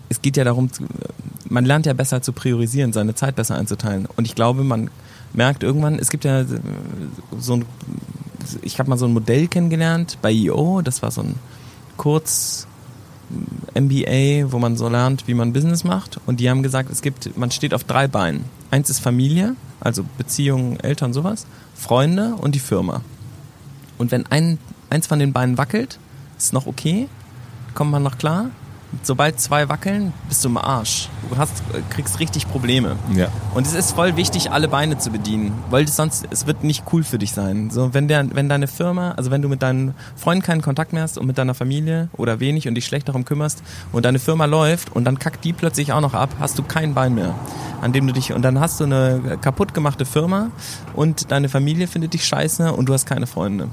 es 0.08 0.22
geht 0.22 0.36
ja 0.36 0.44
darum, 0.44 0.70
man 1.48 1.64
lernt 1.64 1.86
ja 1.86 1.92
besser 1.92 2.22
zu 2.22 2.32
priorisieren, 2.32 2.92
seine 2.92 3.14
Zeit 3.14 3.36
besser 3.36 3.56
einzuteilen. 3.56 4.06
Und 4.16 4.26
ich 4.26 4.34
glaube, 4.34 4.64
man 4.64 4.90
merkt 5.32 5.62
irgendwann, 5.62 5.98
es 5.98 6.10
gibt 6.10 6.24
ja 6.24 6.40
äh, 6.40 6.46
so 7.38 7.54
ein, 7.54 7.64
ich 8.62 8.78
habe 8.78 8.90
mal 8.90 8.98
so 8.98 9.06
ein 9.06 9.12
Modell 9.12 9.48
kennengelernt 9.48 10.18
bei 10.22 10.30
IO, 10.30 10.82
das 10.82 11.02
war 11.02 11.10
so 11.10 11.22
ein 11.22 11.34
Kurz 11.96 12.66
MBA, 13.74 14.52
wo 14.52 14.58
man 14.58 14.76
so 14.76 14.88
lernt, 14.88 15.26
wie 15.26 15.34
man 15.34 15.52
Business 15.52 15.84
macht. 15.84 16.20
Und 16.26 16.40
die 16.40 16.48
haben 16.48 16.62
gesagt, 16.62 16.90
es 16.90 17.02
gibt, 17.02 17.36
man 17.36 17.50
steht 17.50 17.74
auf 17.74 17.84
drei 17.84 18.08
Beinen. 18.08 18.44
Eins 18.70 18.88
ist 18.88 19.00
Familie, 19.00 19.56
also 19.80 20.04
Beziehungen, 20.16 20.80
Eltern, 20.80 21.12
sowas, 21.12 21.46
Freunde 21.74 22.36
und 22.36 22.54
die 22.54 22.60
Firma. 22.60 23.02
Und 23.98 24.12
wenn 24.12 24.26
ein, 24.26 24.58
eins 24.90 25.06
von 25.06 25.18
den 25.18 25.32
Beinen 25.32 25.58
wackelt, 25.58 25.98
ist 26.38 26.52
noch 26.52 26.66
okay, 26.66 27.08
kommt 27.74 27.90
man 27.90 28.02
noch 28.02 28.16
klar. 28.18 28.50
Sobald 29.02 29.38
zwei 29.38 29.68
wackeln, 29.68 30.14
bist 30.28 30.44
du 30.44 30.48
im 30.48 30.56
Arsch. 30.56 31.08
Du 31.28 31.36
hast, 31.36 31.62
kriegst 31.90 32.20
richtig 32.20 32.48
Probleme. 32.48 32.96
Ja. 33.14 33.28
Und 33.54 33.66
es 33.66 33.74
ist 33.74 33.92
voll 33.92 34.16
wichtig, 34.16 34.50
alle 34.50 34.66
Beine 34.66 34.96
zu 34.96 35.10
bedienen, 35.10 35.52
weil 35.68 35.84
es 35.84 35.96
sonst, 35.96 36.26
es 36.30 36.46
wird 36.46 36.64
nicht 36.64 36.84
cool 36.92 37.04
für 37.04 37.18
dich 37.18 37.32
sein. 37.32 37.70
So, 37.70 37.92
wenn 37.92 38.08
der, 38.08 38.34
wenn 38.34 38.48
deine 38.48 38.66
Firma, 38.66 39.12
also 39.12 39.30
wenn 39.30 39.42
du 39.42 39.48
mit 39.48 39.62
deinen 39.62 39.94
Freunden 40.16 40.42
keinen 40.42 40.62
Kontakt 40.62 40.94
mehr 40.94 41.02
hast 41.02 41.18
und 41.18 41.26
mit 41.26 41.36
deiner 41.36 41.54
Familie 41.54 42.08
oder 42.16 42.40
wenig 42.40 42.66
und 42.66 42.74
dich 42.74 42.86
schlecht 42.86 43.08
darum 43.08 43.26
kümmerst 43.26 43.62
und 43.92 44.06
deine 44.06 44.18
Firma 44.18 44.46
läuft 44.46 44.94
und 44.96 45.04
dann 45.04 45.18
kackt 45.18 45.44
die 45.44 45.52
plötzlich 45.52 45.92
auch 45.92 46.00
noch 46.00 46.14
ab, 46.14 46.30
hast 46.40 46.58
du 46.58 46.62
kein 46.62 46.94
Bein 46.94 47.14
mehr, 47.14 47.34
an 47.82 47.92
dem 47.92 48.06
du 48.06 48.12
dich, 48.14 48.32
und 48.32 48.42
dann 48.42 48.58
hast 48.58 48.80
du 48.80 48.84
eine 48.84 49.38
kaputt 49.40 49.74
gemachte 49.74 50.06
Firma 50.06 50.50
und 50.94 51.30
deine 51.30 51.50
Familie 51.50 51.86
findet 51.88 52.14
dich 52.14 52.24
scheiße 52.24 52.72
und 52.72 52.88
du 52.88 52.94
hast 52.94 53.04
keine 53.04 53.26
Freunde. 53.26 53.68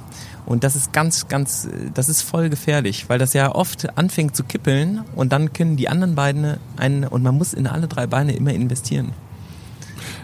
Und 0.45 0.63
das 0.63 0.75
ist 0.75 0.93
ganz, 0.93 1.27
ganz, 1.27 1.67
das 1.93 2.07
ist 2.07 2.21
voll 2.21 2.49
gefährlich, 2.49 3.09
weil 3.09 3.17
das 3.17 3.33
ja 3.33 3.53
oft 3.53 3.97
anfängt 3.97 4.35
zu 4.35 4.43
kippeln 4.43 5.01
und 5.15 5.31
dann 5.31 5.53
können 5.53 5.75
die 5.75 5.89
anderen 5.89 6.15
beiden 6.15 6.57
einen, 6.77 7.03
und 7.05 7.23
man 7.23 7.35
muss 7.35 7.53
in 7.53 7.65
alle 7.65 7.87
drei 7.87 8.05
Beine 8.05 8.33
immer 8.35 8.53
investieren. 8.53 9.11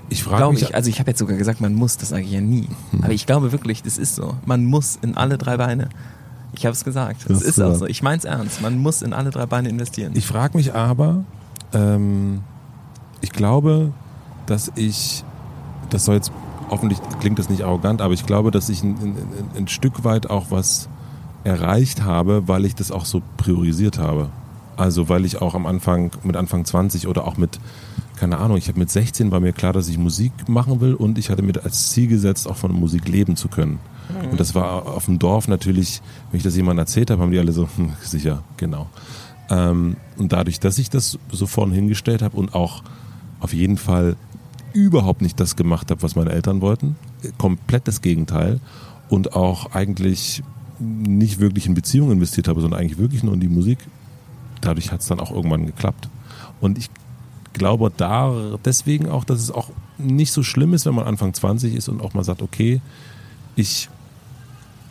Ich 0.10 0.24
frage 0.24 0.38
Glaube 0.38 0.54
mich, 0.56 0.64
ich. 0.64 0.76
Also 0.76 0.90
ich 0.90 1.00
habe 1.00 1.10
jetzt 1.10 1.20
sogar 1.20 1.38
gesagt, 1.38 1.62
man 1.62 1.74
muss, 1.74 1.98
das 1.98 2.10
sage 2.10 2.24
ich 2.24 2.32
ja 2.32 2.42
nie. 2.42 2.68
Aber 3.02 3.14
ich 3.14 3.26
glaube 3.26 3.52
wirklich, 3.52 3.82
das 3.82 3.98
ist 3.98 4.16
so. 4.16 4.36
Man 4.46 4.66
muss 4.66 5.00
in 5.02 5.16
alle 5.16 5.38
drei 5.38 5.58
Beine. 5.58 5.88
Ich 6.54 6.66
habe 6.66 6.74
es 6.74 6.84
gesagt. 6.84 7.30
Du 7.30 7.34
Es 7.34 7.40
hast 7.40 7.48
ist 7.48 7.62
auch 7.62 7.76
so. 7.76 7.86
Ich 7.86 8.04
meine 8.04 8.18
es 8.18 8.26
ernst. 8.26 8.62
Man 8.62 8.78
muss 8.78 9.02
in 9.02 9.14
alle 9.14 9.30
drei 9.30 9.46
Beine 9.46 9.70
investieren. 9.70 10.12
Ich 10.14 10.28
frage 10.28 10.58
mich 10.58 10.76
aber, 10.76 11.24
ähm, 11.74 12.42
ich 13.22 13.32
glaube, 13.32 13.94
dass 14.48 14.70
ich, 14.76 15.24
das 15.90 16.06
soll 16.06 16.16
jetzt, 16.16 16.32
hoffentlich 16.72 17.00
klingt 17.20 17.38
das 17.38 17.50
nicht 17.50 17.64
arrogant, 17.64 18.02
aber 18.02 18.14
ich 18.14 18.26
glaube, 18.26 18.50
dass 18.50 18.70
ich 18.70 18.82
ein, 18.82 18.96
ein, 18.96 19.16
ein 19.56 19.68
Stück 19.68 20.04
weit 20.04 20.30
auch 20.30 20.48
was 20.50 20.90
erreicht 21.44 22.04
habe, 22.04 22.48
weil 22.48 22.66
ich 22.66 22.76
das 22.76 22.92
auch 22.92 23.06
so 23.06 23.22
priorisiert 23.38 24.00
habe. 24.00 24.30
Also 24.78 25.10
weil 25.10 25.26
ich 25.26 25.42
auch 25.42 25.54
am 25.54 25.68
Anfang, 25.68 26.12
mit 26.24 26.36
Anfang 26.36 26.66
20 26.66 27.08
oder 27.08 27.28
auch 27.28 27.38
mit, 27.38 27.60
keine 28.16 28.38
Ahnung, 28.38 28.58
ich 28.58 28.68
habe 28.68 28.80
mit 28.80 28.90
16 28.90 29.32
war 29.32 29.40
mir 29.40 29.52
klar, 29.54 29.74
dass 29.74 29.90
ich 29.90 29.98
Musik 29.98 30.32
machen 30.48 30.82
will 30.82 30.96
und 30.96 31.18
ich 31.18 31.30
hatte 31.30 31.44
mir 31.44 31.54
als 31.64 31.92
Ziel 31.92 32.08
gesetzt, 32.08 32.48
auch 32.48 32.56
von 32.56 32.72
Musik 32.72 33.08
leben 33.08 33.36
zu 33.36 33.48
können. 33.48 33.80
Und 34.30 34.40
das 34.40 34.56
war 34.56 34.88
auf 34.88 35.06
dem 35.06 35.20
Dorf 35.20 35.48
natürlich, 35.48 36.02
wenn 36.32 36.38
ich 36.38 36.44
das 36.44 36.56
jemandem 36.56 36.80
erzählt 36.80 37.12
habe, 37.12 37.22
haben 37.22 37.32
die 37.32 37.40
alle 37.40 37.52
so, 37.52 37.68
hm, 37.76 37.94
sicher, 38.02 38.44
genau. 38.58 38.88
Ähm, 39.50 39.98
und 40.18 40.34
dadurch, 40.34 40.60
dass 40.60 40.78
ich 40.78 40.90
das 40.90 41.18
so 41.32 41.48
vorne 41.48 41.74
hingestellt 41.74 42.22
habe 42.22 42.38
und 42.38 42.54
auch 42.54 42.84
auf 43.40 43.54
jeden 43.54 43.78
Fall 43.78 44.16
überhaupt 44.74 45.22
nicht 45.22 45.40
das 45.40 45.56
gemacht 45.56 45.92
habe, 45.92 46.02
was 46.04 46.16
meine 46.16 46.32
Eltern 46.32 46.62
wollten, 46.62 46.96
komplett 47.38 47.88
das 47.88 48.02
Gegenteil 48.02 48.60
und 49.10 49.34
auch 49.34 49.74
eigentlich 49.74 50.44
nicht 50.80 51.40
wirklich 51.40 51.68
in 51.68 51.74
Beziehungen 51.74 52.14
investiert 52.14 52.48
habe, 52.48 52.62
sondern 52.62 52.80
eigentlich 52.80 52.98
wirklich 52.98 53.24
nur 53.24 53.34
in 53.34 53.40
die 53.40 53.48
Musik, 53.48 53.80
dadurch 54.62 54.92
hat 54.92 55.02
es 55.02 55.08
dann 55.08 55.20
auch 55.20 55.32
irgendwann 55.32 55.66
geklappt. 55.66 56.10
Und 56.60 56.78
ich 56.78 56.90
glaube 57.54 57.92
da 57.96 58.58
deswegen 58.66 59.10
auch, 59.10 59.24
dass 59.24 59.40
es 59.40 59.52
auch 59.52 59.70
nicht 59.98 60.32
so 60.32 60.44
schlimm 60.44 60.74
ist, 60.74 60.86
wenn 60.86 60.96
man 60.96 61.06
Anfang 61.06 61.34
20 61.34 61.76
ist 61.76 61.90
und 61.90 62.02
auch 62.02 62.14
mal 62.14 62.24
sagt, 62.24 62.42
okay, 62.42 62.82
ich 63.56 63.90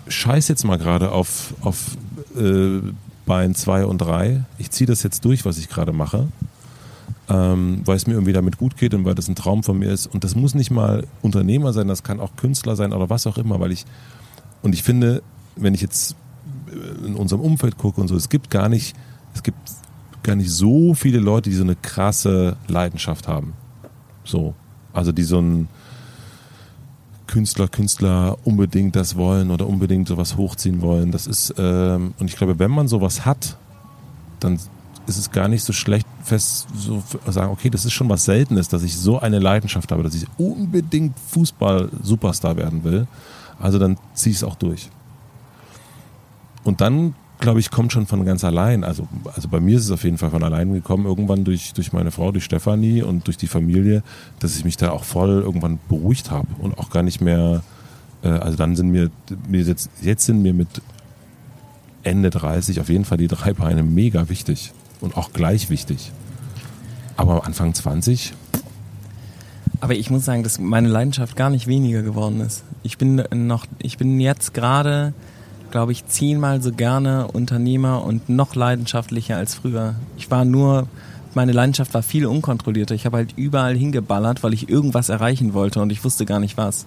scheiß 0.09 0.49
jetzt 0.49 0.65
mal 0.65 0.79
gerade 0.79 1.13
auf, 1.13 1.55
auf 1.63 1.97
äh, 2.37 2.81
Bein 3.27 3.55
2 3.55 3.87
und 3.87 3.99
3. 3.99 4.45
Ich 4.59 4.71
ziehe 4.71 4.87
das 4.87 5.03
jetzt 5.03 5.25
durch, 5.25 5.45
was 5.45 5.59
ich 5.59 5.69
gerade 5.69 5.93
mache, 5.93 6.29
ähm, 7.31 7.83
weil 7.85 7.97
es 7.97 8.07
mir 8.07 8.15
irgendwie 8.15 8.33
damit 8.33 8.59
gut 8.59 8.77
geht 8.77 8.93
und 8.93 9.05
weil 9.05 9.15
das 9.15 9.29
ein 9.29 9.37
Traum 9.37 9.63
von 9.63 9.79
mir 9.79 9.91
ist. 9.91 10.07
Und 10.07 10.25
das 10.25 10.35
muss 10.35 10.55
nicht 10.55 10.71
mal 10.71 11.07
Unternehmer 11.23 11.73
sein, 11.73 11.87
das 11.87 12.03
kann 12.03 12.21
auch 12.21 12.35
Künstler 12.37 12.75
sein 12.75 12.93
oder 12.93 13.09
was 13.09 13.27
auch 13.27 13.39
immer, 13.39 13.61
weil 13.61 13.71
ich, 13.71 13.87
und 14.63 14.75
ich 14.75 14.83
finde, 14.83 15.23
wenn 15.57 15.75
ich 15.75 15.81
jetzt 15.81 16.17
in 17.07 17.15
unserem 17.15 17.41
Umfeld 17.41 17.79
gucke 17.79 18.01
und 18.01 18.09
so, 18.09 18.17
es 18.17 18.29
gibt 18.29 18.51
gar 18.51 18.69
nicht, 18.69 18.97
es 19.35 19.43
gibt 19.43 19.59
gar 20.23 20.35
nicht 20.35 20.51
so 20.51 20.95
viele 20.95 21.21
Leute, 21.21 21.51
die 21.51 21.57
so 21.57 21.63
eine 21.63 21.77
krasse 21.77 22.57
Leidenschaft 22.67 23.29
haben. 23.29 23.55
So. 24.25 24.55
Also 24.93 25.13
die 25.13 25.23
so 25.23 25.41
ein 25.41 25.69
Künstler, 27.29 27.69
Künstler 27.69 28.39
unbedingt 28.43 28.97
das 28.97 29.15
wollen 29.15 29.53
oder 29.53 29.69
unbedingt 29.69 30.09
sowas 30.09 30.37
hochziehen 30.37 30.83
wollen. 30.83 31.13
Das 31.13 31.29
ist, 31.29 31.55
ähm, 31.59 32.13
und 32.19 32.29
ich 32.29 32.37
glaube, 32.37 32.59
wenn 32.59 32.73
man 32.73 32.89
sowas 32.89 33.25
hat, 33.25 33.57
dann 34.41 34.59
ist 35.07 35.19
es 35.19 35.31
gar 35.31 35.49
nicht 35.49 35.65
so 35.65 35.73
schlecht, 35.73 36.07
fest 36.23 36.69
so 36.77 37.03
sagen, 37.27 37.51
okay, 37.53 37.71
das 37.71 37.85
ist 37.85 37.93
schon 37.93 38.09
was 38.09 38.25
Seltenes, 38.25 38.69
dass 38.69 38.83
ich 38.83 38.97
so 38.97 39.19
eine 39.19 39.39
Leidenschaft 39.39 39.91
habe, 39.93 40.03
dass 40.03 40.15
ich 40.15 40.27
unbedingt 40.39 41.19
Fußball-Superstar 41.31 42.57
werden 42.57 42.85
will. 42.85 43.07
Also 43.59 43.79
dann 43.79 43.99
ziehe 44.15 44.33
ich 44.33 44.39
es 44.39 44.45
auch 44.45 44.55
durch. 44.55 44.89
Und 46.65 46.81
dann, 46.81 47.15
glaube 47.41 47.61
ich, 47.61 47.71
kommt 47.71 47.93
schon 47.93 48.07
von 48.07 48.25
ganz 48.25 48.45
allein. 48.45 48.85
Also, 48.85 49.09
also 49.35 49.49
bei 49.49 49.61
mir 49.61 49.79
ist 49.79 49.85
es 49.85 49.91
auf 49.91 50.05
jeden 50.05 50.19
Fall 50.19 50.31
von 50.31 50.43
allein 50.43 50.73
gekommen, 50.73 51.07
irgendwann 51.07 51.45
durch, 51.45 51.73
durch 51.73 51.93
meine 51.93 52.11
Frau, 52.11 52.33
durch 52.33 52.45
Stefanie 52.45 53.03
und 53.03 53.27
durch 53.27 53.37
die 53.37 53.47
Familie, 53.47 54.03
dass 54.39 54.57
ich 54.57 54.65
mich 54.65 54.77
da 54.77 54.91
auch 54.91 55.05
voll 55.05 55.41
irgendwann 55.41 55.79
beruhigt 55.89 56.31
habe 56.31 56.49
und 56.59 56.79
auch 56.79 56.91
gar 56.91 57.03
nicht 57.03 57.21
mehr, 57.21 57.63
äh, 58.23 58.29
also 58.29 58.57
dann 58.57 58.77
sind 58.77 58.91
mir, 58.91 59.11
mir 59.49 59.63
jetzt, 59.63 59.91
jetzt 60.03 60.27
sind 60.27 60.43
mir 60.43 60.55
mit 60.55 60.83
Ende 62.03 62.31
30 62.31 62.81
auf 62.81 62.89
jeden 62.89 63.05
Fall 63.05 63.19
die 63.19 63.29
drei 63.29 63.53
Beine 63.53 63.83
mega 63.83 64.29
wichtig 64.29 64.73
und 65.01 65.17
auch 65.17 65.33
gleich 65.33 65.71
wichtig. 65.71 66.13
Aber 67.17 67.47
Anfang 67.47 67.75
20, 67.75 68.33
Aber 69.81 69.95
ich 69.95 70.11
muss 70.11 70.25
sagen, 70.25 70.43
dass 70.43 70.59
meine 70.59 70.89
Leidenschaft 70.89 71.37
gar 71.37 71.51
nicht 71.51 71.67
weniger 71.67 72.03
geworden 72.03 72.41
ist. 72.41 72.65
Ich 72.83 72.99
bin 72.99 73.23
noch, 73.33 73.67
ich 73.79 73.97
bin 73.99 74.21
jetzt 74.21 74.53
gerade, 74.53 75.15
glaube 75.71 75.93
ich, 75.93 76.07
zehnmal 76.07 76.61
so 76.63 76.73
gerne 76.73 77.29
Unternehmer 77.29 78.05
und 78.05 78.29
noch 78.29 78.55
leidenschaftlicher 78.55 79.37
als 79.37 79.55
früher. 79.55 79.95
Ich 80.19 80.31
war 80.31 80.45
nur, 80.45 80.87
meine 81.35 81.53
Leidenschaft 81.53 81.95
war 81.95 82.03
viel 82.03 82.27
unkontrollierter. 82.27 82.95
Ich 82.95 83.07
habe 83.07 83.19
halt 83.19 83.35
überall 83.37 83.77
hingeballert, 83.77 84.43
weil 84.43 84.53
ich 84.53 84.69
irgendwas 84.69 85.09
erreichen 85.09 85.55
wollte 85.55 85.81
und 85.81 85.91
ich 85.91 86.05
wusste 86.05 86.27
gar 86.27 86.41
nicht 86.41 86.57
was. 86.57 86.87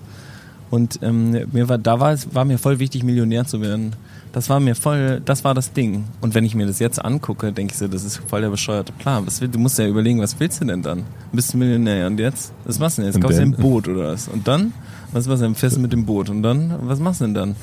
Und 0.69 0.99
ähm, 1.01 1.31
mir 1.51 1.69
war, 1.69 1.77
da 1.77 1.99
war 1.99 2.17
war 2.31 2.45
mir 2.45 2.57
voll 2.57 2.79
wichtig, 2.79 3.03
Millionär 3.03 3.45
zu 3.45 3.61
werden. 3.61 3.95
Das 4.33 4.49
war 4.49 4.59
mir 4.59 4.75
voll, 4.75 5.21
das 5.23 5.43
war 5.43 5.53
das 5.53 5.73
Ding. 5.73 6.05
Und 6.19 6.33
wenn 6.33 6.43
ich 6.43 6.55
mir 6.55 6.65
das 6.65 6.79
jetzt 6.79 7.03
angucke, 7.05 7.53
denke 7.53 7.73
ich 7.73 7.77
so, 7.77 7.87
das 7.87 8.03
ist 8.03 8.17
voll 8.27 8.41
der 8.41 8.49
bescheuerte 8.49 8.91
Plan. 8.91 9.27
Was 9.27 9.39
will, 9.41 9.47
du 9.47 9.59
musst 9.59 9.77
ja 9.77 9.87
überlegen, 9.87 10.19
was 10.21 10.39
willst 10.39 10.59
du 10.59 10.65
denn 10.65 10.81
dann? 10.81 11.03
Bist 11.31 11.53
du 11.53 11.57
Millionär 11.59 12.07
und 12.07 12.19
jetzt? 12.19 12.51
Was 12.65 12.79
machst 12.79 12.97
du 12.97 13.03
denn 13.03 13.11
jetzt? 13.11 13.21
Kaufst 13.21 13.37
du 13.37 13.43
ein 13.43 13.51
Boot 13.51 13.87
oder 13.87 14.11
was? 14.11 14.27
Und 14.27 14.47
dann? 14.47 14.73
Was 15.11 15.29
was 15.29 15.39
denn? 15.39 15.53
Fährst 15.53 15.77
du 15.77 15.79
mit 15.79 15.93
dem 15.93 16.07
Boot? 16.07 16.31
Und 16.31 16.41
dann? 16.41 16.73
Was 16.81 16.99
machst 16.99 17.21
du 17.21 17.25
denn 17.25 17.35
dann? 17.35 17.55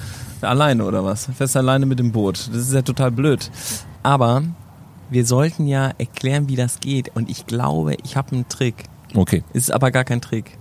Alleine 0.42 0.84
oder 0.84 1.04
was? 1.04 1.28
Fährst 1.36 1.56
du 1.56 1.58
alleine 1.58 1.86
mit 1.86 1.98
dem 1.98 2.12
Boot? 2.12 2.48
Das 2.52 2.62
ist 2.62 2.72
ja 2.72 2.82
total 2.82 3.10
blöd. 3.10 3.50
Aber 4.04 4.44
wir 5.10 5.26
sollten 5.26 5.66
ja 5.66 5.90
erklären, 5.98 6.48
wie 6.48 6.54
das 6.54 6.78
geht. 6.78 7.10
Und 7.16 7.28
ich 7.28 7.46
glaube, 7.46 7.96
ich 8.04 8.16
habe 8.16 8.30
einen 8.30 8.48
Trick. 8.48 8.84
okay. 9.14 9.42
Ist 9.52 9.72
aber 9.72 9.90
gar 9.90 10.04
kein 10.04 10.20
Trick. 10.20 10.56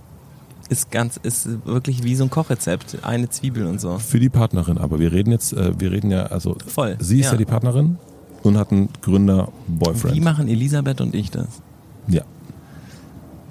Ist 0.70 0.90
ganz, 0.90 1.18
ist 1.22 1.48
wirklich 1.66 2.02
wie 2.04 2.14
so 2.16 2.24
ein 2.24 2.30
Kochrezept. 2.30 2.98
Eine 3.04 3.28
Zwiebel 3.28 3.66
und 3.66 3.80
so. 3.80 3.98
Für 3.98 4.20
die 4.20 4.28
Partnerin, 4.30 4.78
aber 4.78 4.98
wir 4.98 5.12
reden 5.12 5.30
jetzt, 5.32 5.52
äh, 5.52 5.78
wir 5.78 5.90
reden 5.92 6.10
ja, 6.10 6.22
also 6.26 6.56
Voll. 6.66 6.96
sie 7.00 7.20
ist 7.20 7.26
ja, 7.26 7.32
Ja. 7.32 7.38
die 7.38 7.44
Partnerin 7.44 7.98
und 8.42 8.56
hat 8.56 8.70
einen 8.72 8.88
Gründer 9.02 9.48
Wie 9.66 9.74
Boyfriend. 9.84 10.22
machen 10.24 10.48
Elisabeth 10.48 11.00
und 11.02 11.14
ich 11.14 11.30
das? 11.30 11.48
Ja. 12.08 12.22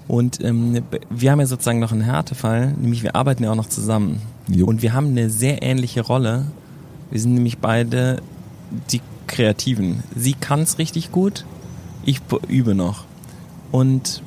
Und 0.07 0.43
ähm, 0.43 0.81
wir 1.11 1.31
haben 1.31 1.39
ja 1.39 1.45
sozusagen 1.45 1.79
noch 1.79 1.91
einen 1.91 2.01
Härtefall, 2.01 2.73
nämlich 2.79 3.03
wir 3.03 3.15
arbeiten 3.15 3.43
ja 3.43 3.51
auch 3.51 3.55
noch 3.55 3.69
zusammen. 3.69 4.21
Jo. 4.47 4.65
Und 4.65 4.81
wir 4.81 4.93
haben 4.93 5.07
eine 5.09 5.29
sehr 5.29 5.61
ähnliche 5.61 6.01
Rolle. 6.01 6.45
Wir 7.11 7.19
sind 7.19 7.35
nämlich 7.35 7.59
beide 7.59 8.21
die 8.91 9.01
Kreativen. 9.27 10.03
Sie 10.15 10.33
kann 10.33 10.61
es 10.61 10.79
richtig 10.79 11.11
gut, 11.11 11.45
ich 12.05 12.21
übe 12.47 12.73
noch. 12.73 13.03
Und 13.71 14.23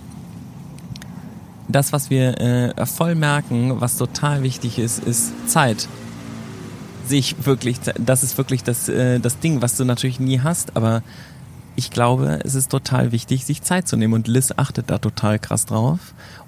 das, 1.68 1.92
was 1.92 2.10
wir 2.10 2.40
äh, 2.40 2.86
voll 2.86 3.14
merken, 3.14 3.80
was 3.80 3.96
total 3.96 4.42
wichtig 4.42 4.78
ist, 4.78 4.98
ist 4.98 5.48
Zeit. 5.48 5.88
Sich 7.06 7.34
wirklich, 7.44 7.78
das 7.98 8.22
ist 8.22 8.38
wirklich 8.38 8.62
das, 8.62 8.88
äh, 8.88 9.18
das 9.20 9.38
Ding, 9.38 9.62
was 9.62 9.76
du 9.76 9.84
natürlich 9.84 10.20
nie 10.20 10.40
hast, 10.40 10.76
aber 10.76 11.02
ich 11.76 11.90
glaube, 11.90 12.40
es 12.44 12.54
ist 12.54 12.70
total 12.70 13.12
wichtig, 13.12 13.44
sich 13.44 13.62
Zeit 13.62 13.88
zu 13.88 13.96
nehmen 13.96 14.14
und 14.14 14.28
Liz 14.28 14.52
achtet 14.56 14.90
da 14.90 14.98
total 14.98 15.38
krass 15.38 15.66
drauf. 15.66 15.98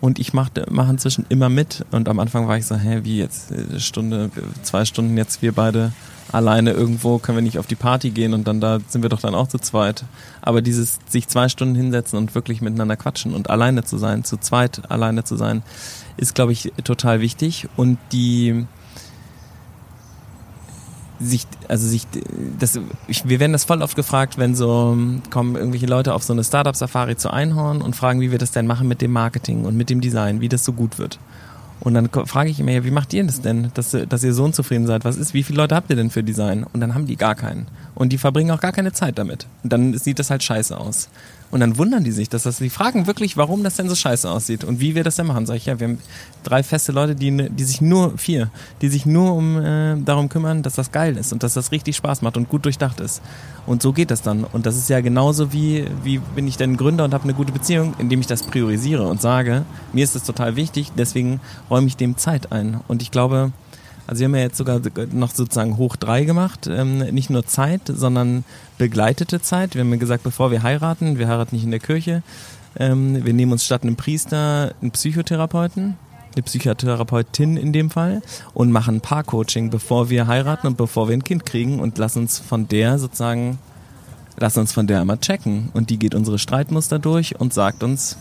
Und 0.01 0.19
ich 0.19 0.33
mache 0.33 0.51
mach 0.71 0.89
inzwischen 0.89 1.25
immer 1.29 1.49
mit 1.49 1.85
und 1.91 2.09
am 2.09 2.19
Anfang 2.19 2.47
war 2.47 2.59
ich 2.59 2.67
so, 2.67 2.77
hä, 2.77 3.01
wie 3.05 3.19
jetzt, 3.19 3.51
äh, 3.51 3.81
Stunde, 3.81 4.31
zwei 4.63 4.85
Stunden 4.85 5.17
jetzt 5.17 5.43
wir 5.43 5.53
beide 5.53 5.93
alleine 6.33 6.73
irgendwo, 6.73 7.19
können 7.19 7.39
wir 7.39 7.43
nicht 7.43 7.59
auf 7.59 7.67
die 7.67 7.77
Party 7.77 8.11
gehen 8.11 8.35
und 8.35 8.49
dann 8.49 8.61
da 8.61 8.81
sind 8.89 9.03
wir 9.03 9.09
doch 9.09 9.21
dann 9.21 9.35
auch 9.35 9.49
zu 9.49 9.59
zweit. 9.59 10.05
Aber 10.43 10.63
dieses 10.63 10.99
sich 11.07 11.29
zwei 11.29 11.49
Stunden 11.49 11.75
hinsetzen 11.75 12.19
und 12.19 12.35
wirklich 12.35 12.61
miteinander 12.61 12.97
quatschen 12.97 13.35
und 13.35 13.51
alleine 13.51 13.85
zu 13.85 13.99
sein, 13.99 14.25
zu 14.25 14.37
zweit 14.39 14.91
alleine 14.91 15.25
zu 15.25 15.37
sein, 15.37 15.63
ist, 16.17 16.35
glaube 16.35 16.53
ich, 16.53 16.73
total 16.83 17.21
wichtig. 17.21 17.69
Und 17.77 17.99
die 18.13 18.67
sich, 21.21 21.47
also 21.69 21.87
sich, 21.87 22.07
das, 22.59 22.79
ich, 23.07 23.29
wir 23.29 23.41
werden 23.41 23.53
das 23.53 23.65
voll 23.65 23.83
oft 23.83 23.97
gefragt, 23.97 24.39
wenn 24.39 24.55
so 24.55 24.97
kommen 25.31 25.57
irgendwelche 25.57 25.87
Leute 25.87 26.15
auf 26.15 26.23
so 26.23 26.33
eine 26.33 26.45
Startup-Safari 26.45 27.17
zu 27.17 27.31
Einhorn 27.31 27.83
und 27.83 27.95
fragen, 27.95 28.21
wie 28.21 28.31
wir 28.31 28.39
das 28.39 28.51
denn 28.51 28.67
machen 28.67 28.89
mit 28.89 29.01
dem 29.01 29.13
Marketing 29.13 29.65
und 29.65 29.77
mit 29.77 29.91
dem 29.91 30.01
Design, 30.01 30.41
wie 30.41 30.49
das 30.49 30.65
so 30.65 30.73
gut 30.73 30.99
wird. 30.99 31.19
Und 31.81 31.95
dann 31.95 32.09
frage 32.09 32.51
ich 32.51 32.61
immer, 32.61 32.71
ja, 32.71 32.85
wie 32.85 32.91
macht 32.91 33.13
ihr 33.13 33.25
das 33.25 33.43
denn, 33.43 33.71
dass, 33.75 33.97
dass 34.09 34.25
ihr 34.25 34.33
so 34.33 34.45
unzufrieden 34.45 34.87
seid? 34.87 35.05
Was 35.05 35.17
ist, 35.17 35.35
wie 35.35 35.43
viele 35.43 35.59
Leute 35.59 35.75
habt 35.75 35.91
ihr 35.91 35.97
denn 35.97 36.11
für 36.11 36.23
Design? 36.23 36.65
Und 36.65 36.81
dann 36.81 36.95
haben 36.95 37.07
die 37.07 37.17
gar 37.17 37.35
keinen. 37.35 37.67
Und 37.95 38.13
die 38.13 38.19
verbringen 38.19 38.51
auch 38.53 38.61
gar 38.61 38.73
keine 38.73 38.93
Zeit 38.93 39.19
damit. 39.19 39.47
Und 39.63 39.73
dann 39.73 39.97
sieht 39.99 40.19
das 40.19 40.31
halt 40.31 40.43
scheiße 40.43 40.79
aus. 40.79 41.09
Und 41.55 41.61
dann 41.61 41.79
wundern 41.79 42.03
die 42.03 42.11
sich, 42.11 42.29
dass 42.29 42.43
das, 42.43 42.57
die 42.57 42.69
fragen 42.69 43.07
wirklich, 43.07 43.37
warum 43.37 43.63
das 43.63 43.77
denn 43.77 43.89
so 43.89 43.95
scheiße 43.95 44.29
aussieht 44.29 44.65
und 44.65 44.81
wie 44.81 44.97
wir 44.97 45.05
das 45.05 45.15
denn 45.15 45.29
machen. 45.29 45.47
Sag 45.47 45.55
ich, 45.55 45.67
ja, 45.67 45.79
wir 45.79 45.87
haben 45.87 45.99
drei 46.43 46.65
feste 46.65 46.91
Leute, 46.91 47.15
die, 47.15 47.31
ne- 47.31 47.49
die 47.49 47.63
sich 47.63 47.81
nur, 47.81 48.19
vier, 48.19 48.51
die 48.83 48.89
sich 48.89 49.07
nur 49.07 49.33
um, 49.35 49.65
äh, 49.65 49.97
darum 50.05 50.29
kümmern, 50.29 50.65
dass 50.65 50.75
das 50.75 50.91
geil 50.91 51.17
ist 51.17 51.33
und 51.33 51.45
dass 51.45 51.55
das 51.55 51.71
richtig 51.71 51.95
Spaß 51.95 52.23
macht 52.23 52.37
und 52.37 52.49
gut 52.49 52.65
durchdacht 52.65 52.99
ist. 52.99 53.23
Und 53.67 53.83
so 53.83 53.93
geht 53.93 54.11
das 54.11 54.21
dann. 54.21 54.43
Und 54.43 54.67
das 54.67 54.77
ist 54.77 54.89
ja 54.91 55.01
genauso 55.01 55.53
wie, 55.53 55.85
wie 56.03 56.19
bin 56.19 56.49
ich 56.49 56.57
denn 56.57 56.77
Gründer 56.77 57.05
und 57.05 57.15
habe 57.15 57.23
eine 57.23 57.35
gute 57.35 57.53
Beziehung, 57.53 57.95
indem 58.01 58.19
ich 58.19 58.27
das 58.27 58.43
priorisiere 58.43 59.07
und 59.07 59.23
sage, 59.23 59.65
mir 59.93 60.03
ist 60.03 60.17
das 60.17 60.25
total 60.25 60.57
wichtig, 60.57 60.91
deswegen 60.99 61.39
räume 61.71 61.87
ich 61.87 61.97
dem 61.97 62.17
Zeit 62.17 62.51
ein. 62.51 62.81
Und 62.89 63.01
ich 63.01 63.13
glaube, 63.13 63.53
also 64.07 64.21
wir 64.21 64.27
haben 64.27 64.35
ja 64.35 64.43
jetzt 64.43 64.59
sogar 64.59 64.81
noch 65.13 65.31
sozusagen 65.31 65.77
hoch 65.77 65.97
drei 65.97 66.25
gemacht. 66.25 66.67
Ähm, 66.67 66.99
nicht 66.99 67.31
nur 67.31 67.47
Zeit, 67.47 67.83
sondern 67.87 68.45
begleitete 68.79 69.41
Zeit. 69.41 69.75
Wir 69.75 69.81
haben 69.81 69.91
ja 69.93 69.97
gesagt, 69.97 70.23
bevor 70.25 70.51
wir 70.51 70.63
heiraten, 70.63 71.19
wir 71.19 71.29
heiraten 71.29 71.57
nicht 71.57 71.65
in 71.65 71.71
der 71.71 71.81
Kirche, 71.81 72.23
ähm, 72.77 73.25
wir 73.25 73.33
nehmen 73.33 73.53
uns 73.53 73.65
statt 73.65 73.83
einem 73.83 73.97
Priester 73.97 74.75
einen 74.83 74.91
Psychotherapeuten, 74.91 75.97
eine 76.35 76.43
Psychotherapeutin 76.43 77.57
in 77.57 77.73
dem 77.73 77.91
Fall 77.91 78.23
und 78.53 78.73
machen 78.73 79.01
Paar-Coaching, 79.01 79.71
bevor 79.71 80.11
wir 80.11 80.27
heiraten 80.27 80.67
und 80.67 80.77
bevor 80.77 81.09
wir 81.09 81.17
ein 81.17 81.25
Kind 81.25 81.47
kriegen 81.47 81.79
und 81.79 81.97
lassen 81.99 82.21
uns 82.21 82.39
von 82.39 82.69
der 82.69 82.99
sozusagen, 82.99 83.59
lassen 84.37 84.61
uns 84.61 84.73
von 84.73 84.87
der 84.87 85.01
einmal 85.01 85.19
checken. 85.19 85.71
Und 85.73 85.91
die 85.91 85.99
geht 85.99 86.15
unsere 86.15 86.39
Streitmuster 86.39 86.99
durch 86.99 87.39
und 87.41 87.55
sagt 87.55 87.83
uns, 87.83 88.17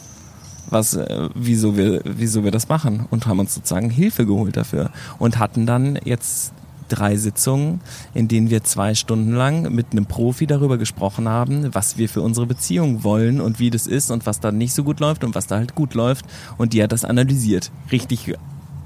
was, 0.74 0.96
äh, 0.96 1.30
wieso 1.34 1.78
wir, 1.78 2.02
wieso 2.04 2.44
wir 2.44 2.52
das 2.52 2.68
machen 2.68 3.06
und 3.10 3.28
haben 3.28 3.40
uns 3.40 3.56
sozusagen 3.56 3.90
Hilfe 3.90 4.26
geholt 4.26 4.58
dafür 4.58 4.92
und 5.20 5.40
hatten 5.40 5.66
dann 5.66 5.98
jetzt 6.04 6.54
drei 6.90 7.16
Sitzungen, 7.16 7.82
in 8.14 8.28
denen 8.28 8.50
wir 8.50 8.64
zwei 8.64 8.94
Stunden 8.94 9.34
lang 9.34 9.74
mit 9.74 9.88
einem 9.92 10.06
Profi 10.06 10.46
darüber 10.48 10.78
gesprochen 10.78 11.28
haben, 11.28 11.74
was 11.74 11.98
wir 11.98 12.10
für 12.10 12.22
unsere 12.22 12.46
Beziehung 12.46 13.04
wollen 13.04 13.42
und 13.42 13.60
wie 13.60 13.70
das 13.70 13.88
ist 13.88 14.12
und 14.12 14.26
was 14.26 14.40
da 14.40 14.52
nicht 14.52 14.74
so 14.74 14.84
gut 14.84 15.00
läuft 15.00 15.24
und 15.24 15.36
was 15.36 15.48
da 15.48 15.56
halt 15.56 15.76
gut 15.76 15.94
läuft. 15.94 16.26
Und 16.58 16.74
die 16.74 16.84
hat 16.84 16.92
das 16.92 17.06
analysiert. 17.06 17.72
Richtig 17.92 18.34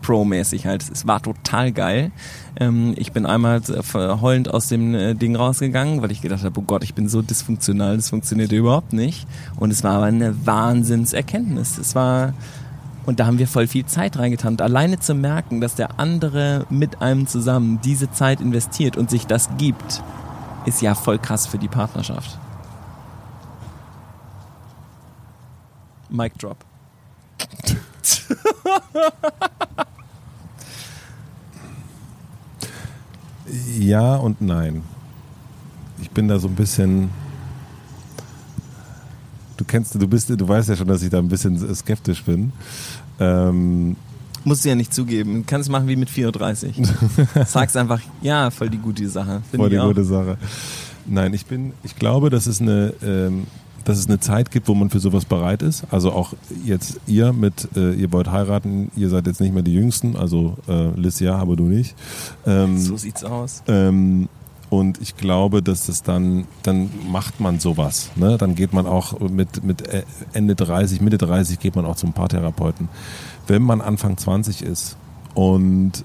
Pro-mäßig 0.08 0.66
halt. 0.66 0.90
Es 0.90 1.06
war 1.06 1.22
total 1.22 1.74
geil. 1.74 2.12
Ähm, 2.58 2.94
ich 2.96 3.12
bin 3.12 3.26
einmal 3.26 3.62
heulend 3.94 4.54
aus 4.54 4.70
dem 4.70 4.96
äh, 4.96 5.16
Ding 5.16 5.36
rausgegangen, 5.36 6.02
weil 6.02 6.12
ich 6.12 6.22
gedacht 6.22 6.46
habe, 6.46 6.58
oh 6.62 6.64
Gott, 6.64 6.86
ich 6.86 6.94
bin 6.94 7.10
so 7.10 7.22
dysfunktional, 7.22 7.98
das 7.98 8.10
funktioniert 8.10 8.54
überhaupt 8.54 8.94
nicht. 8.94 9.28
Und 9.58 9.70
es 9.70 9.84
war 9.84 9.96
aber 9.96 10.06
eine 10.06 10.46
Wahnsinnserkenntnis. 10.46 11.78
Es 11.78 11.94
war 11.94 12.34
und 13.06 13.20
da 13.20 13.26
haben 13.26 13.38
wir 13.38 13.50
voll 13.50 13.68
viel 13.68 13.86
Zeit 13.86 14.18
reingetan. 14.18 14.54
Und 14.54 14.62
alleine 14.62 14.98
zu 14.98 15.14
merken, 15.14 15.60
dass 15.60 15.76
der 15.76 16.00
andere 16.00 16.66
mit 16.70 17.02
einem 17.02 17.28
zusammen 17.28 17.82
diese 17.84 18.10
Zeit 18.10 18.40
investiert 18.40 18.96
und 18.96 19.10
sich 19.10 19.28
das 19.28 19.50
gibt, 19.58 20.02
ist 20.66 20.82
ja 20.82 20.96
voll 20.96 21.20
krass 21.20 21.48
für 21.48 21.58
die 21.58 21.68
Partnerschaft. 21.68 22.40
Mic 26.10 26.32
drop. 26.38 26.64
ja 33.80 34.16
und 34.16 34.42
nein. 34.42 34.84
Ich 36.02 36.12
bin 36.12 36.28
da 36.28 36.40
so 36.40 36.48
ein 36.48 36.56
bisschen 36.56 37.10
du 39.58 39.66
kennst, 39.66 39.96
du 39.96 40.08
bist, 40.08 40.30
du 40.30 40.48
weißt 40.48 40.70
ja 40.70 40.76
schon, 40.76 40.88
dass 40.88 41.02
ich 41.02 41.10
da 41.10 41.18
ein 41.18 41.28
bisschen 41.28 41.76
skeptisch 41.76 42.24
bin. 42.24 42.52
Ähm, 43.20 43.96
Musst 44.44 44.64
du 44.64 44.70
ja 44.70 44.76
nicht 44.76 44.94
zugeben. 44.94 45.46
Kannst 45.46 45.70
machen 45.70 45.88
wie 45.88 45.96
mit 45.96 46.10
34. 46.10 46.76
Sag's 47.46 47.76
einfach, 47.76 48.00
ja, 48.22 48.50
voll 48.50 48.70
die 48.70 48.78
gute 48.78 49.10
Sache. 49.10 49.42
Find 49.50 49.62
voll 49.62 49.70
die 49.70 49.80
auch. 49.80 49.88
gute 49.88 50.06
Sache. 50.06 50.38
Nein, 51.06 51.34
ich 51.34 51.46
bin, 51.46 51.74
ich 51.84 51.96
glaube, 51.96 52.30
dass 52.30 52.48
es 52.48 52.62
eine, 52.62 52.94
ähm, 53.04 53.48
dass 53.88 53.98
es 53.98 54.08
eine 54.08 54.20
Zeit 54.20 54.52
gibt, 54.52 54.68
wo 54.68 54.74
man 54.74 54.90
für 54.90 55.00
sowas 55.00 55.24
bereit 55.24 55.62
ist. 55.62 55.86
Also 55.92 56.12
auch 56.12 56.34
jetzt 56.66 57.00
ihr 57.08 57.32
mit, 57.32 57.70
äh, 57.78 57.94
ihr 57.94 58.12
wollt 58.12 58.30
heiraten, 58.30 58.92
ihr 58.98 59.10
seid 59.10 59.28
jetzt 59.28 59.40
nicht 59.40 59.54
mehr 59.54 59.64
die 59.64 59.74
Jüngsten, 59.74 60.18
also 60.18 60.58
äh, 60.68 60.90
Liz 61.00 61.22
ja, 61.22 61.38
aber 61.38 61.56
du 61.56 61.64
nicht. 61.64 61.96
Ähm, 62.46 62.78
so 62.78 62.98
sieht's 62.98 63.24
aus. 63.24 63.64
Ähm, 63.68 64.28
und 64.70 65.02
ich 65.02 65.16
glaube, 65.16 65.64
dass 65.64 65.88
es 65.88 66.04
dann, 66.04 66.48
dann 66.64 66.90
macht 67.10 67.40
man 67.40 67.62
sowas. 67.62 68.10
Ne? 68.18 68.38
Dann 68.38 68.56
geht 68.56 68.74
man 68.74 68.86
auch 68.86 69.18
mit, 69.22 69.64
mit 69.64 69.88
äh, 69.88 70.04
Ende 70.34 70.56
30, 70.56 71.00
Mitte 71.00 71.18
30 71.18 71.58
geht 71.58 71.78
man 71.78 71.86
auch 71.86 71.96
zum 71.96 72.12
Paartherapeuten. 72.12 72.90
Wenn 73.48 73.62
man 73.62 73.80
Anfang 73.80 74.18
20 74.18 74.64
ist 74.64 74.98
und 75.34 76.04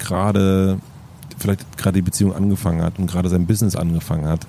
gerade, 0.00 0.80
vielleicht 1.38 1.78
gerade 1.78 1.94
die 1.94 2.02
Beziehung 2.02 2.34
angefangen 2.34 2.82
hat 2.82 2.98
und 2.98 3.08
gerade 3.08 3.28
sein 3.28 3.46
Business 3.46 3.76
angefangen 3.76 4.26
hat, 4.26 4.44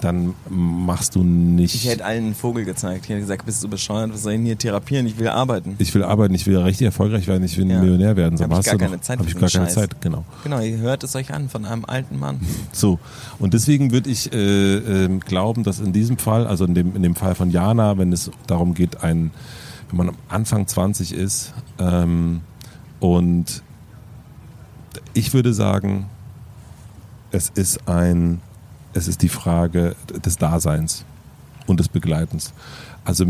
dann 0.00 0.34
machst 0.48 1.14
du 1.14 1.22
nicht. 1.24 1.74
Ich 1.74 1.88
hätte 1.88 2.04
allen 2.04 2.26
einen 2.26 2.34
Vogel 2.34 2.64
gezeigt. 2.64 3.04
Ich 3.04 3.08
hätte 3.10 3.20
gesagt, 3.20 3.46
bist 3.46 3.62
du 3.62 3.68
bescheuert, 3.68 4.12
was 4.12 4.22
soll 4.22 4.32
ich 4.32 4.38
denn 4.38 4.46
hier 4.46 4.58
therapieren? 4.58 5.06
Ich 5.06 5.18
will 5.18 5.28
arbeiten. 5.28 5.76
Ich 5.78 5.94
will 5.94 6.04
arbeiten, 6.04 6.34
ich 6.34 6.46
will 6.46 6.58
richtig 6.58 6.86
erfolgreich 6.86 7.26
werden, 7.26 7.44
ich 7.44 7.56
will 7.56 7.68
ja. 7.68 7.76
ein 7.76 7.80
Millionär 7.80 8.16
werden. 8.16 8.36
So 8.36 8.44
habe 8.44 8.60
ich 8.60 8.66
gar 8.66 8.76
keine 8.76 9.00
Zeit 9.00 9.18
Habe 9.18 9.28
ich 9.28 9.38
gar 9.38 9.48
keine 9.48 9.68
Zeit, 9.68 10.00
genau. 10.00 10.24
Genau, 10.44 10.60
ihr 10.60 10.78
hört 10.78 11.02
es 11.04 11.16
euch 11.16 11.32
an 11.32 11.48
von 11.48 11.64
einem 11.64 11.84
alten 11.84 12.18
Mann. 12.18 12.40
So, 12.72 12.98
und 13.38 13.54
deswegen 13.54 13.90
würde 13.90 14.10
ich 14.10 14.32
äh, 14.32 14.76
äh, 15.04 15.18
glauben, 15.18 15.62
dass 15.62 15.78
in 15.78 15.92
diesem 15.92 16.18
Fall, 16.18 16.46
also 16.46 16.64
in 16.64 16.74
dem, 16.74 16.94
in 16.94 17.02
dem 17.02 17.14
Fall 17.14 17.34
von 17.34 17.50
Jana, 17.50 17.96
wenn 17.96 18.12
es 18.12 18.30
darum 18.46 18.74
geht, 18.74 19.02
ein, 19.02 19.30
wenn 19.88 19.96
man 19.96 20.08
am 20.10 20.16
Anfang 20.28 20.66
20 20.66 21.14
ist 21.14 21.54
ähm, 21.78 22.42
und 23.00 23.62
ich 25.14 25.32
würde 25.32 25.54
sagen, 25.54 26.06
es 27.30 27.50
ist 27.54 27.88
ein 27.88 28.40
es 28.96 29.08
ist 29.08 29.22
die 29.22 29.28
Frage 29.28 29.94
des 30.24 30.38
Daseins 30.38 31.04
und 31.66 31.78
des 31.80 31.88
Begleitens. 31.88 32.52
Also 33.04 33.26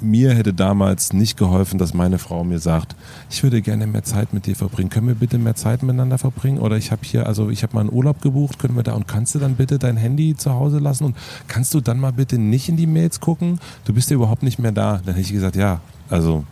mir 0.00 0.34
hätte 0.34 0.52
damals 0.52 1.12
nicht 1.12 1.38
geholfen, 1.38 1.78
dass 1.78 1.94
meine 1.94 2.18
Frau 2.18 2.42
mir 2.42 2.58
sagt, 2.58 2.96
ich 3.30 3.42
würde 3.44 3.62
gerne 3.62 3.86
mehr 3.86 4.02
Zeit 4.02 4.32
mit 4.32 4.46
dir 4.46 4.56
verbringen. 4.56 4.90
Können 4.90 5.06
wir 5.06 5.14
bitte 5.14 5.38
mehr 5.38 5.54
Zeit 5.54 5.84
miteinander 5.84 6.18
verbringen? 6.18 6.58
Oder 6.58 6.76
ich 6.76 6.90
habe 6.90 7.02
hier, 7.04 7.26
also 7.26 7.50
ich 7.50 7.62
habe 7.62 7.74
mal 7.74 7.82
einen 7.82 7.92
Urlaub 7.92 8.20
gebucht, 8.20 8.58
können 8.58 8.74
wir 8.74 8.82
da 8.82 8.94
und 8.94 9.06
kannst 9.06 9.36
du 9.36 9.38
dann 9.38 9.54
bitte 9.54 9.78
dein 9.78 9.96
Handy 9.96 10.36
zu 10.36 10.52
Hause 10.52 10.80
lassen 10.80 11.04
und 11.04 11.16
kannst 11.46 11.72
du 11.74 11.80
dann 11.80 12.00
mal 12.00 12.12
bitte 12.12 12.36
nicht 12.36 12.68
in 12.68 12.76
die 12.76 12.88
Mails 12.88 13.20
gucken? 13.20 13.60
Du 13.84 13.94
bist 13.94 14.10
ja 14.10 14.16
überhaupt 14.16 14.42
nicht 14.42 14.58
mehr 14.58 14.72
da. 14.72 15.00
Dann 15.04 15.14
hätte 15.14 15.20
ich 15.20 15.32
gesagt, 15.32 15.54
ja, 15.54 15.80
also 16.10 16.44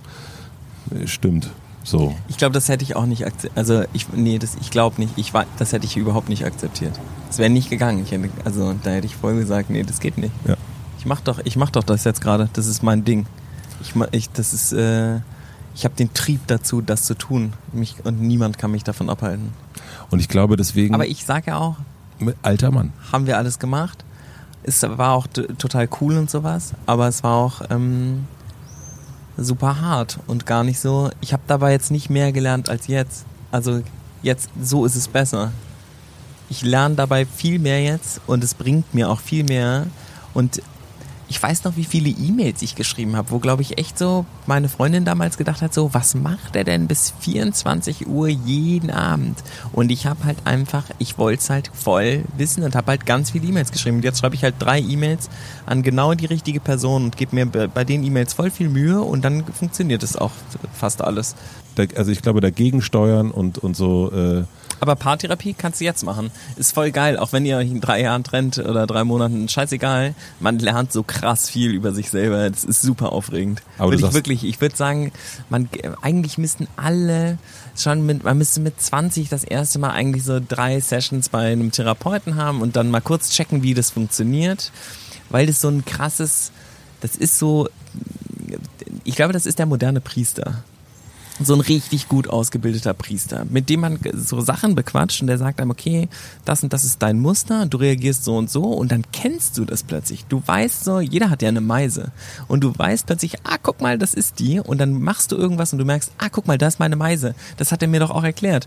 stimmt. 1.05 1.51
So. 1.83 2.15
Ich 2.29 2.37
glaube, 2.37 2.53
das 2.53 2.69
hätte 2.69 2.85
ich 2.85 2.97
auch 2.97 3.07
nicht 3.07 3.25
akzeptiert. 3.25 3.57
Also 3.57 3.85
ich, 3.93 4.09
nee, 4.13 4.39
das, 4.39 4.57
ich 4.61 4.71
glaube 4.71 5.01
nicht. 5.01 5.15
Ich 5.17 5.33
war, 5.33 5.47
das 5.59 5.73
hätte 5.73 5.87
ich 5.87 5.97
überhaupt 5.97 6.29
nicht 6.29 6.45
akzeptiert. 6.45 6.99
Das 7.29 7.39
wäre 7.39 7.51
nicht 7.51 7.71
gegangen. 7.71 8.03
Ich 8.03 8.13
hätte, 8.13 8.29
also 8.45 8.75
da 8.83 8.91
hätte 8.91 9.07
ich 9.07 9.17
voll 9.17 9.37
gesagt, 9.37 9.71
nee, 9.71 9.83
das 9.83 10.01
geht 10.01 10.19
nicht. 10.19 10.33
Ja. 10.47 10.57
Ich 10.99 11.07
mach 11.07 11.21
doch, 11.21 11.41
ich 11.45 11.57
mach 11.57 11.71
doch 11.71 11.85
das 11.85 12.05
jetzt 12.05 12.21
gerade. 12.21 12.51
Das 12.53 12.67
ist 12.67 12.83
mein 12.83 13.05
Ding. 13.05 13.27
Ich, 13.81 13.95
ich 14.13 14.31
das 14.31 14.53
ist, 14.53 14.73
äh, 14.73 15.21
ich 15.75 15.85
habe 15.85 15.95
den 15.95 16.13
Trieb 16.13 16.47
dazu, 16.47 16.83
das 16.83 17.05
zu 17.05 17.15
tun. 17.15 17.55
Mich, 17.73 17.97
und 18.05 18.21
niemand 18.21 18.59
kann 18.59 18.71
mich 18.71 18.85
davon 18.85 19.09
abhalten. 19.09 19.53
Und 20.11 20.21
ich 20.21 20.29
glaube 20.29 20.57
deswegen. 20.57 20.95
Aber 20.95 21.07
ich 21.07 21.25
sage 21.25 21.53
ja 21.53 21.59
auch. 21.59 21.77
Alter 22.43 22.71
Mann. 22.71 22.93
Haben 23.13 23.27
wir 23.27 23.39
alles 23.39 23.59
gemacht. 23.59 24.05
Es 24.63 24.83
war 24.83 25.15
auch 25.15 25.27
total 25.27 25.89
cool 26.03 26.19
und 26.19 26.31
sowas. 26.31 26.75
Aber 26.85 27.09
es 27.09 27.23
war 27.23 27.37
auch. 27.37 27.63
Ähm, 27.71 28.27
super 29.41 29.81
hart 29.81 30.19
und 30.27 30.47
gar 30.47 30.65
nicht 30.65 30.79
so. 30.79 31.11
Ich 31.21 31.33
habe 31.33 31.43
dabei 31.47 31.73
jetzt 31.73 31.91
nicht 31.91 32.11
mehr 32.11 32.33
gelernt 32.33 32.69
als 32.69 32.87
jetzt. 32.87 33.25
Also 33.51 33.83
jetzt, 34.23 34.51
so 34.63 34.85
ist 34.85 34.97
es 34.97 35.09
besser. 35.09 35.53
Ich 36.49 36.63
lerne 36.63 36.95
dabei 36.95 37.27
viel 37.27 37.59
mehr 37.59 37.83
jetzt 37.83 38.21
und 38.27 38.45
es 38.45 38.55
bringt 38.55 38.93
mir 38.95 39.09
auch 39.09 39.21
viel 39.21 39.45
mehr. 39.45 39.87
Und 40.35 40.63
ich 41.31 41.41
weiß 41.41 41.63
noch, 41.63 41.77
wie 41.77 41.85
viele 41.85 42.09
E-Mails 42.11 42.61
ich 42.61 42.75
geschrieben 42.75 43.15
habe, 43.15 43.31
wo, 43.31 43.39
glaube 43.39 43.63
ich, 43.63 43.79
echt 43.79 43.97
so 43.97 44.27
meine 44.47 44.69
Freundin 44.69 45.05
damals 45.05 45.39
gedacht 45.39 45.63
hat, 45.63 45.73
so, 45.73 45.95
was 45.95 46.17
macht 46.17 46.57
er 46.57 46.65
denn 46.65 46.89
bis 46.89 47.15
24 47.21 48.09
Uhr 48.09 48.27
jeden 48.27 48.91
Abend? 48.91 49.39
Und 49.73 49.93
ich 49.93 50.07
habe 50.07 50.25
halt 50.25 50.39
einfach, 50.45 50.83
ich 50.99 51.19
wollte 51.19 51.41
es 51.41 51.49
halt 51.49 51.71
voll 51.73 52.25
wissen 52.37 52.65
und 52.65 52.75
habe 52.75 52.89
halt 52.89 53.07
ganz 53.07 53.31
viele 53.31 53.47
E-Mails 53.47 53.71
geschrieben. 53.71 53.99
Und 53.99 54.05
jetzt 54.05 54.19
schreibe 54.19 54.35
ich 54.35 54.43
halt 54.43 54.57
drei 54.59 54.81
E-Mails 54.81 55.31
an 55.67 55.85
genau 55.85 56.15
die 56.15 56.27
richtige 56.27 56.59
Person 56.59 57.05
und 57.05 57.17
gebe 57.17 57.37
mir 57.37 57.47
bei 57.47 57.85
den 57.85 58.03
E-Mails 58.03 58.35
voll 58.35 58.51
viel 58.51 58.69
Mühe 58.69 59.01
und 59.01 59.25
dann 59.25 59.45
funktioniert 59.45 60.03
es 60.03 60.17
auch 60.17 60.33
fast 60.73 61.01
alles. 61.01 61.37
Also 61.95 62.11
ich 62.11 62.23
glaube, 62.23 62.41
dagegen 62.41 62.83
steuern 62.83 63.31
und, 63.31 63.59
und 63.59 63.77
so... 63.77 64.11
Äh 64.11 64.45
aber 64.81 64.97
Paartherapie 64.97 65.55
kannst 65.55 65.81
du 65.81 65.85
jetzt 65.85 66.03
machen. 66.05 66.31
Ist 66.57 66.73
voll 66.73 66.91
geil. 66.91 67.19
Auch 67.19 67.33
wenn 67.33 67.45
ihr 67.45 67.59
euch 67.59 67.71
in 67.71 67.81
drei 67.81 68.01
Jahren 68.01 68.25
trennt 68.25 68.59
oder 68.59 68.87
drei 68.87 69.05
Monaten, 69.05 69.49
scheißegal. 69.49 70.15
Man 70.41 70.59
lernt 70.59 70.91
so 70.93 71.03
krass 71.03 71.51
viel 71.51 71.73
über 71.73 71.93
sich 71.93 72.11
selber. 72.11 72.49
Das 72.49 72.65
ist 72.65 72.81
super 72.81 73.13
aufregend. 73.13 73.63
Aber 73.79 73.93
ich 73.93 74.01
wirklich, 74.13 74.45
ich 74.45 74.61
würde 74.61 74.75
sagen, 74.75 75.13
man, 75.51 75.69
eigentlich 76.01 76.39
müssten 76.39 76.67
alle 76.77 77.39
schon 77.77 78.07
mit, 78.07 78.25
man 78.25 78.39
müsste 78.39 78.61
mit 78.61 78.81
20 78.81 79.29
das 79.29 79.45
erste 79.45 79.79
Mal 79.79 79.91
eigentlich 79.91 80.25
so 80.25 80.41
drei 80.47 80.81
Sessions 80.81 81.29
bei 81.29 81.53
einem 81.53 81.71
Therapeuten 81.71 82.37
haben 82.37 82.63
und 82.63 82.77
dann 82.77 82.91
mal 82.91 83.01
kurz 83.01 83.31
checken, 83.31 83.63
wie 83.63 83.75
das 83.75 83.91
funktioniert. 83.91 84.73
Weil 85.29 85.47
das 85.47 85.61
so 85.61 85.69
ein 85.69 85.85
krasses, 85.85 86.53
das 87.03 87.17
ist 87.17 87.39
so, 87.39 87.69
ich 89.05 89.15
glaube, 89.15 89.33
das 89.33 89.47
ist 89.47 89.59
der 89.59 89.67
moderne 89.67 90.01
Priester 90.01 90.65
so 91.43 91.55
ein 91.55 91.61
richtig 91.61 92.09
gut 92.09 92.29
ausgebildeter 92.29 92.95
Priester, 92.95 93.47
mit 93.49 93.69
dem 93.69 93.81
man 93.81 93.99
so 94.15 94.41
Sachen 94.41 94.75
bequatscht 94.75 95.23
und 95.23 95.27
der 95.27 95.39
sagt 95.39 95.61
einem, 95.61 95.71
okay, 95.71 96.09
das 96.45 96.63
und 96.63 96.73
das 96.73 96.85
ist 96.85 97.03
dein 97.03 97.19
Muster, 97.19 97.67
du 97.67 97.79
reagierst 97.79 98.25
so 98.25 98.37
und 98.37 98.51
so 98.51 98.65
und 98.65 98.93
dann 98.93 99.05
kennst 99.13 99.57
du 99.57 99.65
das 99.65 99.83
plötzlich. 99.83 100.27
Du 100.27 100.43
weißt 100.45 100.85
so, 100.85 101.01
jeder 101.01 101.31
hat 101.31 101.43
ja 101.43 101.49
eine 101.49 101.61
Meise 101.61 102.13
und 102.49 102.63
du 102.63 102.77
weißt 102.77 103.07
plötzlich, 103.07 103.39
ah, 103.45 103.57
guck 103.63 103.81
mal, 103.81 103.99
das 103.99 104.15
ist 104.15 104.39
die 104.39 104.61
und 104.61 104.79
dann 104.79 105.01
machst 105.01 105.33
du 105.33 105.37
irgendwas 105.37 105.73
und 105.73 105.79
du 105.79 105.85
merkst, 105.85 106.13
ah, 106.19 106.29
guck 106.31 106.47
mal, 106.47 106.59
das 106.59 106.75
ist 106.75 106.79
meine 106.81 106.97
Meise. 106.97 107.35
Das 107.57 107.73
hat 107.73 107.83
er 107.83 107.89
mir 107.89 108.01
doch 108.01 108.11
auch 108.11 108.25
erklärt. 108.25 108.67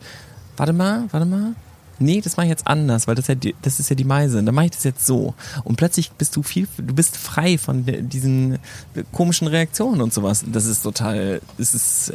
Warte 0.57 0.73
mal, 0.73 1.05
warte 1.11 1.25
mal. 1.25 1.53
Nee, 1.99 2.21
das 2.21 2.37
mache 2.37 2.47
ich 2.47 2.49
jetzt 2.49 2.67
anders, 2.67 3.07
weil 3.07 3.15
das, 3.15 3.27
ja 3.27 3.35
die, 3.35 3.55
das 3.61 3.79
ist 3.79 3.89
ja 3.89 3.95
die 3.95 4.03
Meise. 4.03 4.39
Und 4.39 4.47
dann 4.47 4.55
mache 4.55 4.65
ich 4.65 4.71
das 4.71 4.83
jetzt 4.83 5.05
so. 5.05 5.35
Und 5.63 5.75
plötzlich 5.75 6.11
bist 6.11 6.35
du 6.35 6.43
viel, 6.43 6.67
du 6.77 6.93
bist 6.93 7.17
frei 7.17 7.57
von 7.57 7.85
diesen 7.85 8.57
komischen 9.11 9.47
Reaktionen 9.47 10.01
und 10.01 10.13
sowas. 10.13 10.43
Das 10.45 10.65
ist 10.65 10.81
total, 10.81 11.39
das 11.57 11.73
ist 11.73 12.13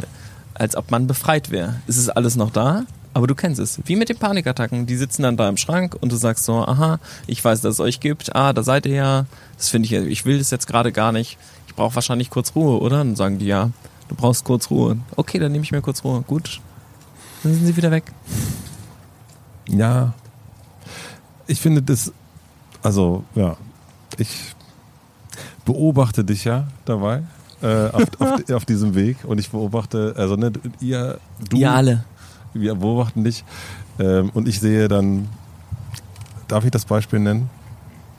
als 0.59 0.77
ob 0.77 0.91
man 0.91 1.07
befreit 1.07 1.51
wäre. 1.51 1.77
Es 1.87 1.97
ist 1.97 2.09
alles 2.09 2.37
noch 2.37 2.51
da, 2.51 2.85
aber 3.15 3.27
du 3.27 3.35
kennst 3.35 3.61
es. 3.61 3.81
Wie 3.85 3.97
mit 3.97 4.09
den 4.09 4.19
Panikattacken. 4.19 4.87
Die 4.87 4.97
sitzen 4.97 5.23
dann 5.23 5.37
da 5.37 5.49
im 5.49 5.57
Schrank 5.57 5.97
und 6.01 6.13
du 6.13 6.17
sagst 6.17 6.45
so, 6.45 6.57
aha, 6.67 6.99
ich 7.27 7.45
weiß, 7.45 7.61
dass 7.61 7.75
es 7.75 7.81
euch 7.81 8.01
gibt. 8.01 8.35
Ah, 8.35 8.53
da 8.53 8.63
seid 8.63 8.87
ihr 8.87 8.95
ja. 8.95 9.27
Das 9.57 9.69
finde 9.69 9.87
ich, 9.87 9.93
ich 9.93 10.25
will 10.25 10.39
das 10.39 10.51
jetzt 10.51 10.67
gerade 10.67 10.93
gar 10.93 11.13
nicht. 11.13 11.39
Ich 11.67 11.75
brauche 11.75 11.95
wahrscheinlich 11.95 12.31
kurz 12.31 12.55
Ruhe, 12.55 12.81
oder? 12.81 12.99
Dann 12.99 13.17
sagen 13.17 13.39
die 13.39 13.47
ja, 13.47 13.71
du 14.09 14.15
brauchst 14.15 14.45
kurz 14.45 14.71
Ruhe. 14.71 14.99
Okay, 15.17 15.39
dann 15.39 15.53
nehme 15.53 15.65
ich 15.65 15.73
mir 15.73 15.81
kurz 15.81 16.05
Ruhe. 16.05 16.23
Gut. 16.23 16.61
Dann 17.43 17.55
sind 17.55 17.67
sie 17.67 17.77
wieder 17.77 17.91
weg. 17.91 18.05
Ja. 19.69 20.15
Ich 21.47 21.61
finde 21.61 21.83
das, 21.83 22.13
also, 22.83 23.25
ja, 23.35 23.57
ich 24.19 24.55
beobachte 25.65 26.25
dich 26.25 26.45
ja 26.45 26.69
dabei 26.85 27.23
äh, 27.63 27.89
auf, 27.89 28.05
auf, 28.19 28.51
auf, 28.53 28.65
diesem 28.65 28.95
Weg 28.95 29.19
und 29.25 29.39
ich 29.39 29.51
beobachte, 29.51 30.15
also 30.17 30.37
ne, 30.37 30.53
ihr, 30.81 31.19
du, 31.51 31.57
ihr 31.57 31.73
alle. 31.73 32.05
wir 32.55 32.75
beobachten 32.75 33.25
dich 33.25 33.45
ähm, 33.99 34.31
und 34.35 34.49
ich 34.49 34.61
sehe 34.61 34.89
dann, 34.89 35.29
darf 36.47 36.65
ich 36.65 36.71
das 36.71 36.85
Beispiel 36.85 37.19
nennen, 37.19 37.51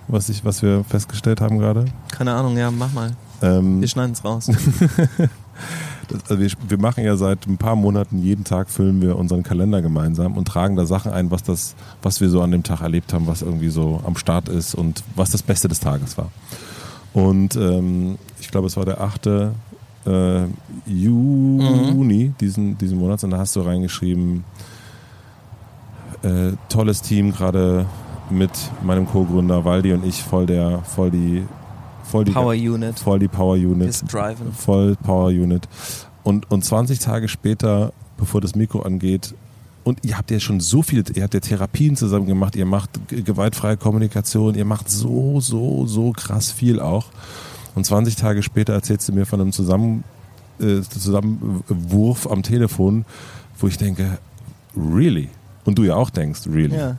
was, 0.07 0.29
ich, 0.29 0.43
was 0.43 0.61
wir 0.61 0.83
festgestellt 0.83 1.39
haben 1.39 1.59
gerade? 1.59 1.85
Keine 2.11 2.33
Ahnung, 2.33 2.57
ja, 2.57 2.71
mach 2.71 2.91
mal. 2.93 3.11
Ähm, 3.41 3.79
Wir 3.79 3.87
schneiden 3.87 4.13
es 4.13 4.25
raus. 4.25 4.47
das, 6.07 6.23
also 6.29 6.39
wir, 6.39 6.49
wir 6.67 6.79
machen 6.79 7.03
ja 7.03 7.15
seit 7.15 7.47
ein 7.47 7.57
paar 7.57 7.75
Monaten, 7.75 8.19
jeden 8.19 8.43
Tag 8.43 8.69
füllen 8.69 9.01
wir 9.01 9.17
unseren 9.17 9.43
Kalender 9.43 9.81
gemeinsam 9.81 10.35
und 10.35 10.47
tragen 10.47 10.75
da 10.75 10.85
Sachen 10.85 11.11
ein, 11.11 11.31
was, 11.31 11.43
das, 11.43 11.75
was 12.01 12.21
wir 12.21 12.29
so 12.29 12.41
an 12.41 12.51
dem 12.51 12.63
Tag 12.63 12.81
erlebt 12.81 13.13
haben, 13.13 13.27
was 13.27 13.41
irgendwie 13.41 13.69
so 13.69 14.01
am 14.05 14.17
Start 14.17 14.49
ist 14.49 14.75
und 14.75 15.03
was 15.15 15.29
das 15.29 15.43
Beste 15.43 15.67
des 15.67 15.79
Tages 15.79 16.17
war. 16.17 16.31
Und 17.13 17.55
ähm, 17.55 18.17
ich 18.39 18.49
glaube, 18.51 18.67
es 18.67 18.77
war 18.77 18.85
der 18.85 19.01
8. 19.01 19.27
Äh, 19.27 20.45
Juni 20.85 22.33
diesen, 22.39 22.77
diesen 22.77 22.97
Monats 22.97 23.23
und 23.23 23.31
da 23.31 23.37
hast 23.37 23.55
du 23.55 23.61
reingeschrieben, 23.61 24.43
äh, 26.23 26.53
tolles 26.69 27.01
Team, 27.01 27.31
gerade 27.31 27.85
mit 28.29 28.51
meinem 28.83 29.07
Co-Gründer 29.07 29.65
Waldi 29.65 29.93
und 29.93 30.05
ich 30.05 30.21
voll 30.23 30.45
der, 30.45 30.79
voll 30.83 31.11
die, 31.11 31.43
voll 32.03 32.25
die, 32.25 32.31
Power 32.31 32.53
Unit. 32.53 32.99
voll 32.99 33.19
die 33.19 33.27
Power 33.27 33.55
Unit 33.55 33.95
voll 34.53 34.95
Power 34.95 35.27
Unit. 35.27 35.67
Und, 36.23 36.49
und 36.51 36.63
20 36.63 36.99
Tage 36.99 37.27
später, 37.27 37.91
bevor 38.17 38.41
das 38.41 38.55
Mikro 38.55 38.81
angeht, 38.81 39.33
und 39.89 39.99
ihr 40.05 40.17
habt 40.17 40.31
ja 40.31 40.39
schon 40.39 40.59
so 40.61 40.81
viel, 40.81 41.03
ihr 41.13 41.23
habt 41.23 41.33
ja 41.33 41.39
Therapien 41.39 41.95
zusammen 41.95 42.25
gemacht, 42.27 42.55
ihr 42.55 42.65
macht 42.65 42.91
ge- 43.09 43.21
gewaltfreie 43.23 43.75
Kommunikation, 43.77 44.55
ihr 44.55 44.65
macht 44.65 44.89
so, 44.89 45.39
so, 45.41 45.85
so 45.87 46.11
krass 46.13 46.51
viel 46.51 46.79
auch. 46.79 47.07
Und 47.75 47.85
20 47.85 48.15
Tage 48.15 48.41
später 48.43 48.73
erzählst 48.73 49.07
du 49.09 49.13
mir 49.13 49.25
von 49.25 49.41
einem 49.41 49.51
Zusammen, 49.51 50.03
äh, 50.59 50.81
Zusammenwurf 50.81 52.27
am 52.29 52.43
Telefon, 52.43 53.05
wo 53.59 53.67
ich 53.67 53.77
denke, 53.77 54.17
really? 54.75 55.29
Und 55.65 55.77
du 55.77 55.83
ja 55.83 55.95
auch 55.95 56.09
denkst, 56.09 56.41
really? 56.47 56.75
Ja. 56.75 56.97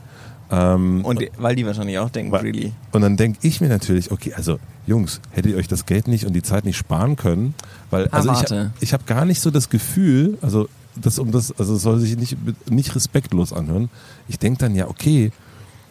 Ähm, 0.53 1.05
Und 1.05 1.21
weil 1.37 1.55
die 1.55 1.65
wahrscheinlich 1.65 1.97
auch 1.99 2.09
denken, 2.09 2.31
Weil- 2.31 2.41
really. 2.41 2.73
und 2.91 3.01
dann 3.01 3.15
denke 3.17 3.39
ich 3.41 3.61
mir 3.61 3.69
natürlich, 3.69 4.11
okay, 4.11 4.33
also 4.33 4.59
Jungs, 4.85 5.21
hättet 5.31 5.51
ihr 5.53 5.57
euch 5.57 5.67
das 5.67 5.85
Geld 5.85 6.07
nicht 6.07 6.25
und 6.25 6.33
die 6.33 6.41
Zeit 6.41 6.65
nicht 6.65 6.77
sparen 6.77 7.15
können? 7.15 7.53
Weil 7.89 8.07
Ah, 8.11 8.17
also 8.17 8.31
ich, 8.33 8.81
ich 8.81 8.93
habe 8.93 9.03
gar 9.05 9.23
nicht 9.25 9.39
so 9.39 9.49
das 9.51 9.69
Gefühl, 9.69 10.37
also 10.41 10.67
das 10.95 11.19
um 11.19 11.31
das, 11.31 11.57
also 11.57 11.75
es 11.75 11.81
soll 11.81 11.99
sich 11.99 12.17
nicht 12.17 12.37
nicht 12.69 12.95
respektlos 12.95 13.53
anhören. 13.53 13.89
Ich 14.27 14.39
denke 14.39 14.59
dann 14.59 14.75
ja, 14.75 14.87
okay, 14.87 15.31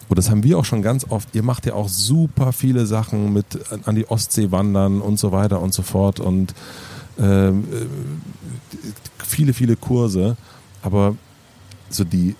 und 0.09 0.17
das 0.17 0.29
haben 0.29 0.43
wir 0.43 0.57
auch 0.59 0.65
schon 0.65 0.81
ganz 0.81 1.05
oft. 1.09 1.29
Ihr 1.33 1.43
macht 1.43 1.65
ja 1.65 1.73
auch 1.73 1.87
super 1.89 2.51
viele 2.53 2.85
Sachen 2.85 3.31
mit 3.33 3.45
an- 3.71 3.81
an 3.85 3.95
die 3.95 4.09
Ostsee 4.09 4.51
wandern 4.51 5.01
und 5.01 5.17
so 5.19 5.31
weiter 5.31 5.61
und 5.61 5.73
so 5.73 5.81
fort 5.83 6.19
und 6.19 6.53
ähm, 7.19 7.63
äh, 7.71 7.85
viele 9.25 9.53
viele 9.53 9.75
Kurse, 9.75 10.35
aber 10.81 11.15
so 11.89 12.03
die 12.03 12.35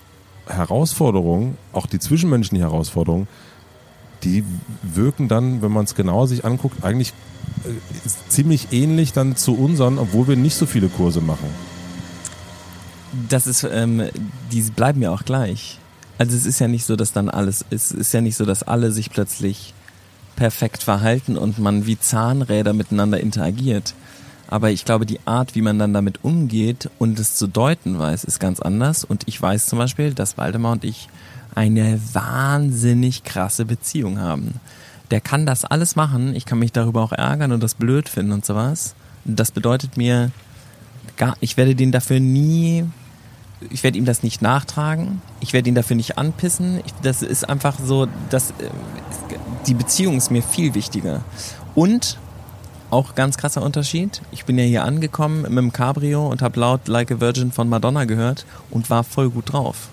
Herausforderungen, 0.46 1.56
auch 1.72 1.86
die 1.86 1.98
zwischenmenschlichen 1.98 2.66
Herausforderungen, 2.66 3.28
die 4.22 4.44
wirken 4.82 5.28
dann, 5.28 5.62
wenn 5.62 5.72
man 5.72 5.84
es 5.84 5.94
genau 5.94 6.26
sich 6.26 6.44
anguckt, 6.44 6.84
eigentlich 6.84 7.12
äh, 7.64 8.08
ziemlich 8.28 8.68
ähnlich 8.72 9.12
dann 9.12 9.36
zu 9.36 9.54
unseren, 9.54 9.98
obwohl 9.98 10.28
wir 10.28 10.36
nicht 10.36 10.54
so 10.56 10.66
viele 10.66 10.88
Kurse 10.88 11.20
machen. 11.20 11.46
Das 13.28 13.46
ist, 13.46 13.64
ähm, 13.64 14.08
die 14.50 14.62
bleiben 14.62 15.02
ja 15.02 15.10
auch 15.10 15.24
gleich. 15.24 15.78
Also 16.18 16.36
es 16.36 16.46
ist 16.46 16.58
ja 16.60 16.68
nicht 16.68 16.84
so, 16.84 16.96
dass 16.96 17.12
dann 17.12 17.28
alles, 17.28 17.64
es 17.70 17.90
ist 17.90 18.12
ja 18.12 18.20
nicht 18.20 18.36
so, 18.36 18.44
dass 18.44 18.62
alle 18.62 18.92
sich 18.92 19.10
plötzlich 19.10 19.74
perfekt 20.36 20.82
verhalten 20.82 21.36
und 21.36 21.58
man 21.58 21.86
wie 21.86 21.98
Zahnräder 21.98 22.72
miteinander 22.72 23.20
interagiert. 23.20 23.94
Aber 24.48 24.70
ich 24.70 24.84
glaube, 24.84 25.06
die 25.06 25.20
Art, 25.24 25.54
wie 25.54 25.62
man 25.62 25.78
dann 25.78 25.94
damit 25.94 26.24
umgeht 26.24 26.90
und 26.98 27.18
es 27.18 27.36
zu 27.36 27.46
deuten 27.46 27.98
weiß, 27.98 28.24
ist 28.24 28.38
ganz 28.38 28.60
anders. 28.60 29.04
Und 29.04 29.22
ich 29.26 29.40
weiß 29.40 29.66
zum 29.66 29.78
Beispiel, 29.78 30.12
dass 30.12 30.36
Waldemar 30.36 30.72
und 30.72 30.84
ich 30.84 31.08
eine 31.54 32.00
wahnsinnig 32.12 33.24
krasse 33.24 33.64
Beziehung 33.64 34.18
haben. 34.18 34.60
Der 35.10 35.20
kann 35.20 35.46
das 35.46 35.64
alles 35.64 35.96
machen. 35.96 36.34
Ich 36.34 36.46
kann 36.46 36.58
mich 36.58 36.72
darüber 36.72 37.02
auch 37.02 37.12
ärgern 37.12 37.52
und 37.52 37.62
das 37.62 37.74
blöd 37.74 38.08
finden 38.08 38.32
und 38.32 38.44
sowas. 38.44 38.94
Das 39.24 39.50
bedeutet 39.50 39.96
mir, 39.96 40.30
gar, 41.16 41.36
ich 41.40 41.56
werde 41.56 41.74
den 41.74 41.92
dafür 41.92 42.20
nie, 42.20 42.84
ich 43.70 43.82
werde 43.82 43.98
ihm 43.98 44.04
das 44.04 44.22
nicht 44.22 44.42
nachtragen, 44.42 45.22
ich 45.40 45.52
werde 45.52 45.68
ihn 45.68 45.74
dafür 45.74 45.96
nicht 45.96 46.18
anpissen. 46.18 46.80
Ich, 46.84 46.92
das 47.02 47.22
ist 47.22 47.48
einfach 47.48 47.76
so, 47.84 48.06
dass 48.30 48.50
äh, 48.50 48.70
die 49.66 49.74
Beziehung 49.74 50.16
ist 50.16 50.30
mir 50.30 50.42
viel 50.42 50.74
wichtiger. 50.74 51.22
Und 51.74 52.18
auch 52.90 53.14
ganz 53.14 53.38
krasser 53.38 53.62
Unterschied. 53.62 54.20
Ich 54.32 54.44
bin 54.44 54.58
ja 54.58 54.64
hier 54.64 54.84
angekommen 54.84 55.42
mit 55.42 55.56
dem 55.56 55.72
Cabrio 55.72 56.26
und 56.28 56.42
habe 56.42 56.60
laut 56.60 56.88
Like 56.88 57.10
a 57.10 57.20
Virgin 57.20 57.50
von 57.50 57.68
Madonna 57.68 58.04
gehört 58.04 58.44
und 58.70 58.90
war 58.90 59.02
voll 59.02 59.30
gut 59.30 59.52
drauf. 59.52 59.88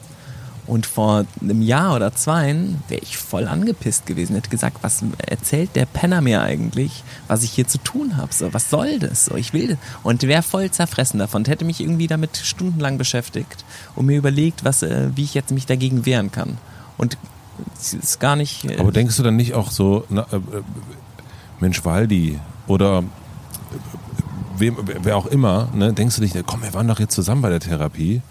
Und 0.70 0.86
vor 0.86 1.26
einem 1.42 1.64
Jahr 1.64 1.96
oder 1.96 2.14
zwei 2.14 2.56
wäre 2.90 3.02
ich 3.02 3.18
voll 3.18 3.48
angepisst 3.48 4.06
gewesen. 4.06 4.36
Hätte 4.36 4.52
gesagt, 4.52 4.78
was 4.84 5.04
erzählt 5.18 5.76
der 5.76 5.88
Penner 5.88 6.22
mir 6.22 6.44
eigentlich, 6.44 7.04
was 7.28 7.42
ich 7.42 7.50
hier 7.50 7.68
zu 7.68 7.80
tun 7.80 8.18
habe? 8.18 8.32
So, 8.32 8.54
was 8.54 8.70
soll 8.70 9.00
das? 9.00 9.26
So, 9.26 9.36
ich 9.36 9.52
will 9.52 9.70
das. 9.70 9.78
Und 10.04 10.22
wäre 10.22 10.44
voll 10.44 10.70
zerfressen 10.70 11.18
davon. 11.18 11.42
Und 11.42 11.48
hätte 11.48 11.66
mich 11.66 11.82
irgendwie 11.82 12.06
damit 12.06 12.38
stundenlang 12.38 13.00
beschäftigt 13.00 13.66
und 13.96 14.06
mir 14.06 14.16
überlegt, 14.16 14.64
was, 14.64 14.84
äh, 14.84 15.10
wie 15.16 15.24
ich 15.24 15.34
jetzt 15.34 15.50
mich 15.50 15.66
dagegen 15.66 16.06
wehren 16.06 16.32
kann. 16.32 16.60
Und 17.00 17.18
es 17.80 17.96
ist 17.96 18.20
gar 18.20 18.36
nicht. 18.36 18.66
äh, 18.66 18.78
Aber 18.78 18.92
denkst 18.92 19.18
du 19.18 19.24
dann 19.24 19.38
nicht 19.38 19.56
auch 19.56 19.72
so, 19.72 20.06
na, 20.10 20.28
äh, 20.32 20.36
äh, 20.36 20.62
Mensch 21.60 21.84
Waldi 21.84 22.40
oder 22.68 23.00
äh, 23.00 23.04
wem, 24.60 24.78
wer 25.02 25.18
auch 25.18 25.26
immer, 25.26 25.70
ne, 25.74 25.94
denkst 25.94 26.18
du 26.18 26.22
nicht, 26.22 26.38
komm, 26.46 26.62
wir 26.62 26.76
waren 26.76 26.88
doch 26.88 27.00
jetzt 27.00 27.16
zusammen 27.16 27.42
bei 27.42 27.50
der 27.50 27.60
Therapie. 27.60 28.22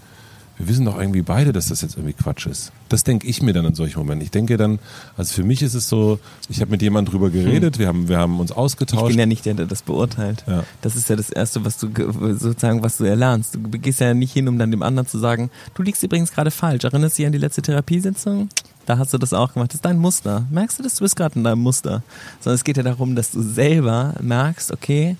Wir 0.59 0.67
wissen 0.67 0.83
doch 0.83 0.99
irgendwie 0.99 1.21
beide, 1.21 1.53
dass 1.53 1.69
das 1.69 1.81
jetzt 1.81 1.95
irgendwie 1.95 2.13
Quatsch 2.13 2.45
ist. 2.45 2.73
Das 2.89 3.05
denke 3.05 3.25
ich 3.27 3.41
mir 3.41 3.53
dann 3.53 3.63
in 3.65 3.75
solchen 3.75 3.97
Momenten. 3.99 4.25
Ich 4.25 4.31
denke 4.31 4.57
dann, 4.57 4.77
also 5.15 5.33
für 5.33 5.43
mich 5.43 5.61
ist 5.61 5.73
es 5.73 5.87
so, 5.87 6.19
ich 6.49 6.59
habe 6.59 6.69
mit 6.71 6.81
jemandem 6.81 7.13
drüber 7.13 7.29
geredet, 7.29 7.79
wir, 7.79 7.87
haben, 7.87 8.09
wir 8.09 8.17
haben 8.17 8.39
uns 8.41 8.51
Ich 8.51 8.57
ausgetauscht. 8.57 9.07
bin 9.07 9.17
ja 9.17 9.25
nicht 9.25 9.45
der, 9.45 9.53
der 9.53 9.67
das 9.67 9.81
beurteilt. 9.83 10.43
Ja. 10.47 10.65
Das 10.81 10.97
ist 10.97 11.07
ja 11.09 11.15
das 11.15 11.29
Erste, 11.29 11.63
was 11.63 11.77
du 11.77 11.89
ge- 11.89 12.11
sozusagen, 12.33 12.83
was 12.83 12.97
du 12.97 13.05
erlernst. 13.05 13.55
Du 13.55 13.61
gehst 13.79 14.01
ja 14.01 14.13
nicht 14.13 14.33
hin, 14.33 14.49
um 14.49 14.59
dann 14.59 14.69
dem 14.69 14.83
anderen 14.83 15.07
zu 15.07 15.17
sagen, 15.17 15.49
du 15.75 15.81
liegst 15.81 16.03
übrigens 16.03 16.31
gerade 16.31 16.51
falsch. 16.51 16.83
Erinnerst 16.83 17.17
du 17.17 17.21
dich 17.21 17.27
an 17.27 17.31
die 17.31 17.37
letzte 17.39 17.61
Therapiesitzung? 17.61 18.49
Da 18.85 18.97
hast 18.97 19.13
du 19.13 19.17
das 19.17 19.31
auch 19.33 19.53
gemacht. 19.53 19.69
Das 19.71 19.75
ist 19.75 19.85
dein 19.85 19.97
Muster. 19.99 20.45
Merkst 20.51 20.77
du 20.79 20.83
das? 20.83 20.95
Du 20.95 21.05
bist 21.05 21.15
gerade 21.15 21.35
in 21.35 21.45
deinem 21.45 21.61
Muster. 21.61 22.03
Sondern 22.41 22.55
es 22.55 22.65
geht 22.65 22.75
ja 22.75 22.83
darum, 22.83 23.15
dass 23.15 23.31
du 23.31 23.41
selber 23.41 24.13
merkst, 24.19 24.71
okay, 24.73 25.15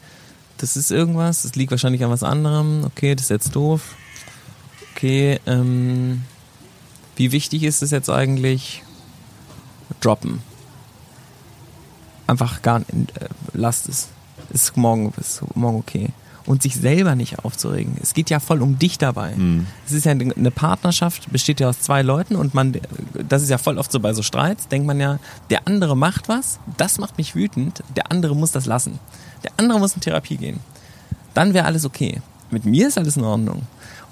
das 0.58 0.76
ist 0.76 0.92
irgendwas, 0.92 1.44
das 1.44 1.56
liegt 1.56 1.72
wahrscheinlich 1.72 2.04
an 2.04 2.10
was 2.10 2.24
anderem, 2.24 2.84
okay, 2.84 3.16
das 3.16 3.26
ist 3.26 3.30
jetzt 3.30 3.56
doof. 3.56 3.96
Okay, 5.00 5.40
ähm, 5.48 6.24
wie 7.16 7.32
wichtig 7.32 7.64
ist 7.64 7.82
es 7.82 7.92
jetzt 7.92 8.10
eigentlich? 8.10 8.84
Droppen 10.02 10.42
einfach 12.30 12.62
gar 12.62 12.80
nicht, 12.80 12.92
äh, 13.18 13.28
lasst 13.54 13.90
es. 13.90 14.10
Ist 14.52 14.78
morgen, 14.78 15.14
ist 15.20 15.42
morgen 15.56 15.78
okay. 15.78 16.10
Und 16.46 16.64
sich 16.64 16.76
selber 16.76 17.14
nicht 17.14 17.46
aufzuregen. 17.46 17.98
Es 18.02 18.14
geht 18.14 18.30
ja 18.32 18.40
voll 18.40 18.62
um 18.64 18.80
dich 18.80 18.98
dabei. 18.98 19.34
Es 19.86 19.92
ist 19.92 20.06
ja 20.06 20.12
eine 20.12 20.36
eine 20.36 20.50
Partnerschaft, 20.52 21.32
besteht 21.32 21.60
ja 21.60 21.70
aus 21.70 21.82
zwei 21.82 22.02
Leuten 22.02 22.36
und 22.36 22.56
man, 22.56 22.76
das 23.28 23.44
ist 23.44 23.50
ja 23.50 23.60
voll 23.60 23.78
oft 23.78 23.92
so 23.92 24.00
bei 24.00 24.14
so 24.14 24.24
Streits, 24.24 24.68
denkt 24.68 24.88
man 24.88 25.00
ja, 25.00 25.20
der 25.52 25.68
andere 25.68 25.96
macht 25.96 26.28
was, 26.28 26.60
das 26.78 26.98
macht 26.98 27.18
mich 27.20 27.36
wütend, 27.36 27.84
der 27.96 28.12
andere 28.12 28.36
muss 28.36 28.52
das 28.52 28.66
lassen. 28.66 29.00
Der 29.44 29.52
andere 29.58 29.80
muss 29.80 29.94
in 29.94 30.02
Therapie 30.02 30.38
gehen. 30.38 30.60
Dann 31.36 31.54
wäre 31.54 31.66
alles 31.66 31.86
okay. 31.86 32.22
Mit 32.50 32.66
mir 32.66 32.88
ist 32.88 32.98
alles 32.98 33.18
in 33.18 33.24
Ordnung. 33.24 33.62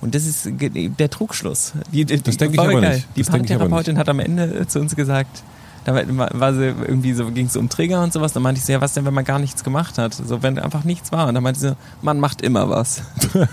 Und 0.02 0.14
das 0.16 0.26
ist 0.26 0.48
der 0.48 1.10
Trugschluss. 1.10 1.74
Die, 1.92 2.06
die, 2.06 2.22
Das 2.22 2.38
denke 2.38 2.56
ich 2.56 2.60
aber 2.60 2.80
geil. 2.82 2.96
nicht. 2.96 3.08
Die 3.16 3.22
Das 3.22 3.30
Paartherapeutin 3.32 3.98
hat 3.98 4.10
am 4.10 4.20
Ende 4.20 4.68
zu 4.68 4.80
uns 4.80 4.96
gesagt, 4.96 5.44
da 5.88 5.96
war 5.96 6.54
sie 6.54 6.66
irgendwie 6.66 7.14
so, 7.14 7.32
ging 7.32 7.46
es 7.46 7.56
um 7.56 7.70
Trigger 7.70 8.04
und 8.04 8.12
sowas. 8.12 8.34
Da 8.34 8.42
meinte 8.42 8.60
ich 8.60 8.66
so, 8.66 8.74
ja, 8.74 8.82
was 8.82 8.92
denn, 8.94 9.06
wenn 9.06 9.14
man 9.14 9.24
gar 9.24 9.40
nichts 9.40 9.64
gemacht 9.64 9.98
hat? 9.98 10.14
So, 10.14 10.44
wenn 10.44 10.60
einfach 10.60 10.84
nichts 10.84 11.14
war. 11.14 11.30
Und 11.30 11.34
dann 11.34 11.42
meinte 11.42 11.62
sie, 11.62 11.70
so, 11.70 11.76
man 12.02 12.20
macht 12.20 12.42
immer 12.42 12.70
was. 12.70 13.04
da 13.34 13.48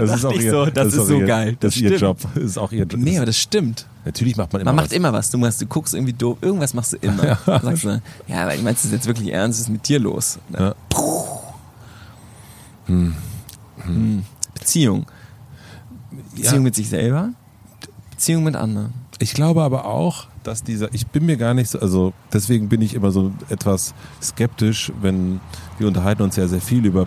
Das 0.00 0.22
dachte 0.22 0.34
ich 0.34 0.50
so, 0.50 0.66
das, 0.66 0.88
ist, 0.88 0.98
auch 0.98 1.04
so 1.04 1.20
ihr, 1.20 1.26
geil. 1.26 1.56
Das, 1.60 1.76
ist 1.76 1.82
ihr. 1.82 1.96
Job. 1.96 2.18
Das 2.34 2.42
ist 2.42 2.58
auch 2.58 2.72
ihr 2.72 2.84
Job. 2.84 3.00
Nee, 3.00 3.16
aber 3.16 3.26
das 3.26 3.38
stimmt. 3.38 3.86
Natürlich 4.04 4.36
macht 4.36 4.52
man 4.52 4.62
immer 4.62 4.72
Man 4.72 4.78
was. 4.78 4.90
macht 4.90 4.92
immer 4.92 5.12
was. 5.12 5.30
Du, 5.30 5.38
machst, 5.38 5.60
du 5.60 5.66
guckst 5.66 5.94
irgendwie 5.94 6.14
doof. 6.14 6.36
Irgendwas 6.40 6.74
machst 6.74 6.94
du 6.94 6.96
immer. 6.96 7.38
Dann 7.46 7.62
sagst 7.62 7.84
du, 7.84 8.02
ja, 8.26 8.42
aber 8.42 8.54
ich 8.56 8.62
meinst 8.62 8.84
du 8.84 8.88
jetzt 8.88 9.06
wirklich 9.06 9.32
ernst? 9.32 9.60
Was 9.60 9.66
ist 9.66 9.72
mit 9.72 9.86
dir 9.88 10.00
los? 10.00 10.40
Ja. 10.58 10.74
Hm. 12.86 13.14
Beziehung. 14.54 15.06
Beziehung 16.36 16.54
Ja. 16.56 16.60
mit 16.62 16.74
sich 16.74 16.88
selber, 16.88 17.30
Beziehung 18.10 18.44
mit 18.44 18.56
anderen. 18.56 18.92
Ich 19.18 19.34
glaube 19.34 19.62
aber 19.62 19.86
auch, 19.86 20.26
dass 20.42 20.62
dieser, 20.62 20.92
ich 20.94 21.06
bin 21.06 21.26
mir 21.26 21.36
gar 21.36 21.54
nicht 21.54 21.70
so, 21.70 21.80
also 21.80 22.12
deswegen 22.32 22.68
bin 22.68 22.82
ich 22.82 22.94
immer 22.94 23.10
so 23.10 23.32
etwas 23.48 23.94
skeptisch, 24.22 24.92
wenn 25.00 25.40
wir 25.78 25.88
unterhalten 25.88 26.22
uns 26.22 26.36
ja 26.36 26.46
sehr 26.48 26.60
viel 26.60 26.84
über, 26.86 27.06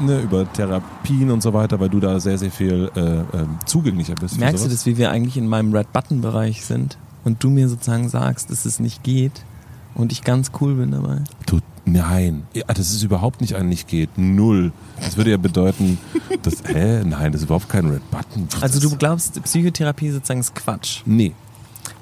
ne, 0.00 0.20
über 0.20 0.52
Therapien 0.52 1.30
und 1.30 1.42
so 1.42 1.52
weiter, 1.54 1.78
weil 1.80 1.88
du 1.88 2.00
da 2.00 2.18
sehr, 2.20 2.38
sehr 2.38 2.50
viel 2.50 2.90
äh, 2.94 3.00
ähm, 3.00 3.58
zugänglicher 3.66 4.14
bist. 4.16 4.38
Merkst 4.38 4.64
du 4.64 4.68
das, 4.68 4.84
wie 4.86 4.96
wir 4.98 5.10
eigentlich 5.10 5.36
in 5.36 5.46
meinem 5.48 5.72
Red-Button-Bereich 5.74 6.64
sind 6.64 6.98
und 7.24 7.42
du 7.42 7.50
mir 7.50 7.68
sozusagen 7.68 8.08
sagst, 8.08 8.50
dass 8.50 8.64
es 8.64 8.80
nicht 8.80 9.02
geht 9.04 9.44
und 9.94 10.12
ich 10.12 10.22
ganz 10.24 10.50
cool 10.60 10.74
bin 10.74 10.90
dabei? 10.90 11.18
Du, 11.46 11.60
Nein, 11.84 12.44
ja, 12.54 12.62
das 12.68 12.90
ist 12.92 13.02
überhaupt 13.02 13.40
nicht 13.40 13.54
ein 13.56 13.68
nicht 13.68 13.88
geht. 13.88 14.10
Null. 14.16 14.72
Das 15.00 15.16
würde 15.16 15.30
ja 15.32 15.36
bedeuten, 15.36 15.98
dass, 16.42 16.62
hä? 16.66 17.02
Nein, 17.04 17.32
das 17.32 17.40
ist 17.40 17.46
überhaupt 17.46 17.68
kein 17.68 17.86
Red 17.86 18.08
Button. 18.10 18.46
Also 18.60 18.80
du 18.80 18.88
Das- 18.90 18.98
glaubst, 18.98 19.42
Psychotherapie 19.42 20.10
sozusagen 20.10 20.40
ist 20.40 20.54
Quatsch. 20.54 21.00
Nee. 21.06 21.32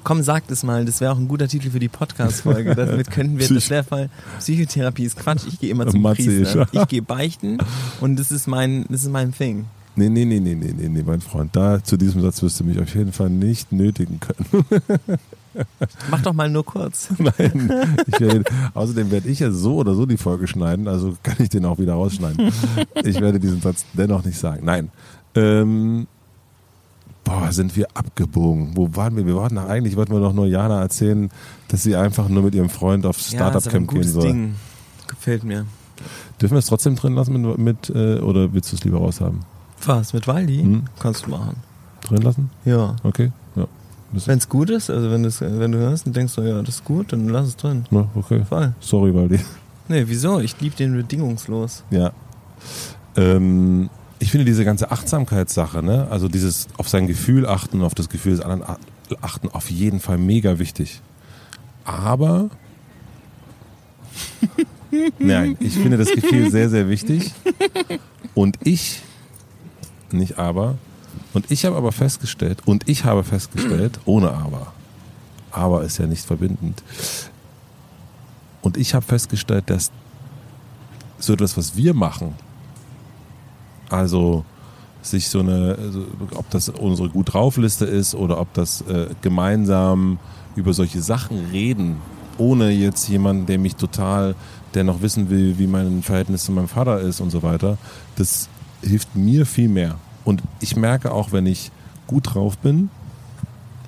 Komm, 0.03 0.21
sag 0.23 0.47
das 0.47 0.63
mal, 0.63 0.85
das 0.85 0.99
wäre 1.01 1.11
auch 1.11 1.17
ein 1.17 1.27
guter 1.27 1.47
Titel 1.47 1.69
für 1.71 1.79
die 1.79 1.87
Podcast-Folge. 1.87 2.75
Damit 2.75 3.09
könnten 3.11 3.39
wir, 3.39 3.47
das 3.47 3.57
Psych- 3.57 3.69
wäre 3.71 3.83
Fall, 3.83 4.09
Psychotherapie 4.39 5.03
ist 5.03 5.17
Quatsch, 5.17 5.43
ich 5.47 5.59
gehe 5.59 5.69
immer 5.71 5.87
zum 5.87 6.01
Matze 6.01 6.23
Priester. 6.23 6.67
Ich 6.71 6.87
gehe 6.87 7.01
beichten 7.01 7.57
und 8.01 8.17
das 8.19 8.31
ist 8.31 8.47
mein, 8.47 8.85
das 8.89 9.03
ist 9.03 9.09
mein 9.11 9.31
Thing. 9.33 9.65
Nee, 9.95 10.09
nee, 10.09 10.25
nee, 10.25 10.39
nee, 10.39 10.55
nee, 10.55 10.73
nee, 10.77 10.89
nee, 10.89 11.03
mein 11.03 11.21
Freund. 11.21 11.55
Da 11.55 11.83
zu 11.83 11.97
diesem 11.97 12.21
Satz 12.21 12.41
wirst 12.41 12.59
du 12.59 12.63
mich 12.63 12.79
auf 12.79 12.93
jeden 12.95 13.11
Fall 13.11 13.29
nicht 13.29 13.71
nötigen 13.71 14.19
können. 14.19 14.65
Mach 16.09 16.21
doch 16.21 16.33
mal 16.33 16.49
nur 16.49 16.65
kurz. 16.65 17.09
Nein. 17.17 17.69
Werde, 18.17 18.43
außerdem 18.73 19.11
werde 19.11 19.29
ich 19.29 19.39
ja 19.39 19.51
so 19.51 19.75
oder 19.75 19.93
so 19.95 20.05
die 20.05 20.17
Folge 20.17 20.47
schneiden, 20.47 20.87
also 20.87 21.17
kann 21.23 21.35
ich 21.39 21.49
den 21.49 21.65
auch 21.65 21.79
wieder 21.79 21.93
rausschneiden. 21.93 22.51
Ich 23.03 23.19
werde 23.19 23.39
diesen 23.39 23.61
Satz 23.61 23.85
dennoch 23.93 24.23
nicht 24.23 24.37
sagen. 24.37 24.65
Nein. 24.65 24.89
Ähm, 25.35 26.07
boah, 27.23 27.51
sind 27.51 27.75
wir 27.75 27.87
abgebogen. 27.93 28.71
Wo 28.75 28.89
waren 28.95 29.15
wir? 29.15 29.25
Wir 29.25 29.35
wollten 29.35 29.57
eigentlich 29.57 29.95
wollten 29.95 30.13
wir 30.13 30.19
doch 30.19 30.33
nur 30.33 30.47
Jana 30.47 30.81
erzählen, 30.81 31.29
dass 31.67 31.83
sie 31.83 31.95
einfach 31.95 32.29
nur 32.29 32.43
mit 32.43 32.55
ihrem 32.55 32.69
Freund 32.69 33.05
aufs 33.05 33.31
ja, 33.31 33.39
aber 33.39 33.55
ein 33.55 33.61
Startup-Camp 33.61 33.89
gehen 33.89 33.97
gutes 33.97 34.13
soll. 34.13 34.23
Ding. 34.23 34.55
Gefällt 35.07 35.43
mir. 35.43 35.65
Dürfen 36.41 36.55
wir 36.55 36.59
es 36.59 36.65
trotzdem 36.65 36.95
drin 36.95 37.13
lassen 37.13 37.39
mit, 37.41 37.57
mit 37.57 37.89
äh, 37.89 38.19
oder 38.19 38.53
willst 38.53 38.71
du 38.71 38.75
es 38.75 38.83
lieber 38.83 38.97
raushaben? 38.97 39.39
Was, 39.85 40.13
mit 40.13 40.27
Waldi? 40.27 40.61
Hm? 40.61 40.83
Kannst 40.99 41.25
du 41.25 41.31
machen. 41.31 41.57
Drin 42.01 42.21
lassen? 42.21 42.49
Ja. 42.65 42.95
Okay. 43.03 43.31
Ja. 43.55 43.67
Wenn 44.11 44.37
es 44.37 44.49
gut 44.49 44.69
ist, 44.69 44.89
also 44.89 45.09
wenn, 45.09 45.23
wenn 45.23 45.71
du 45.71 45.77
hörst 45.77 46.05
und 46.05 46.15
denkst, 46.15 46.33
so, 46.33 46.41
ja, 46.41 46.61
das 46.61 46.75
ist 46.75 46.85
gut, 46.85 47.13
dann 47.13 47.29
lass 47.29 47.47
es 47.47 47.55
drin. 47.55 47.85
Ja, 47.91 48.07
okay. 48.13 48.43
Voll. 48.47 48.73
Sorry, 48.79 49.13
Waldi. 49.13 49.39
Nee, 49.87 50.03
wieso? 50.07 50.39
Ich 50.39 50.59
liebe 50.59 50.75
den 50.75 50.95
bedingungslos. 50.95 51.83
Ja. 51.89 52.11
Ähm, 53.15 53.89
ich 54.19 54.31
finde 54.31 54.45
diese 54.45 54.63
ganze 54.65 54.91
Achtsamkeitssache, 54.91 55.81
ne? 55.81 56.07
also 56.09 56.27
dieses 56.27 56.67
auf 56.77 56.87
sein 56.87 57.07
Gefühl 57.07 57.45
achten, 57.45 57.81
auf 57.81 57.95
das 57.95 58.07
Gefühl 58.07 58.33
des 58.33 58.41
anderen 58.41 58.77
achten, 59.21 59.49
auf 59.49 59.69
jeden 59.71 59.99
Fall 59.99 60.17
mega 60.17 60.59
wichtig. 60.59 61.01
Aber 61.83 62.49
nein, 65.19 65.57
ich 65.59 65.73
finde 65.73 65.97
das 65.97 66.11
Gefühl 66.11 66.51
sehr, 66.51 66.69
sehr 66.69 66.87
wichtig. 66.87 67.33
Und 68.33 68.57
ich, 68.63 69.01
nicht 70.11 70.37
aber, 70.37 70.77
und 71.33 71.49
ich 71.51 71.65
habe 71.65 71.75
aber 71.75 71.91
festgestellt, 71.91 72.59
und 72.65 72.87
ich 72.87 73.05
habe 73.05 73.23
festgestellt, 73.23 73.99
ohne 74.05 74.31
aber, 74.31 74.73
aber 75.51 75.83
ist 75.83 75.97
ja 75.97 76.07
nicht 76.07 76.25
verbindend, 76.25 76.83
und 78.61 78.77
ich 78.77 78.93
habe 78.93 79.05
festgestellt, 79.05 79.69
dass 79.69 79.91
so 81.19 81.33
etwas, 81.33 81.57
was 81.57 81.75
wir 81.75 81.93
machen, 81.93 82.35
also 83.89 84.45
sich 85.01 85.29
so 85.29 85.39
eine, 85.39 85.77
also 85.79 86.05
ob 86.35 86.49
das 86.51 86.69
unsere 86.69 87.09
gut 87.09 87.33
drauf 87.33 87.57
Liste 87.57 87.85
ist 87.85 88.13
oder 88.13 88.39
ob 88.39 88.53
das 88.53 88.81
äh, 88.81 89.07
gemeinsam 89.21 90.19
über 90.55 90.73
solche 90.73 91.01
Sachen 91.01 91.47
reden, 91.51 91.97
ohne 92.37 92.69
jetzt 92.69 93.07
jemanden, 93.09 93.45
der 93.45 93.57
mich 93.57 93.75
total, 93.75 94.35
der 94.73 94.83
noch 94.83 95.01
wissen 95.01 95.29
will, 95.29 95.57
wie 95.57 95.67
mein 95.67 96.03
Verhältnis 96.03 96.45
zu 96.45 96.51
meinem 96.51 96.67
Vater 96.67 96.99
ist 96.99 97.19
und 97.19 97.31
so 97.31 97.43
weiter, 97.43 97.77
das 98.15 98.47
hilft 98.81 99.15
mir 99.15 99.45
viel 99.45 99.69
mehr. 99.69 99.95
Und 100.23 100.41
ich 100.59 100.75
merke 100.75 101.11
auch, 101.11 101.31
wenn 101.31 101.45
ich 101.45 101.71
gut 102.07 102.33
drauf 102.33 102.57
bin 102.57 102.89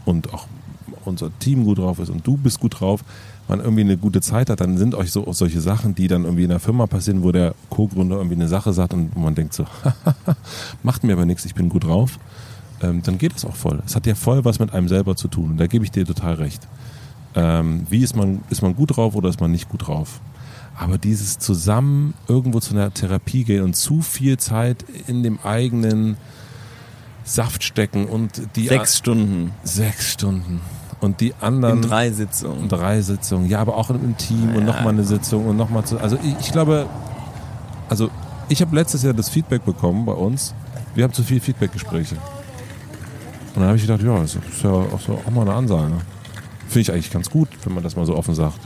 und 0.06 0.34
auch 0.34 0.48
unser 1.06 1.38
Team 1.40 1.66
gut 1.66 1.80
drauf 1.80 2.00
ist 2.00 2.10
und 2.10 2.26
du 2.26 2.38
bist 2.38 2.60
gut 2.60 2.80
drauf, 2.80 3.04
man 3.48 3.60
irgendwie 3.60 3.82
eine 3.82 3.98
gute 3.98 4.22
Zeit 4.22 4.50
hat, 4.50 4.62
dann 4.62 4.78
sind 4.78 4.96
euch 4.96 5.12
so 5.12 5.32
solche 5.34 5.60
Sachen, 5.60 5.96
die 5.96 6.08
dann 6.08 6.24
irgendwie 6.24 6.44
in 6.44 6.50
der 6.50 6.60
Firma 6.60 6.88
passieren, 6.88 7.24
wo 7.24 7.32
der 7.32 7.56
Co-Gründer 7.70 8.16
irgendwie 8.16 8.36
eine 8.36 8.48
Sache 8.48 8.72
sagt 8.74 8.94
und 8.94 9.16
man 9.18 9.36
denkt 9.36 9.54
so, 9.54 9.66
macht 10.84 11.04
mir 11.04 11.14
aber 11.14 11.26
nichts, 11.26 11.46
ich 11.46 11.54
bin 11.54 11.70
gut 11.70 11.84
drauf, 11.84 12.20
ähm, 12.82 13.02
dann 13.04 13.18
geht 13.18 13.36
es 13.36 13.46
auch 13.46 13.56
voll. 13.56 13.82
Es 13.86 13.96
hat 13.96 14.06
ja 14.06 14.16
voll 14.16 14.46
was 14.46 14.60
mit 14.60 14.74
einem 14.74 14.88
selber 14.88 15.16
zu 15.16 15.28
tun 15.28 15.52
und 15.52 15.58
da 15.58 15.68
gebe 15.68 15.84
ich 15.84 15.92
dir 15.92 16.06
total 16.06 16.36
recht. 16.36 16.68
Ähm, 17.36 17.86
wie 17.90 18.04
ist 18.04 18.16
man, 18.16 18.44
ist 18.50 18.62
man 18.62 18.76
gut 18.76 18.96
drauf 18.96 19.16
oder 19.16 19.28
ist 19.30 19.42
man 19.42 19.52
nicht 19.52 19.70
gut 19.70 19.88
drauf? 19.88 20.22
Aber 20.78 20.98
dieses 20.98 21.38
zusammen 21.40 22.14
irgendwo 22.28 22.60
zu 22.60 22.74
einer 22.74 22.94
Therapie 22.94 23.44
gehen 23.44 23.64
und 23.64 23.76
zu 23.76 24.02
viel 24.02 24.38
Zeit 24.38 24.84
in 25.08 25.22
dem 25.24 25.40
eigenen 25.44 26.18
Saft 27.24 27.64
stecken 27.64 28.06
und 28.08 28.42
die 28.56 28.68
Sechs 28.68 28.98
Stunden 28.98 29.52
sechs 29.64 30.12
Stunden 30.12 30.60
und 31.00 31.22
die 31.22 31.34
anderen 31.40 31.84
in 31.84 31.90
drei 31.90 32.12
Sitzungen. 32.12 32.68
drei 32.70 33.02
Sitzungen, 33.02 33.48
ja, 33.50 33.60
aber 33.60 33.78
auch 33.78 33.90
im 33.92 34.18
Team 34.18 34.50
und 34.56 34.62
Ja. 34.68 34.74
nochmal 34.74 34.90
eine 34.90 35.04
Sitzung 35.06 35.46
und 35.46 35.56
nochmal 35.58 35.86
zu. 35.86 36.00
Also 36.00 36.18
ich, 36.24 36.36
ich 36.48 36.52
glaube, 36.52 36.88
also 37.88 38.10
ich 38.50 38.62
habe 38.62 38.76
letztes 38.76 39.04
Jahr 39.04 39.14
das 39.14 39.30
Feedback 39.30 39.64
bekommen 39.64 40.06
bei 40.06 40.12
uns. 40.14 40.54
Wir 40.96 41.04
haben 41.06 41.14
zu 41.14 41.24
viel 41.24 41.40
Feedbackgespräche. 41.40 42.16
Und 42.16 43.58
dann 43.58 43.66
habe 43.66 43.78
ich 43.78 43.84
gedacht, 43.84 44.02
ja, 44.02 44.20
das 44.20 44.36
ist 44.36 44.64
ja 44.64 44.70
auch, 44.72 45.00
so, 45.00 45.14
auch 45.26 45.32
mal 45.32 45.42
eine 45.44 45.54
Ansage. 45.54 45.94
Finde 46.68 46.80
ich 46.82 46.92
eigentlich 46.92 47.12
ganz 47.12 47.30
gut, 47.30 47.48
wenn 47.64 47.74
man 47.74 47.84
das 47.84 47.96
mal 47.96 48.06
so 48.06 48.16
offen 48.18 48.34
sagt. 48.36 48.60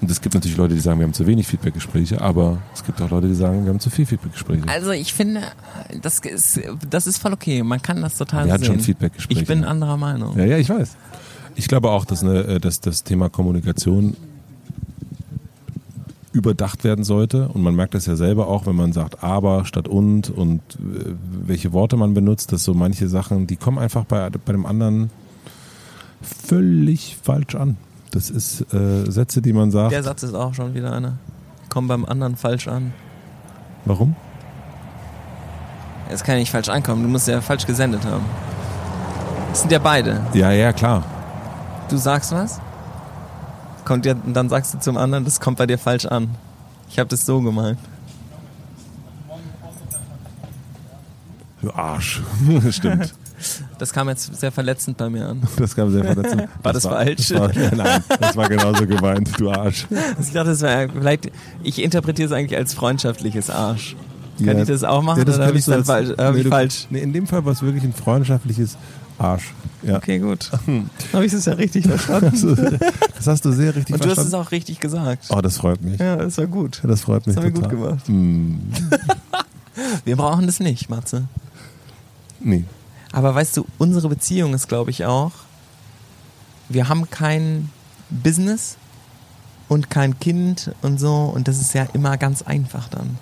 Und 0.00 0.10
es 0.10 0.20
gibt 0.20 0.34
natürlich 0.34 0.56
Leute, 0.56 0.74
die 0.74 0.80
sagen, 0.80 1.00
wir 1.00 1.06
haben 1.06 1.12
zu 1.12 1.26
wenig 1.26 1.46
Feedbackgespräche, 1.46 2.20
aber 2.20 2.58
es 2.72 2.84
gibt 2.84 3.02
auch 3.02 3.10
Leute, 3.10 3.26
die 3.26 3.34
sagen, 3.34 3.64
wir 3.64 3.70
haben 3.70 3.80
zu 3.80 3.90
viel 3.90 4.06
Feedbackgespräche. 4.06 4.62
Also 4.68 4.92
ich 4.92 5.12
finde, 5.12 5.42
das 6.02 6.20
ist, 6.20 6.60
das 6.88 7.06
ist 7.06 7.18
voll 7.18 7.32
okay. 7.32 7.62
Man 7.62 7.82
kann 7.82 8.00
das 8.00 8.16
total 8.16 8.46
Wir 8.46 8.52
hatten 8.52 8.64
sehen. 8.64 8.74
schon 8.74 8.80
Feedbackgespräche. 8.80 9.40
Ich 9.40 9.46
bin 9.46 9.64
anderer 9.64 9.96
Meinung. 9.96 10.38
Ja, 10.38 10.44
ja, 10.44 10.58
ich 10.58 10.68
weiß. 10.68 10.96
Ich 11.56 11.66
glaube 11.66 11.90
auch, 11.90 12.04
dass, 12.04 12.22
eine, 12.22 12.44
äh, 12.44 12.60
dass 12.60 12.80
das 12.80 13.02
Thema 13.02 13.28
Kommunikation 13.28 14.16
überdacht 16.32 16.84
werden 16.84 17.04
sollte. 17.04 17.48
Und 17.48 17.62
man 17.62 17.74
merkt 17.74 17.94
das 17.94 18.06
ja 18.06 18.14
selber 18.14 18.46
auch, 18.46 18.66
wenn 18.66 18.76
man 18.76 18.92
sagt 18.92 19.24
aber 19.24 19.64
statt 19.64 19.88
und 19.88 20.30
und 20.30 20.60
äh, 20.76 21.14
welche 21.44 21.72
Worte 21.72 21.96
man 21.96 22.14
benutzt, 22.14 22.52
dass 22.52 22.62
so 22.62 22.74
manche 22.74 23.08
Sachen, 23.08 23.48
die 23.48 23.56
kommen 23.56 23.78
einfach 23.78 24.04
bei, 24.04 24.30
bei 24.30 24.52
dem 24.52 24.64
anderen 24.66 25.10
völlig 26.22 27.16
falsch 27.20 27.56
an. 27.56 27.76
Das 28.10 28.30
ist 28.30 28.72
äh, 28.72 29.10
Sätze, 29.10 29.42
die 29.42 29.52
man 29.52 29.70
sagt. 29.70 29.92
Der 29.92 30.02
Satz 30.02 30.22
ist 30.22 30.34
auch 30.34 30.54
schon 30.54 30.74
wieder 30.74 30.92
einer. 30.92 31.18
Komm 31.68 31.88
beim 31.88 32.04
anderen 32.04 32.36
falsch 32.36 32.68
an. 32.68 32.92
Warum? 33.84 34.16
Es 36.10 36.24
kann 36.24 36.36
ja 36.36 36.40
nicht 36.40 36.50
falsch 36.50 36.68
ankommen. 36.68 37.02
Du 37.02 37.08
musst 37.08 37.28
ja 37.28 37.40
falsch 37.40 37.66
gesendet 37.66 38.04
haben. 38.04 38.24
Das 39.50 39.60
sind 39.60 39.72
ja 39.72 39.78
beide. 39.78 40.20
Ja, 40.32 40.50
ja, 40.52 40.72
klar. 40.72 41.04
Du 41.90 41.96
sagst 41.96 42.32
was, 42.32 42.60
kommt 43.84 44.06
ja, 44.06 44.14
dann 44.14 44.48
sagst 44.48 44.74
du 44.74 44.78
zum 44.78 44.96
anderen, 44.96 45.24
das 45.24 45.40
kommt 45.40 45.58
bei 45.58 45.66
dir 45.66 45.78
falsch 45.78 46.06
an. 46.06 46.30
Ich 46.90 46.98
habe 46.98 47.08
das 47.08 47.26
so 47.26 47.40
gemeint. 47.40 47.78
Du 51.60 51.72
Arsch. 51.72 52.22
Stimmt. 52.70 53.14
Das 53.78 53.92
kam 53.92 54.08
jetzt 54.08 54.34
sehr 54.34 54.50
verletzend 54.52 54.96
bei 54.96 55.08
mir 55.08 55.26
an. 55.26 55.42
Das 55.58 55.74
kam 55.76 55.90
sehr 55.92 56.04
verletzend. 56.04 56.48
War 56.62 56.72
das 56.72 56.82
falsch? 56.84 57.28
Das 57.28 57.38
war, 57.40 57.50
nein, 57.74 58.02
das 58.20 58.36
war 58.36 58.48
genauso 58.48 58.86
gemeint, 58.86 59.30
du 59.38 59.50
Arsch. 59.50 59.86
Ich 60.20 60.32
dachte, 60.32 60.50
das 60.50 60.60
wäre 60.62 60.88
vielleicht. 60.92 61.30
Ich 61.62 61.82
interpretiere 61.82 62.26
es 62.26 62.32
eigentlich 62.32 62.58
als 62.58 62.74
freundschaftliches 62.74 63.50
Arsch. 63.50 63.96
Kann 64.38 64.46
Ja. 64.56 64.62
ich 64.62 64.68
das 64.68 64.84
auch 64.84 65.02
machen 65.02 65.18
Ja, 65.18 65.24
das 65.24 65.36
oder 65.36 65.46
habe 65.46 65.58
ich 65.58 65.68
als- 65.68 65.86
falsch? 65.86 66.10
Nee, 66.16 66.42
du- 66.42 66.48
falsch? 66.50 66.86
Nee, 66.90 67.00
in 67.00 67.12
dem 67.12 67.26
Fall 67.26 67.44
war 67.44 67.52
es 67.52 67.62
wirklich 67.62 67.84
ein 67.84 67.92
freundschaftliches 67.92 68.76
Arsch. 69.18 69.52
Ja. 69.82 69.96
Okay, 69.96 70.18
gut. 70.18 70.50
Habe 71.12 71.24
ich 71.24 71.32
es 71.32 71.44
ja 71.44 71.52
richtig 71.52 71.86
verstanden. 71.86 72.78
Das 73.16 73.26
hast 73.28 73.44
du 73.44 73.52
sehr 73.52 73.74
richtig 73.76 73.94
Und 73.94 74.04
du 74.04 74.08
hast 74.08 74.14
verstanden. 74.16 74.28
es 74.28 74.34
auch 74.34 74.50
richtig 74.52 74.80
gesagt. 74.80 75.26
oh, 75.30 75.40
das 75.40 75.56
freut 75.58 75.80
mich. 75.82 75.98
Ja, 76.00 76.16
das 76.16 76.36
war 76.38 76.46
gut. 76.48 76.80
Das 76.84 77.00
freut 77.02 77.24
mich 77.26 77.36
Das 77.36 77.44
haben 77.44 77.54
wir 77.54 77.62
total. 77.62 77.76
gut 77.76 77.84
gemacht. 77.84 78.08
Mm, 78.08 78.54
Wir 80.04 80.16
brauchen 80.16 80.46
das 80.46 80.58
nicht, 80.60 80.88
Matze. 80.90 81.24
nee. 82.40 82.64
Aber 83.12 83.34
weißt 83.34 83.56
du, 83.56 83.66
unsere 83.78 84.08
Beziehung 84.08 84.54
ist, 84.54 84.68
glaube 84.68 84.90
ich, 84.90 85.04
auch, 85.04 85.32
wir 86.68 86.88
haben 86.88 87.08
kein 87.10 87.70
Business 88.10 88.76
und 89.68 89.90
kein 89.90 90.18
Kind 90.18 90.72
und 90.82 90.98
so 90.98 91.32
und 91.34 91.48
das 91.48 91.60
ist 91.60 91.74
ja 91.74 91.86
immer 91.92 92.16
ganz 92.16 92.42
einfach 92.42 92.88
dann. 92.88 93.18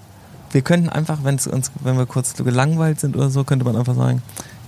Wir 0.50 0.62
könnten 0.62 0.88
einfach, 0.88 1.24
wenn 1.24 1.34
es 1.36 1.46
uns, 1.46 1.70
wenn 1.80 1.98
wir 1.98 2.06
kurz 2.06 2.34
gelangweilt 2.34 3.00
sind 3.00 3.16
oder 3.16 3.30
so, 3.30 3.44
könnte 3.44 3.64
man 3.64 3.76
einfach 3.76 3.94
sagen, 3.94 4.22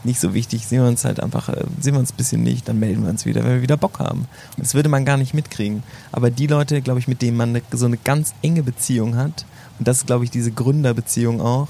nicht 0.05 0.21
so 0.21 0.35
wichtig, 0.35 0.67
sehen 0.67 0.83
wir 0.83 0.89
uns 0.89 1.05
halt 1.05 1.21
einfach, 1.21 1.49
äh, 1.49 1.65
sehen 1.81 1.95
wir 1.95 2.01
uns 2.01 2.13
ein 2.13 2.17
bisschen 2.17 2.43
nicht, 2.43 2.69
dann 2.69 2.79
melden 2.79 3.03
wir 3.03 3.11
uns 3.11 3.27
wieder, 3.27 3.43
wenn 3.43 3.55
wir 3.55 3.63
wieder 3.63 3.77
Bock 3.77 3.99
haben. 3.99 4.27
Und 4.57 4.65
das 4.65 4.75
würde 4.75 4.89
man 4.89 5.05
gar 5.05 5.17
nicht 5.17 5.35
mitkriegen. 5.35 5.83
Aber 6.13 6.31
die 6.31 6.47
Leute, 6.47 6.83
glaube 6.83 7.01
ich, 7.01 7.09
mit 7.09 7.23
denen 7.23 7.37
man 7.37 7.51
eine, 7.51 7.63
so 7.73 7.87
eine 7.87 7.97
ganz 7.97 8.35
enge 8.43 8.63
Beziehung 8.63 9.17
hat, 9.17 9.45
und 9.79 9.87
das 9.87 9.99
ist, 9.99 10.07
glaube 10.07 10.25
ich, 10.25 10.31
diese 10.31 10.51
Gründerbeziehung 10.51 11.41
auch, 11.41 11.69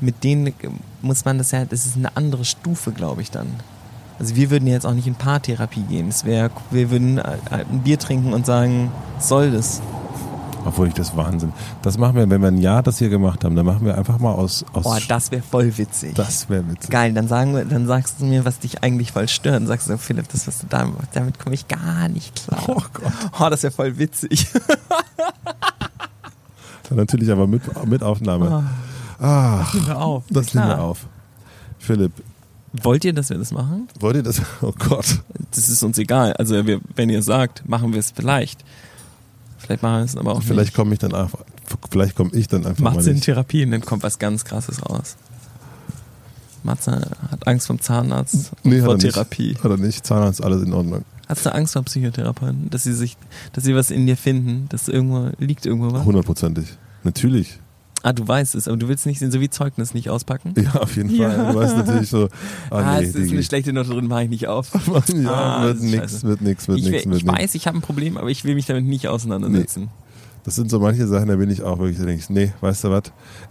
mit 0.00 0.24
denen 0.24 0.52
muss 1.02 1.24
man 1.24 1.38
das 1.38 1.50
ja, 1.50 1.64
das 1.64 1.86
ist 1.86 1.96
eine 1.96 2.16
andere 2.16 2.44
Stufe, 2.44 2.92
glaube 2.92 3.22
ich 3.22 3.30
dann. 3.30 3.48
Also 4.18 4.34
wir 4.34 4.50
würden 4.50 4.66
jetzt 4.66 4.86
auch 4.86 4.94
nicht 4.94 5.06
in 5.06 5.14
Paartherapie 5.14 5.82
gehen. 5.82 6.08
Es 6.08 6.24
wäre, 6.24 6.50
wir 6.70 6.90
würden 6.90 7.18
äh, 7.18 7.36
ein 7.50 7.80
Bier 7.80 7.98
trinken 7.98 8.32
und 8.32 8.46
sagen, 8.46 8.90
soll 9.18 9.50
das? 9.50 9.82
Obwohl 10.64 10.88
ich 10.88 10.94
das 10.94 11.16
Wahnsinn. 11.16 11.52
Das 11.82 11.96
machen 11.96 12.16
wir, 12.16 12.28
wenn 12.28 12.40
wir 12.40 12.48
ein 12.48 12.58
Jahr 12.58 12.82
das 12.82 12.98
hier 12.98 13.08
gemacht 13.08 13.44
haben, 13.44 13.54
dann 13.54 13.64
machen 13.64 13.86
wir 13.86 13.96
einfach 13.96 14.18
mal 14.18 14.32
aus. 14.32 14.64
aus 14.72 14.82
Boah, 14.82 14.98
das 15.06 15.30
wäre 15.30 15.42
voll 15.42 15.78
witzig. 15.78 16.14
das 16.14 16.48
wäre 16.50 16.68
witzig. 16.68 16.90
Geil, 16.90 17.12
dann 17.12 17.28
sagen 17.28 17.54
wir, 17.54 17.64
dann 17.64 17.86
sagst 17.86 18.20
du 18.20 18.24
mir, 18.24 18.44
was 18.44 18.58
dich 18.58 18.82
eigentlich 18.82 19.12
voll 19.12 19.28
stört. 19.28 19.54
Dann 19.54 19.68
sagst 19.68 19.88
du, 19.88 19.96
Philipp, 19.96 20.28
das, 20.28 20.48
was 20.48 20.58
du 20.58 20.66
da 20.66 20.86
machst, 20.86 21.10
damit 21.12 21.38
komme 21.38 21.54
ich 21.54 21.68
gar 21.68 22.08
nicht 22.08 22.34
klar. 22.34 22.62
Oh 22.66 22.82
Gott. 22.92 23.12
Oh, 23.38 23.48
das 23.48 23.62
wäre 23.62 23.72
voll 23.72 23.96
witzig. 23.98 24.48
Dann 26.88 26.98
natürlich 26.98 27.30
aber 27.30 27.46
mit, 27.46 27.62
mit 27.86 28.02
Aufnahme. 28.02 28.64
Ach, 29.18 29.72
Nehmen 29.74 29.86
wir 29.86 29.98
auf. 29.98 30.24
das 30.30 30.46
Klar. 30.46 30.66
nehmen 30.66 30.78
wir 30.78 30.84
auf. 30.84 31.06
Philipp, 31.78 32.12
Wollt 32.82 33.04
ihr, 33.04 33.12
dass 33.14 33.30
wir 33.30 33.38
das 33.38 33.52
machen? 33.52 33.88
wollt 34.00 34.16
ihr 34.16 34.22
das? 34.22 34.40
Oh 34.62 34.72
Gott. 34.78 35.20
Das 35.52 35.68
ist 35.68 35.82
uns 35.82 35.96
egal. 35.98 36.32
Also 36.34 36.66
wir, 36.66 36.80
wenn 36.94 37.08
ihr 37.10 37.22
sagt, 37.22 37.66
machen 37.68 37.92
wir 37.92 38.00
es 38.00 38.10
vielleicht. 38.10 38.64
Vielleicht 39.58 39.82
machen 39.82 39.98
wir 39.98 40.04
es 40.04 40.16
aber 40.16 40.32
auch 40.32 40.42
Vielleicht 40.42 40.74
komme 40.74 40.92
ich 40.92 40.98
dann 40.98 41.14
einfach, 41.14 41.38
vielleicht 41.90 42.14
komme 42.14 42.30
ich 42.34 42.46
dann 42.48 42.66
einfach 42.66 42.82
Matze 42.82 42.96
mal 42.98 43.06
in 43.08 43.12
nicht. 43.14 43.24
Therapie 43.24 43.64
und 43.64 43.70
dann 43.70 43.80
kommt 43.80 44.02
was 44.02 44.18
ganz 44.18 44.44
krasses 44.44 44.84
raus. 44.88 45.16
Matze 46.62 47.00
hat 47.30 47.46
Angst 47.46 47.66
vom 47.68 47.80
Zahnarzt 47.80 48.52
Nee, 48.64 48.78
hat 48.80 48.84
vor 48.86 48.94
nicht. 48.94 49.12
Therapie. 49.12 49.56
Hat 49.62 49.70
er 49.70 49.76
nicht. 49.76 50.04
Zahnarzt, 50.06 50.42
alles 50.42 50.62
in 50.62 50.72
Ordnung. 50.72 51.04
Hast 51.28 51.46
du 51.46 51.54
Angst 51.54 51.72
vor 51.72 51.82
Psychotherapeuten? 51.82 52.70
Dass 52.70 52.82
sie 52.82 52.92
sich, 52.94 53.16
dass 53.52 53.64
sie 53.64 53.74
was 53.74 53.90
in 53.90 54.06
dir 54.06 54.16
finden, 54.16 54.68
dass 54.68 54.88
irgendwo, 54.88 55.30
liegt 55.38 55.64
irgendwo 55.66 55.92
was? 55.92 56.04
Hundertprozentig. 56.04 56.66
Natürlich. 57.04 57.58
Ah, 58.08 58.12
du 58.12 58.28
weißt 58.28 58.54
es, 58.54 58.68
aber 58.68 58.76
du 58.76 58.86
willst 58.86 59.04
nicht 59.04 59.18
so 59.18 59.40
wie 59.40 59.50
Zeugnis 59.50 59.92
nicht 59.92 60.10
auspacken? 60.10 60.54
Ja, 60.56 60.74
auf 60.80 60.94
jeden 60.94 61.10
Ja. 61.12 61.28
Fall. 61.28 61.52
Du 61.52 61.58
weißt 61.58 61.76
natürlich 61.76 62.08
so, 62.08 62.28
ah, 62.70 62.76
ah, 62.78 63.00
nee, 63.00 63.06
es 63.06 63.16
ist 63.16 63.32
eine 63.32 63.42
schlechte 63.42 63.72
Note 63.72 63.88
drin, 63.90 64.06
mache 64.06 64.22
ich 64.22 64.30
nicht 64.30 64.46
auf. 64.46 64.68
ja, 65.08 65.30
Ah, 65.32 65.64
wird 65.64 65.80
nix, 65.80 66.22
wird 66.22 66.40
nix, 66.40 66.68
wird 66.68 66.78
ich 66.78 66.84
nix, 66.84 67.04
we- 67.04 67.10
wird 67.10 67.18
ich 67.18 67.24
nix. 67.26 67.36
weiß, 67.38 67.54
ich 67.56 67.66
habe 67.66 67.78
ein 67.78 67.82
Problem, 67.82 68.16
aber 68.16 68.30
ich 68.30 68.44
will 68.44 68.54
mich 68.54 68.66
damit 68.66 68.84
nicht 68.84 69.08
auseinandersetzen. 69.08 69.88
Das 70.46 70.54
sind 70.54 70.70
so 70.70 70.78
manche 70.78 71.08
Sachen, 71.08 71.26
da 71.26 71.34
bin 71.34 71.50
ich 71.50 71.64
auch 71.64 71.80
wirklich, 71.80 71.98
da 71.98 72.04
denke 72.04 72.20
ich, 72.20 72.30
nee, 72.30 72.52
weißt 72.60 72.84
du 72.84 72.90
was? 72.92 73.02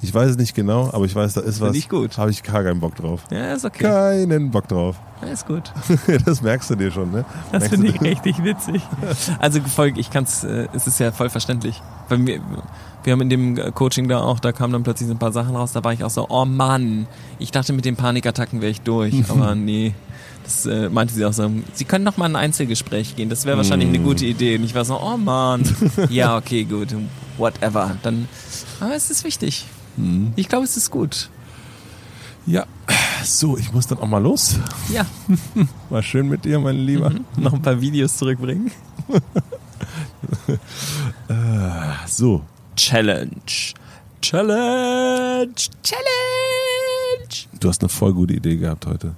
Ich 0.01 0.13
weiß 0.13 0.31
es 0.31 0.37
nicht 0.37 0.55
genau, 0.55 0.89
aber 0.93 1.03
ich 1.03 1.13
weiß, 1.13 1.33
da 1.33 1.41
ist 1.41 1.59
was. 1.59 1.75
Ich 1.75 1.89
gut. 1.89 2.17
Habe 2.17 2.31
ich 2.31 2.41
gar 2.41 2.63
keinen 2.63 2.79
Bock 2.79 2.95
drauf. 2.95 3.23
Ja, 3.29 3.53
ist 3.53 3.65
okay. 3.65 3.83
Keinen 3.83 4.49
Bock 4.49 4.67
drauf. 4.69 4.95
Ja, 5.21 5.31
ist 5.31 5.47
gut. 5.47 5.71
das 6.25 6.41
merkst 6.41 6.69
du 6.69 6.75
dir 6.75 6.91
schon, 6.91 7.09
ne? 7.09 7.23
Das 7.51 7.69
finde 7.69 7.87
ich 7.87 8.01
richtig 8.01 8.43
witzig. 8.43 8.81
Also 9.39 9.61
Volk, 9.61 9.97
ich 9.97 10.11
kann's, 10.11 10.43
äh, 10.43 10.67
es 10.73 10.87
ist 10.87 10.99
ja 10.99 11.13
voll 11.13 11.29
verständlich. 11.29 11.81
Weil 12.09 12.27
wir, 12.27 12.41
wir 13.03 13.13
haben 13.13 13.21
in 13.21 13.29
dem 13.29 13.57
äh, 13.57 13.71
Coaching 13.71 14.09
da 14.09 14.19
auch, 14.19 14.41
da 14.41 14.51
kamen 14.51 14.73
dann 14.73 14.83
plötzlich 14.83 15.07
so 15.07 15.15
ein 15.15 15.17
paar 15.17 15.31
Sachen 15.31 15.55
raus, 15.55 15.71
da 15.71 15.83
war 15.85 15.93
ich 15.93 16.03
auch 16.03 16.09
so, 16.09 16.27
oh 16.29 16.43
Mann, 16.43 17.07
ich 17.39 17.51
dachte 17.51 17.71
mit 17.71 17.85
den 17.85 17.95
Panikattacken 17.95 18.59
wäre 18.59 18.71
ich 18.71 18.81
durch, 18.81 19.23
aber 19.29 19.55
nee. 19.55 19.95
Das 20.45 20.65
äh, 20.67 20.89
meinte 20.89 21.13
sie 21.13 21.25
auch 21.25 21.33
so, 21.33 21.51
sie 21.73 21.85
können 21.85 22.05
noch 22.05 22.17
mal 22.17 22.27
in 22.27 22.35
ein 22.35 22.43
Einzelgespräch 22.45 23.15
gehen, 23.15 23.29
das 23.29 23.45
wäre 23.45 23.57
wahrscheinlich 23.57 23.89
eine 23.89 23.99
gute 23.99 24.25
Idee. 24.25 24.57
Und 24.57 24.63
ich 24.63 24.75
war 24.75 24.85
so, 24.85 24.99
oh 25.01 25.17
Mann, 25.17 25.63
ja, 26.09 26.37
okay, 26.37 26.63
gut, 26.63 26.89
whatever. 27.37 27.97
Dann, 28.03 28.27
aber 28.79 28.95
es 28.95 29.09
ist 29.09 29.23
wichtig. 29.23 29.65
Ich 30.35 30.47
glaube, 30.47 30.65
es 30.65 30.77
ist 30.77 30.91
gut. 30.91 31.29
Ja, 32.45 32.65
so, 33.23 33.57
ich 33.57 33.73
muss 33.73 33.87
dann 33.87 33.97
auch 33.97 34.07
mal 34.07 34.21
los. 34.21 34.59
Ja, 34.93 35.05
War 35.89 36.03
schön 36.03 36.29
mit 36.29 36.45
dir, 36.45 36.59
mein 36.59 36.77
Lieber. 36.77 37.11
noch 37.37 37.53
ein 37.53 37.61
paar 37.61 37.81
Videos 37.81 38.17
zurückbringen. 38.17 38.71
So, 42.07 42.43
Challenge. 42.75 43.31
Challenge. 44.21 45.53
Challenge. 45.83 46.05
du 47.59 47.69
hast 47.69 47.81
eine 47.81 47.89
voll 47.89 48.13
gute 48.13 48.33
Idee 48.35 48.57
gehabt 48.57 48.85
heute. 48.85 49.15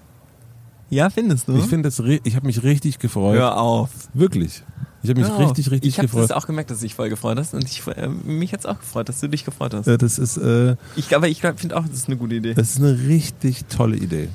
Ja, 0.89 1.09
findest 1.09 1.47
du? 1.47 1.55
Ich 1.57 1.65
finde 1.65 1.89
das, 1.89 1.99
ich 1.99 2.35
habe 2.35 2.45
mich 2.47 2.63
richtig 2.63 2.99
gefreut. 2.99 3.37
Hör 3.37 3.57
auf. 3.57 3.89
Wirklich. 4.13 4.63
Ich 5.03 5.09
habe 5.09 5.21
mich 5.21 5.29
auf. 5.29 5.39
richtig, 5.39 5.69
richtig 5.71 5.89
ich 5.89 5.97
habe 5.97 6.07
gefreut. 6.07 6.23
das 6.23 6.31
auch 6.31 6.47
gemerkt, 6.47 6.71
dass 6.71 6.79
du 6.79 6.85
dich 6.85 6.95
voll 6.95 7.09
gefreut 7.09 7.37
hast. 7.37 7.53
Und 7.53 7.65
ich, 7.65 7.85
äh, 7.87 8.07
mich 8.07 8.53
hat's 8.53 8.65
auch 8.65 8.79
gefreut, 8.79 9.07
dass 9.09 9.19
du 9.19 9.27
dich 9.29 9.45
gefreut 9.45 9.73
hast. 9.73 9.87
Äh, 9.87 9.97
das 9.97 10.17
ist, 10.17 10.37
äh, 10.37 10.75
Ich, 10.95 11.15
aber 11.15 11.27
ich 11.27 11.41
finde 11.41 11.77
auch, 11.77 11.83
das 11.87 11.97
ist 11.97 12.07
eine 12.07 12.17
gute 12.17 12.35
Idee. 12.35 12.53
Das 12.53 12.71
ist 12.71 12.77
eine 12.77 12.97
richtig 13.07 13.65
tolle 13.65 13.97
Idee. 13.97 14.29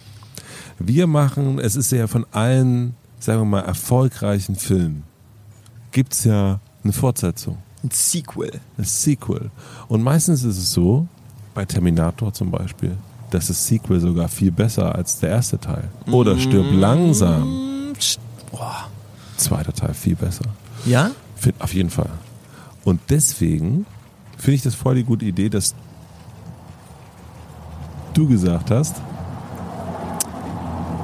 Wir 0.79 1.07
machen, 1.07 1.59
es 1.59 1.77
ist 1.77 1.91
ja 1.93 2.07
von 2.07 2.27
allen, 2.33 2.95
sagen 3.19 3.41
wir 3.41 3.45
mal, 3.45 3.61
erfolgreichen 3.61 4.57
Filmen, 4.57 5.05
gibt 5.91 6.13
es 6.15 6.25
ja 6.25 6.61
eine 6.83 6.93
Fortsetzung, 6.93 7.59
Ein 7.85 7.91
Sequel. 7.91 8.61
ein 8.79 8.85
Sequel. 8.85 9.51
Und 9.89 10.03
meistens 10.03 10.43
ist 10.45 10.59
es 10.59 10.73
so, 10.73 11.07
bei 11.55 11.65
Terminator 11.65 12.33
zum 12.33 12.51
Beispiel, 12.51 12.97
dass 13.35 13.47
das 13.49 13.67
Sequel 13.67 14.01
sogar 14.01 14.29
viel 14.29 14.51
besser 14.53 14.95
als 14.95 15.19
der 15.21 15.31
erste 15.31 15.59
Teil. 15.59 15.89
Oder 16.11 16.39
stirb 16.39 16.67
langsam, 16.73 17.93
Boah. 18.51 18.89
zweiter 19.37 19.73
Teil 19.73 19.95
viel 19.95 20.15
besser. 20.17 20.45
Ja? 20.85 21.11
Find, 21.37 21.61
auf 21.61 21.73
jeden 21.75 21.91
Fall. 21.91 22.11
Und 22.85 23.01
deswegen 23.11 23.87
finde 24.37 24.57
ich 24.57 24.63
das 24.63 24.75
voll 24.75 24.97
die 24.97 25.05
gute 25.05 25.25
Idee, 25.25 25.49
dass 25.49 25.75
du 28.15 28.29
gesagt 28.29 28.71
hast, 28.71 28.97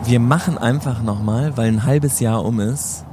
Wir 0.05 0.21
machen 0.21 0.57
einfach 0.57 1.03
nochmal, 1.03 1.57
weil 1.57 1.69
ein 1.69 1.85
halbes 1.85 2.19
Jahr 2.21 2.45
um 2.45 2.61
ist, 2.61 3.05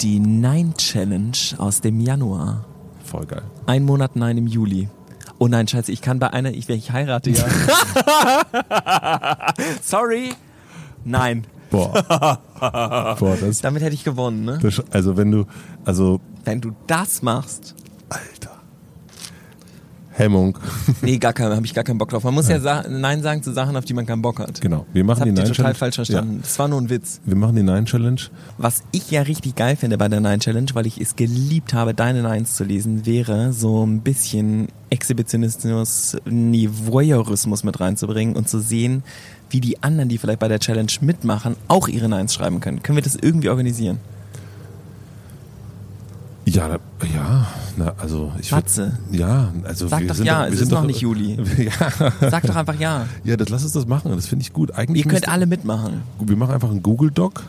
die 0.00 0.18
Nine 0.20 0.72
Challenge 0.74 1.36
aus 1.58 1.80
dem 1.82 2.00
Januar. 2.00 2.64
voll 3.04 3.26
geil. 3.26 3.42
Ein 3.66 3.84
Monat 3.84 4.16
Nein 4.16 4.38
im 4.38 4.46
Juli. 4.46 4.88
Oh 5.42 5.48
nein, 5.48 5.66
scheiße, 5.66 5.90
ich 5.90 6.02
kann 6.02 6.20
bei 6.20 6.32
einer, 6.32 6.52
ich, 6.52 6.68
ich 6.68 6.92
heirate 6.92 7.30
ja. 7.30 7.42
Sorry. 9.82 10.34
Nein. 11.04 11.44
Boah. 11.68 12.38
Boah, 13.18 13.36
das, 13.40 13.60
Damit 13.60 13.82
hätte 13.82 13.92
ich 13.92 14.04
gewonnen, 14.04 14.44
ne? 14.44 14.60
das, 14.62 14.80
also 14.92 15.16
wenn 15.16 15.32
du, 15.32 15.46
also, 15.84 16.20
Wenn 16.44 16.60
du 16.60 16.76
das 16.86 17.22
machst. 17.22 17.74
Alter. 18.08 18.51
Hemmung. 20.22 20.58
Nee, 21.02 21.18
gar 21.18 21.32
kein, 21.32 21.50
habe 21.50 21.66
ich 21.66 21.74
gar 21.74 21.84
keinen 21.84 21.98
Bock 21.98 22.10
drauf. 22.10 22.24
Man 22.24 22.34
muss 22.34 22.48
ja, 22.48 22.58
sa 22.60 22.84
Nein 22.88 23.22
sagen 23.22 23.42
zu 23.42 23.52
Sachen, 23.52 23.76
auf 23.76 23.84
die 23.84 23.94
man 23.94 24.06
keinen 24.06 24.22
Bock 24.22 24.38
hat. 24.38 24.60
Genau. 24.60 24.86
Wir 24.92 25.04
Das 25.04 25.18
machen 25.18 25.24
die 25.24 25.30
habt 25.30 25.38
ihr 25.38 25.44
Nine 25.44 25.44
total 25.44 25.54
Challenge. 25.54 25.74
falsch 25.74 25.94
verstanden. 25.96 26.38
Das 26.42 26.58
war 26.58 26.68
nur 26.68 26.80
ein 26.80 26.90
Witz. 26.90 27.20
Ja, 27.24 27.30
wir 27.32 27.36
machen 27.36 27.56
die 27.56 27.62
Nine 27.62 27.84
Challenge. 27.84 28.20
Was 28.58 28.82
ich 28.92 29.10
ja 29.10 29.22
richtig 29.22 29.54
geil 29.56 29.76
finde 29.76 29.98
bei 29.98 30.08
der 30.08 30.20
Nine 30.20 30.38
Challenge, 30.38 30.68
weil 30.74 30.86
ich 30.86 31.00
es 31.00 31.16
geliebt 31.16 31.74
habe, 31.74 31.94
deine 31.94 32.22
Nines 32.22 32.54
zu 32.54 32.64
lesen, 32.64 33.04
wäre 33.06 33.52
so 33.52 33.84
ein 33.84 34.00
bisschen 34.00 34.68
Exhibitionismus, 34.90 36.16
nie 36.28 36.68
Voyeurismus 36.70 37.64
mit 37.64 37.80
reinzubringen 37.80 38.36
und 38.36 38.48
zu 38.48 38.60
sehen, 38.60 39.02
wie 39.50 39.60
die 39.60 39.82
anderen, 39.82 40.08
die 40.08 40.18
vielleicht 40.18 40.38
bei 40.40 40.48
der 40.48 40.58
Challenge 40.60 40.90
mitmachen, 41.00 41.56
auch 41.68 41.88
ihre 41.88 42.08
Nines 42.08 42.34
schreiben 42.34 42.60
können. 42.60 42.82
Können 42.82 42.96
wir 42.96 43.02
das 43.02 43.16
irgendwie 43.16 43.48
organisieren? 43.48 43.98
Ja, 46.44 46.66
da, 46.68 46.78
ja, 47.14 47.46
na, 47.76 47.94
also 47.98 48.32
ich 48.40 48.48
würd- 48.50 48.56
Matze. 48.56 48.98
Ja, 49.12 49.52
also 49.64 49.86
Sag 49.86 50.00
wir 50.00 50.08
doch 50.08 50.14
sind 50.16 50.26
ja, 50.26 50.40
doch, 50.40 50.46
wir 50.46 50.52
es 50.52 50.58
sind 50.58 50.66
ist 50.68 50.72
noch 50.72 50.80
doch, 50.80 50.86
nicht 50.86 51.00
Juli. 51.00 51.38
ja, 51.58 52.30
Sag 52.30 52.42
doch 52.44 52.56
einfach 52.56 52.78
ja. 52.80 53.06
ja, 53.22 53.36
das 53.36 53.48
lass 53.48 53.62
uns 53.62 53.72
das 53.72 53.86
machen. 53.86 54.10
Das 54.14 54.26
finde 54.26 54.42
ich 54.42 54.52
gut. 54.52 54.72
Eigentlich 54.72 55.04
Ihr 55.04 55.10
könnt 55.10 55.28
alle 55.28 55.46
mitmachen. 55.46 56.02
Wir 56.20 56.36
machen 56.36 56.52
einfach 56.54 56.70
einen 56.70 56.82
Google 56.82 57.10
Doc. 57.12 57.44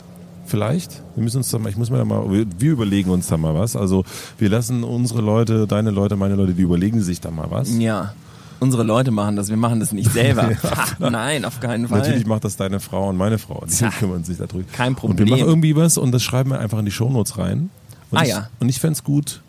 Vielleicht. 0.45 1.01
Wir 1.15 1.23
müssen 1.23 1.37
uns 1.37 1.49
da 1.49 1.57
mal, 1.57 1.69
ich 1.69 1.77
muss 1.77 1.89
mir 1.89 1.97
da 1.97 2.05
mal, 2.05 2.29
wir, 2.29 2.45
wir 2.59 2.71
überlegen 2.73 3.09
uns 3.09 3.27
da 3.27 3.37
mal 3.37 3.55
was. 3.55 3.75
Also 3.75 4.03
wir 4.37 4.49
lassen 4.49 4.83
unsere 4.83 5.21
Leute, 5.21 5.65
deine 5.67 5.89
Leute, 5.89 6.15
meine 6.15 6.35
Leute, 6.35 6.53
die 6.53 6.61
überlegen 6.61 7.01
sich 7.01 7.19
da 7.21 7.31
mal 7.31 7.47
was. 7.49 7.75
Ja. 7.77 8.13
Unsere 8.59 8.83
Leute 8.83 9.09
machen 9.11 9.35
das, 9.35 9.49
wir 9.49 9.57
machen 9.57 9.79
das 9.79 9.91
nicht 9.91 10.11
selber. 10.11 10.51
Ha, 10.63 11.09
nein, 11.09 11.43
auf 11.45 11.59
keinen 11.59 11.87
Fall. 11.87 11.99
Natürlich 11.99 12.25
macht 12.27 12.43
das 12.45 12.55
deine 12.57 12.79
Frau 12.79 13.09
und 13.09 13.17
meine 13.17 13.37
Frau. 13.37 13.63
Die 13.67 13.73
Tja, 13.73 13.89
kümmern 13.89 14.23
sich 14.23 14.37
darüber. 14.37 14.63
kein 14.71 14.89
Und 14.89 14.95
Problem. 14.97 15.27
wir 15.27 15.37
machen 15.37 15.47
irgendwie 15.47 15.75
was 15.75 15.97
und 15.97 16.11
das 16.11 16.21
schreiben 16.23 16.51
wir 16.51 16.59
einfach 16.59 16.77
in 16.79 16.85
die 16.85 16.91
Shownotes 16.91 17.37
rein. 17.37 17.69
Und 18.13 18.19
Ah, 18.19 18.23
ich, 18.23 18.29
ja. 18.29 18.47
Und 18.59 18.69
ich 18.69 18.79
fände 18.79 18.93
es 18.93 19.03
gut, 19.03 19.41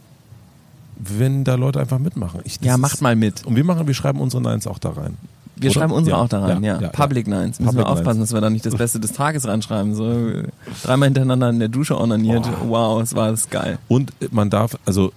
wenn 0.96 1.44
da 1.44 1.54
Leute 1.56 1.80
einfach 1.80 1.98
mitmachen. 1.98 2.40
Ich, 2.44 2.58
ja, 2.62 2.78
macht 2.78 3.02
mal 3.02 3.14
mit. 3.14 3.44
Und 3.44 3.56
wir 3.56 3.64
machen, 3.64 3.86
wir 3.86 3.92
schreiben 3.92 4.20
unsere 4.20 4.42
Nines 4.42 4.66
auch 4.66 4.78
da 4.78 4.90
rein. 4.90 5.18
Wir 5.56 5.70
Oder? 5.70 5.80
schreiben 5.80 5.92
unsere 5.92 6.16
Ja, 6.16 6.22
auch 6.22 6.28
da 6.28 6.40
rein, 6.40 6.64
ja. 6.64 6.76
ja, 6.76 6.80
ja, 6.82 6.88
Public 6.88 7.26
Nines. 7.28 7.60
Müssen 7.60 7.66
Public 7.66 7.84
wir 7.84 7.88
aufpassen, 7.90 8.18
Nines. 8.20 8.30
dass 8.30 8.36
wir 8.36 8.40
da 8.40 8.48
nicht 8.48 8.64
das 8.64 8.74
Beste 8.74 9.00
des 9.00 9.12
Tages 9.12 9.46
reinschreiben. 9.46 9.94
So 9.94 10.42
dreimal 10.82 11.08
hintereinander 11.08 11.50
in 11.50 11.58
der 11.58 11.68
Dusche 11.68 12.00
onaniert. 12.00 12.48
Wow, 12.66 13.02
es 13.02 13.14
war 13.14 13.30
das 13.30 13.50
geil. 13.50 13.78
Und 13.86 14.12
man 14.32 14.48
darf, 14.48 14.78
also 14.86 15.12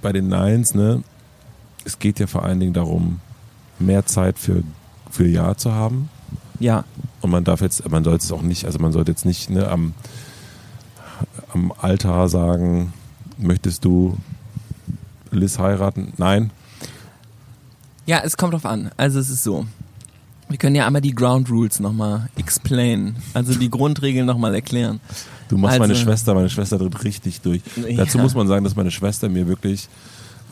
bei 0.00 0.12
den 0.12 0.28
Nines, 0.28 0.74
ne, 0.74 1.02
es 1.84 1.98
geht 1.98 2.20
ja 2.20 2.28
vor 2.28 2.44
allen 2.44 2.60
Dingen 2.60 2.72
darum, 2.72 3.18
mehr 3.80 4.06
Zeit 4.06 4.38
für, 4.38 4.62
für 5.10 5.26
Ja 5.26 5.56
zu 5.56 5.72
haben. 5.72 6.08
Ja, 6.60 6.84
Und 7.20 7.30
man 7.30 7.42
darf 7.42 7.60
jetzt, 7.62 7.90
man 7.90 8.04
sollte 8.04 8.24
es 8.24 8.30
auch 8.32 8.42
nicht, 8.42 8.64
also 8.64 8.78
man 8.78 8.92
sollte 8.92 9.10
jetzt 9.10 9.24
nicht 9.26 9.50
ne, 9.50 9.68
am, 9.68 9.92
am 11.52 11.72
Altar 11.80 12.28
sagen, 12.28 12.92
möchtest 13.38 13.84
du 13.84 14.16
Liz 15.30 15.58
heiraten? 15.58 16.12
Nein. 16.16 16.50
ja, 18.06 18.20
es 18.24 18.36
kommt 18.36 18.54
drauf 18.54 18.66
an. 18.66 18.90
Also 18.96 19.18
es 19.18 19.30
ist 19.30 19.42
so. 19.44 19.66
Wir 20.48 20.58
können 20.58 20.76
ja 20.76 20.86
einmal 20.86 21.00
die 21.02 21.14
Ground 21.14 21.50
Rules 21.50 21.80
nochmal 21.80 22.28
explain. 22.36 23.16
Also 23.32 23.54
die 23.54 23.70
Grundregeln 23.70 24.26
nochmal 24.26 24.54
erklären. 24.54 25.00
Du 25.48 25.56
machst 25.56 25.72
Also- 25.74 25.80
meine 25.82 25.96
Schwester, 25.96 26.34
meine 26.34 26.50
Schwester 26.50 26.78
tritt 26.78 27.02
richtig 27.02 27.40
durch. 27.40 27.62
Ja. 27.76 27.96
Dazu 27.96 28.18
muss 28.18 28.34
man 28.34 28.46
sagen, 28.46 28.62
dass 28.64 28.76
meine 28.76 28.90
Schwester 28.90 29.28
mir 29.28 29.46
wirklich, 29.48 29.88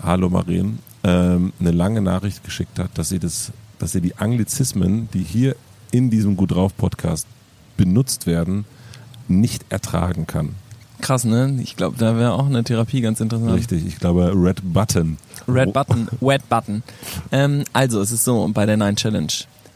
hallo 0.03 0.29
Marien, 0.31 0.79
ähm, 1.05 1.53
eine 1.61 1.71
lange 1.73 2.01
Nachricht 2.01 2.43
geschickt 2.45 2.79
hat, 2.79 2.97
dass 2.97 3.11
sie 3.11 3.19
das, 3.19 3.53
dass 3.79 3.93
sie 3.93 4.01
die 4.01 4.17
Anglizismen, 4.17 5.09
die 5.13 5.23
hier 5.23 5.57
in 5.91 6.09
diesem 6.11 6.37
Gut 6.37 6.53
drauf 6.53 6.77
Podcast 6.77 7.27
benutzt 7.77 8.27
werden, 8.27 8.65
nicht 9.29 9.65
ertragen 9.69 10.27
kann. 10.27 10.55
Krass, 11.03 11.25
ne? 11.25 11.59
Ich 11.61 11.77
glaube, 11.77 11.99
da 11.99 12.17
wäre 12.17 12.33
auch 12.33 12.47
eine 12.47 12.65
Therapie 12.65 13.03
ganz 13.03 13.21
interessant. 13.21 13.53
Richtig, 13.53 13.85
ich 13.85 13.99
glaube 13.99 14.33
Red 14.35 14.61
Button. 14.63 15.19
Red 15.47 15.73
Button, 15.75 16.09
Wet 16.21 16.49
Button. 16.49 16.83
Ähm, 17.33 17.65
also, 17.73 18.01
es 18.01 18.13
ist 18.13 18.25
so 18.25 18.49
bei 18.53 18.67
der 18.67 18.77
Nine 18.77 18.95
Challenge. 18.95 19.33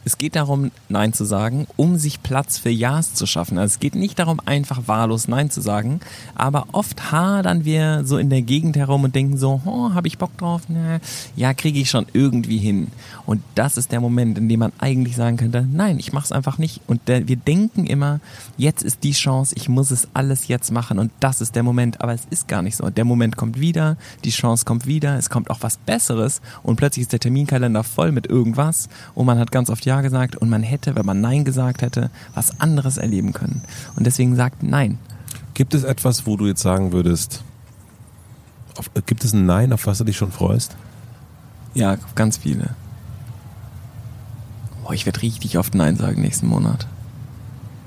Es 0.07 0.17
geht 0.17 0.37
darum, 0.37 0.71
Nein 0.87 1.11
zu 1.11 1.25
sagen, 1.25 1.67
um 1.75 1.97
sich 1.97 2.23
Platz 2.23 2.57
für 2.57 2.69
Ja's 2.69 3.13
zu 3.13 3.25
schaffen. 3.25 3.57
Also 3.57 3.73
es 3.73 3.79
geht 3.79 3.93
nicht 3.93 4.17
darum, 4.17 4.39
einfach 4.45 4.87
wahllos 4.87 5.27
Nein 5.27 5.49
zu 5.49 5.59
sagen, 5.59 5.99
aber 6.33 6.67
oft 6.71 7.11
hadern 7.11 7.65
wir 7.65 8.05
so 8.05 8.17
in 8.17 8.29
der 8.29 8.41
Gegend 8.41 8.77
herum 8.77 9.03
und 9.03 9.15
denken 9.15 9.37
so, 9.37 9.61
oh, 9.65 9.93
habe 9.93 10.07
ich 10.07 10.17
Bock 10.17 10.37
drauf? 10.37 10.61
Na, 10.69 11.01
ja, 11.35 11.53
kriege 11.53 11.81
ich 11.81 11.89
schon 11.89 12.05
irgendwie 12.13 12.57
hin. 12.57 12.87
Und 13.25 13.43
das 13.55 13.75
ist 13.75 13.91
der 13.91 13.99
Moment, 13.99 14.37
in 14.37 14.47
dem 14.47 14.61
man 14.61 14.71
eigentlich 14.77 15.17
sagen 15.17 15.35
könnte, 15.35 15.67
nein, 15.69 15.99
ich 15.99 16.13
mache 16.13 16.23
es 16.23 16.31
einfach 16.31 16.57
nicht. 16.57 16.79
Und 16.87 17.01
wir 17.05 17.35
denken 17.35 17.85
immer, 17.85 18.21
jetzt 18.55 18.83
ist 18.83 19.03
die 19.03 19.11
Chance, 19.11 19.55
ich 19.57 19.67
muss 19.67 19.91
es 19.91 20.07
alles 20.13 20.47
jetzt 20.47 20.71
machen 20.71 20.99
und 20.99 21.11
das 21.19 21.41
ist 21.41 21.53
der 21.53 21.63
Moment. 21.63 21.99
Aber 21.99 22.13
es 22.13 22.23
ist 22.29 22.47
gar 22.47 22.61
nicht 22.61 22.77
so. 22.77 22.89
Der 22.89 23.03
Moment 23.03 23.35
kommt 23.35 23.59
wieder, 23.59 23.97
die 24.23 24.29
Chance 24.29 24.63
kommt 24.63 24.87
wieder, 24.87 25.17
es 25.17 25.29
kommt 25.29 25.49
auch 25.49 25.63
was 25.63 25.75
Besseres 25.75 26.39
und 26.63 26.77
plötzlich 26.77 27.01
ist 27.01 27.11
der 27.11 27.19
Terminkalender 27.19 27.83
voll 27.83 28.13
mit 28.13 28.27
irgendwas 28.27 28.87
und 29.13 29.25
man 29.25 29.37
hat 29.37 29.51
ganz 29.51 29.69
oft 29.69 29.85
Ja 29.85 29.96
gesagt 30.01 30.35
und 30.35 30.49
man 30.49 30.63
hätte, 30.63 30.95
wenn 30.95 31.05
man 31.05 31.21
Nein 31.21 31.45
gesagt 31.45 31.81
hätte, 31.81 32.09
was 32.33 32.59
anderes 32.59 32.97
erleben 32.97 33.33
können. 33.33 33.61
Und 33.95 34.05
deswegen 34.05 34.35
sagt 34.35 34.63
Nein. 34.63 34.97
Gibt 35.53 35.73
es 35.73 35.83
etwas, 35.83 36.25
wo 36.25 36.37
du 36.37 36.45
jetzt 36.47 36.61
sagen 36.61 36.91
würdest, 36.91 37.43
auf, 38.77 38.89
äh, 38.93 39.01
gibt 39.05 39.23
es 39.23 39.33
ein 39.33 39.45
Nein, 39.45 39.73
auf 39.73 39.85
was 39.87 39.97
du 39.97 40.03
dich 40.03 40.17
schon 40.17 40.31
freust? 40.31 40.75
Ja, 41.73 41.97
ganz 42.15 42.37
viele. 42.37 42.69
Boah, 44.83 44.93
ich 44.93 45.05
werde 45.05 45.21
richtig 45.21 45.57
oft 45.57 45.75
Nein 45.75 45.95
sagen 45.97 46.21
nächsten 46.21 46.47
Monat. 46.47 46.87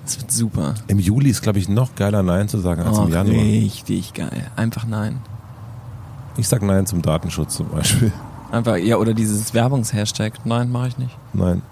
Das 0.05 0.19
wird 0.19 0.33
super. 0.33 0.75
Im 0.89 0.99
Juli 0.99 1.31
ist, 1.31 1.43
glaube 1.43 1.59
ich, 1.61 1.69
noch 1.69 1.95
geiler 1.95 2.23
Nein 2.23 2.49
zu 2.49 2.59
sagen 2.59 2.83
als 2.83 2.99
Oh, 2.99 3.05
im 3.05 3.13
Januar. 3.13 3.35
richtig 3.37 4.13
geil. 4.15 4.47
Einfach 4.57 4.85
Nein. 4.87 5.21
Ich 6.37 6.49
sag 6.49 6.63
Nein 6.63 6.87
zum 6.87 7.03
Datenschutz 7.03 7.57
zum 7.57 7.69
Beispiel. 7.69 8.13
Einfach, 8.51 8.77
ja, 8.77 8.97
oder 8.97 9.15
dieses 9.15 9.55
Werbungshashtag. 9.55 10.45
Nein, 10.45 10.71
mache 10.73 10.89
ich 10.89 10.99
nicht. 10.99 11.17
Nein, 11.33 11.63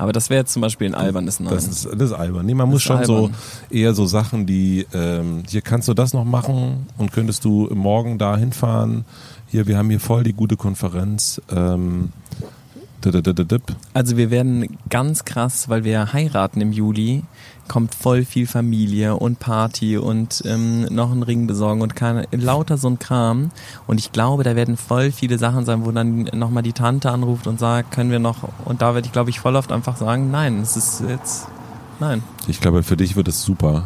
Aber 0.00 0.12
das 0.12 0.30
wäre 0.30 0.40
jetzt 0.40 0.52
zum 0.54 0.62
Beispiel 0.62 0.86
ein 0.86 0.94
albernes 0.94 1.40
Nein. 1.40 1.52
das 1.52 1.68
ist, 1.68 1.84
das 1.84 2.10
ist 2.10 2.12
albern. 2.12 2.46
Nee, 2.46 2.54
man 2.54 2.70
muss 2.70 2.78
ist 2.78 2.84
schon 2.84 3.04
so 3.04 3.16
albern. 3.16 3.34
eher 3.68 3.92
so 3.92 4.06
Sachen, 4.06 4.46
die, 4.46 4.86
ähm, 4.94 5.42
hier 5.46 5.60
kannst 5.60 5.88
du 5.88 5.94
das 5.94 6.14
noch 6.14 6.24
machen 6.24 6.86
und 6.96 7.12
könntest 7.12 7.44
du 7.44 7.68
morgen 7.74 8.16
da 8.16 8.34
hinfahren. 8.38 9.04
Hier, 9.46 9.66
wir 9.66 9.76
haben 9.76 9.90
hier 9.90 10.00
voll 10.00 10.22
die 10.24 10.32
gute 10.32 10.56
Konferenz. 10.56 11.42
Ähm. 11.54 12.12
Also 13.94 14.16
wir 14.16 14.30
werden 14.30 14.78
ganz 14.88 15.24
krass, 15.24 15.68
weil 15.68 15.84
wir 15.84 16.12
heiraten 16.12 16.60
im 16.60 16.72
Juli, 16.72 17.22
kommt 17.68 17.94
voll 17.94 18.24
viel 18.24 18.46
Familie 18.46 19.14
und 19.14 19.38
Party 19.38 19.96
und 19.96 20.42
ähm, 20.44 20.86
noch 20.90 21.12
einen 21.12 21.22
Ring 21.22 21.46
besorgen 21.46 21.82
und 21.82 21.94
keine, 21.94 22.26
lauter 22.32 22.76
so 22.76 22.88
ein 22.88 22.98
Kram. 22.98 23.50
Und 23.86 23.98
ich 23.98 24.10
glaube, 24.10 24.42
da 24.42 24.56
werden 24.56 24.76
voll 24.76 25.12
viele 25.12 25.38
Sachen 25.38 25.64
sein, 25.64 25.84
wo 25.84 25.92
dann 25.92 26.24
nochmal 26.34 26.64
die 26.64 26.72
Tante 26.72 27.10
anruft 27.10 27.46
und 27.46 27.60
sagt, 27.60 27.92
können 27.92 28.10
wir 28.10 28.18
noch, 28.18 28.48
und 28.64 28.82
da 28.82 28.94
werde 28.94 29.06
ich, 29.06 29.12
glaube 29.12 29.30
ich, 29.30 29.38
voll 29.38 29.54
oft 29.54 29.70
einfach 29.70 29.96
sagen, 29.96 30.30
nein, 30.32 30.60
es 30.60 30.76
ist 30.76 31.02
jetzt, 31.08 31.46
nein. 32.00 32.24
Ich 32.48 32.60
glaube, 32.60 32.82
für 32.82 32.96
dich 32.96 33.14
wird 33.14 33.28
es 33.28 33.42
super, 33.42 33.84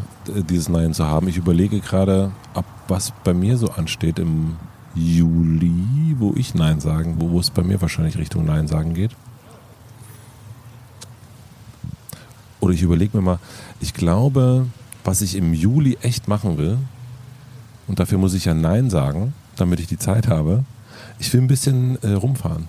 dieses 0.49 0.71
Nein 0.71 0.95
zu 0.95 1.07
haben. 1.07 1.29
Ich 1.29 1.37
überlege 1.37 1.81
gerade, 1.81 2.33
ab 2.55 2.65
was 2.89 3.13
bei 3.23 3.35
mir 3.35 3.57
so 3.59 3.71
ansteht 3.71 4.19
im 4.19 4.57
Juli, 4.95 6.15
wo 6.19 6.35
ich 6.37 6.55
Nein 6.55 6.81
sagen, 6.81 7.17
wo, 7.19 7.31
wo 7.31 7.41
es 7.41 7.51
bei 7.51 7.63
mir 7.63 7.81
wahrscheinlich 7.81 8.19
Richtung 8.19 8.45
Nein 8.45 8.69
sagen 8.69 8.95
geht. 8.95 9.11
Oder 12.61 12.73
ich 12.73 12.83
überlege 12.83 13.17
mir 13.17 13.23
mal, 13.23 13.39
ich 13.81 13.93
glaube, 13.93 14.67
was 15.05 15.21
ich 15.21 15.37
im 15.37 15.53
Juli 15.53 15.99
echt 16.01 16.29
machen 16.29 16.57
will, 16.57 16.79
und 17.87 17.99
dafür 18.01 18.17
muss 18.19 18.33
ich 18.35 18.47
ja 18.47 18.55
Nein 18.55 18.89
sagen, 18.89 19.35
damit 19.57 19.81
ich 19.81 19.87
die 19.87 19.99
Zeit 19.99 20.29
habe, 20.29 20.65
ich 21.19 21.33
will 21.33 21.43
ein 21.43 21.47
bisschen 21.47 22.03
äh, 22.03 22.13
rumfahren. 22.13 22.69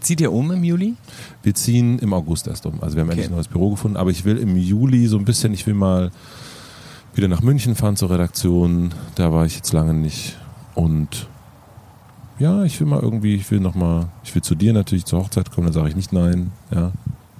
Zieht 0.00 0.20
ihr 0.20 0.32
um 0.32 0.50
im 0.52 0.62
Juli? 0.62 0.94
Wir 1.42 1.54
ziehen 1.54 1.98
im 2.00 2.12
August 2.12 2.46
erst 2.46 2.66
um. 2.66 2.82
Also 2.82 2.96
wir 2.96 3.00
haben 3.00 3.08
Okay. 3.08 3.20
endlich 3.20 3.30
ein 3.30 3.34
neues 3.36 3.48
Büro 3.48 3.70
gefunden, 3.70 3.96
aber 3.96 4.10
ich 4.10 4.26
will 4.26 4.36
im 4.36 4.56
Juli 4.56 5.06
so 5.06 5.16
ein 5.16 5.24
bisschen, 5.24 5.54
ich 5.54 5.66
will 5.66 5.72
mal 5.72 6.10
wieder 7.14 7.28
nach 7.28 7.40
München 7.40 7.74
fahren 7.74 7.96
zur 7.96 8.10
Redaktion. 8.10 8.92
Da 9.14 9.32
war 9.32 9.46
ich 9.46 9.56
jetzt 9.56 9.72
lange 9.72 9.94
nicht. 9.94 10.36
Und 10.74 11.28
ja, 12.38 12.64
ich 12.64 12.80
will 12.80 12.86
mal 12.86 13.00
irgendwie, 13.00 13.36
ich 13.36 13.50
will 13.50 13.60
noch 13.60 13.74
mal, 13.74 14.08
ich 14.24 14.34
will 14.34 14.42
zu 14.42 14.54
dir 14.54 14.72
natürlich 14.72 15.04
zur 15.04 15.20
Hochzeit 15.20 15.50
kommen, 15.50 15.66
dann 15.68 15.74
sage 15.74 15.88
ich 15.88 15.96
nicht 15.96 16.12
nein, 16.12 16.52
ja. 16.70 16.92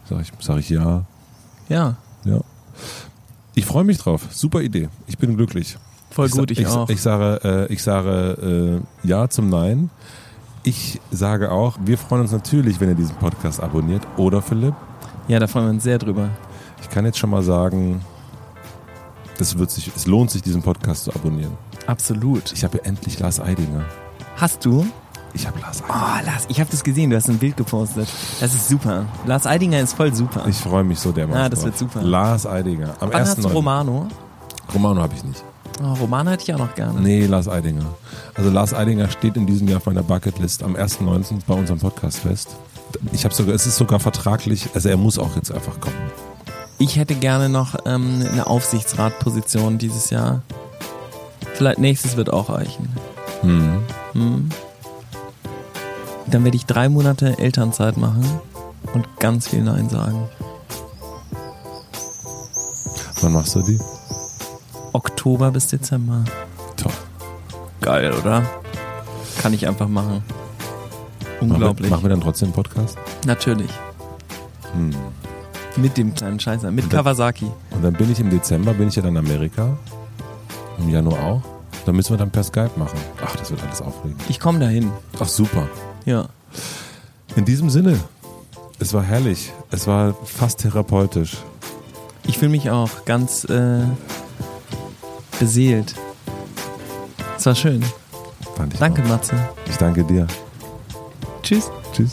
Sage 0.09 0.23
ich, 0.23 0.33
sag 0.45 0.59
ich 0.59 0.69
ja, 0.69 1.05
Ja, 1.69 1.97
ja. 2.25 2.41
Ich 3.55 3.67
freue 3.67 3.85
mich 3.85 3.99
drauf. 3.99 4.27
Super 4.31 4.61
Idee. 4.63 4.89
Ich 5.07 5.17
bin 5.19 5.37
glücklich. 5.37 5.77
voll 6.11 6.29
gut, 6.29 6.51
ich, 6.51 6.61
ich, 6.61 6.67
auch. 6.67 6.89
Ich 6.89 7.01
sage, 7.01 7.41
äh, 7.69 7.73
ich 7.73 7.83
sage 7.83 8.83
äh, 9.05 9.09
ja 9.09 9.29
zum 9.29 9.49
Nein. 9.49 9.91
Ich 10.63 11.01
sage 11.11 11.51
auch, 11.53 11.77
wir 11.85 11.99
freuen 11.99 12.23
uns 12.23 12.33
natürlich, 12.33 12.81
wenn 12.81 12.89
ihr 12.89 12.95
diesen 12.95 13.17
Podcast 13.17 13.61
abonniert. 13.61 14.03
Oder 14.17 14.43
Philipp? 14.43 14.75
ja, 15.29 15.39
da 15.39 15.47
freuen 15.47 15.67
wir 15.67 15.71
uns 15.71 15.85
sehr 15.85 15.99
drüber. 15.99 16.31
Ich 16.81 16.91
kann 16.91 17.05
jetzt 17.05 17.19
schon 17.19 17.31
mal 17.31 17.43
sagen, 17.43 18.01
das 19.39 19.59
wird 19.59 19.71
sich, 19.71 19.91
es 19.95 20.07
lohnt 20.07 20.31
sich, 20.31 20.43
diesen 20.43 20.63
Podcast 20.63 21.05
zu 21.05 21.15
abonnieren. 21.15 21.53
Absolut. 21.87 22.53
Ich 22.53 22.65
habe 22.65 22.79
ja 22.79 22.85
endlich 22.85 23.19
Lars 23.19 23.41
Eidinger. 23.41 23.85
Hast 24.37 24.65
du? 24.65 24.87
Ich 25.35 25.47
habe 25.47 25.59
Lars 25.61 25.83
Eidinger. 25.83 26.19
Oh, 26.23 26.27
Lars, 26.27 26.45
ich 26.49 26.61
habe 26.61 26.71
das 26.71 26.85
gesehen, 26.85 27.11
du 27.11 27.17
hast 27.17 27.29
ein 27.29 27.39
Bild 27.39 27.57
gepostet. 27.57 28.09
Das 28.41 28.55
ist 28.55 28.69
super. 28.69 29.07
Lars 29.27 29.47
Eidinger 29.47 29.81
ist 29.81 29.95
voll 29.95 30.15
super. 30.15 30.45
Ich 30.49 30.57
freue 30.57 30.85
mich 30.85 30.99
so 30.99 31.13
dermaßen. 31.13 31.43
Ah, 31.43 31.49
das 31.49 31.61
drauf. 31.61 31.67
wird 31.67 31.79
super. 31.79 32.03
Lars 32.03 32.47
Eidinger. 32.47 32.95
Am 33.01 33.13
Wann 33.13 33.21
hast 33.21 33.37
1. 33.39 33.47
du 33.47 33.53
Romano? 33.53 34.09
Romano 34.73 35.03
habe 35.03 35.15
ich 35.15 35.25
nicht. 35.25 35.43
Oh, 35.83 35.93
Romano 35.95 36.31
hätte 36.31 36.45
ich 36.45 36.55
auch 36.55 36.59
noch 36.59 36.75
gerne. 36.75 37.01
Nee, 37.01 37.27
Lars 37.27 37.49
Eidinger. 37.49 37.85
Also 38.35 38.51
Lars 38.51 38.73
Eidinger 38.73 39.09
steht 39.11 39.37
in 39.37 39.47
diesem 39.47 39.67
Jahr 39.69 39.79
auf 39.79 39.87
meiner 39.87 40.05
Bucketlist 40.05 40.63
am 40.63 40.77
1.9. 40.77 41.41
bei 41.47 41.55
unserem 41.55 41.81
Podcast 41.81 42.19
fest. 42.19 42.57
Ich 43.13 43.25
habe 43.25 43.35
sogar, 43.35 43.55
es 43.55 43.67
ist 43.67 43.77
sogar 43.77 43.99
vertraglich, 43.99 44.69
also 44.73 44.89
er 44.89 44.97
muss 44.97 45.19
auch 45.19 45.35
jetzt 45.35 45.51
einfach 45.51 45.81
kommen. 45.81 45.97
Ich 46.79 46.97
hätte 46.97 47.17
gerne 47.17 47.49
noch 47.49 47.75
ähm, 47.87 48.25
eine 48.33 48.47
Aufsichtsratposition 48.47 49.79
dieses 49.79 50.11
Jahr. 50.11 50.43
Vielleicht 51.55 51.79
nächstes 51.79 52.17
wird 52.17 52.33
auch 52.33 52.51
reichen. 52.51 52.89
Hm. 53.41 53.79
Hm. 54.13 54.49
Dann 56.27 56.45
werde 56.45 56.57
ich 56.57 56.67
drei 56.67 56.89
Monate 56.89 57.39
Elternzeit 57.39 57.97
machen 57.97 58.25
und 58.93 59.07
ganz 59.21 59.49
viel 59.49 59.63
Nein 59.63 59.89
sagen. 59.89 60.29
Wann 63.21 63.33
machst 63.33 63.55
du 63.55 63.63
die? 63.63 63.79
Oktober 64.93 65.51
bis 65.51 65.69
Dezember. 65.69 66.25
Toll. 66.77 66.93
Geil, 67.81 68.13
oder? 68.13 68.43
Kann 69.41 69.53
ich 69.53 69.67
einfach 69.67 69.89
machen. 69.89 70.23
Unglaublich. 71.41 71.63
Machen 71.63 71.79
wir, 71.79 71.91
machen 71.91 72.03
wir 72.05 72.11
dann 72.11 72.21
trotzdem 72.21 72.47
einen 72.49 72.55
Podcast? 72.55 72.99
Natürlich. 73.27 73.71
Hm. 74.73 74.91
Mit 75.77 75.97
dem 75.97 76.15
kleinen 76.15 76.39
Scheißer. 76.41 76.71
Mit 76.71 76.85
Und 76.85 76.93
dann- 76.93 77.01
Kawasaki. 77.01 77.51
Und 77.71 77.83
dann 77.83 77.93
bin 77.95 78.11
ich 78.11 78.21
im 78.21 78.31
Dezember, 78.31 78.73
bin 78.75 78.89
ich 78.89 78.97
ja 78.97 79.03
dann 79.03 79.17
in 79.17 79.19
Amerika. 79.19 79.77
Im 80.79 80.89
Januar 80.89 81.23
auch. 81.25 81.43
Dann 81.87 81.97
müssen 81.97 82.11
wir 82.11 82.17
dann 82.17 82.31
per 82.31 82.45
Skype 82.45 82.71
machen. 82.77 82.99
Ach, 83.25 83.37
das 83.37 83.51
wird 83.51 83.63
alles 83.63 83.83
aufregend. 83.83 84.21
Ich 84.29 84.41
komme 84.41 84.59
dahin. 84.59 84.91
Ach, 85.19 85.29
super. 85.29 85.69
Ja. 86.05 86.29
In 87.37 87.45
diesem 87.45 87.69
Sinne, 87.69 87.99
es 88.79 88.95
war 88.95 89.03
herrlich. 89.03 89.53
Es 89.71 89.87
war 89.87 90.15
fast 90.25 90.61
therapeutisch. 90.61 91.37
Ich 92.27 92.39
fühle 92.39 92.53
mich 92.53 92.71
auch 92.71 93.05
ganz 93.05 93.45
äh, 93.45 93.85
beseelt. 95.39 95.95
Es 97.37 97.47
war 97.47 97.55
schön. 97.55 97.85
Fand 98.57 98.73
ich 98.73 98.81
Danke, 98.81 99.03
auch. 99.03 99.09
Matze. 99.09 99.37
Ich 99.67 99.77
danke 99.77 100.05
dir. 100.05 100.27
Tschüss. 101.43 101.71
Tschüss. 101.93 102.13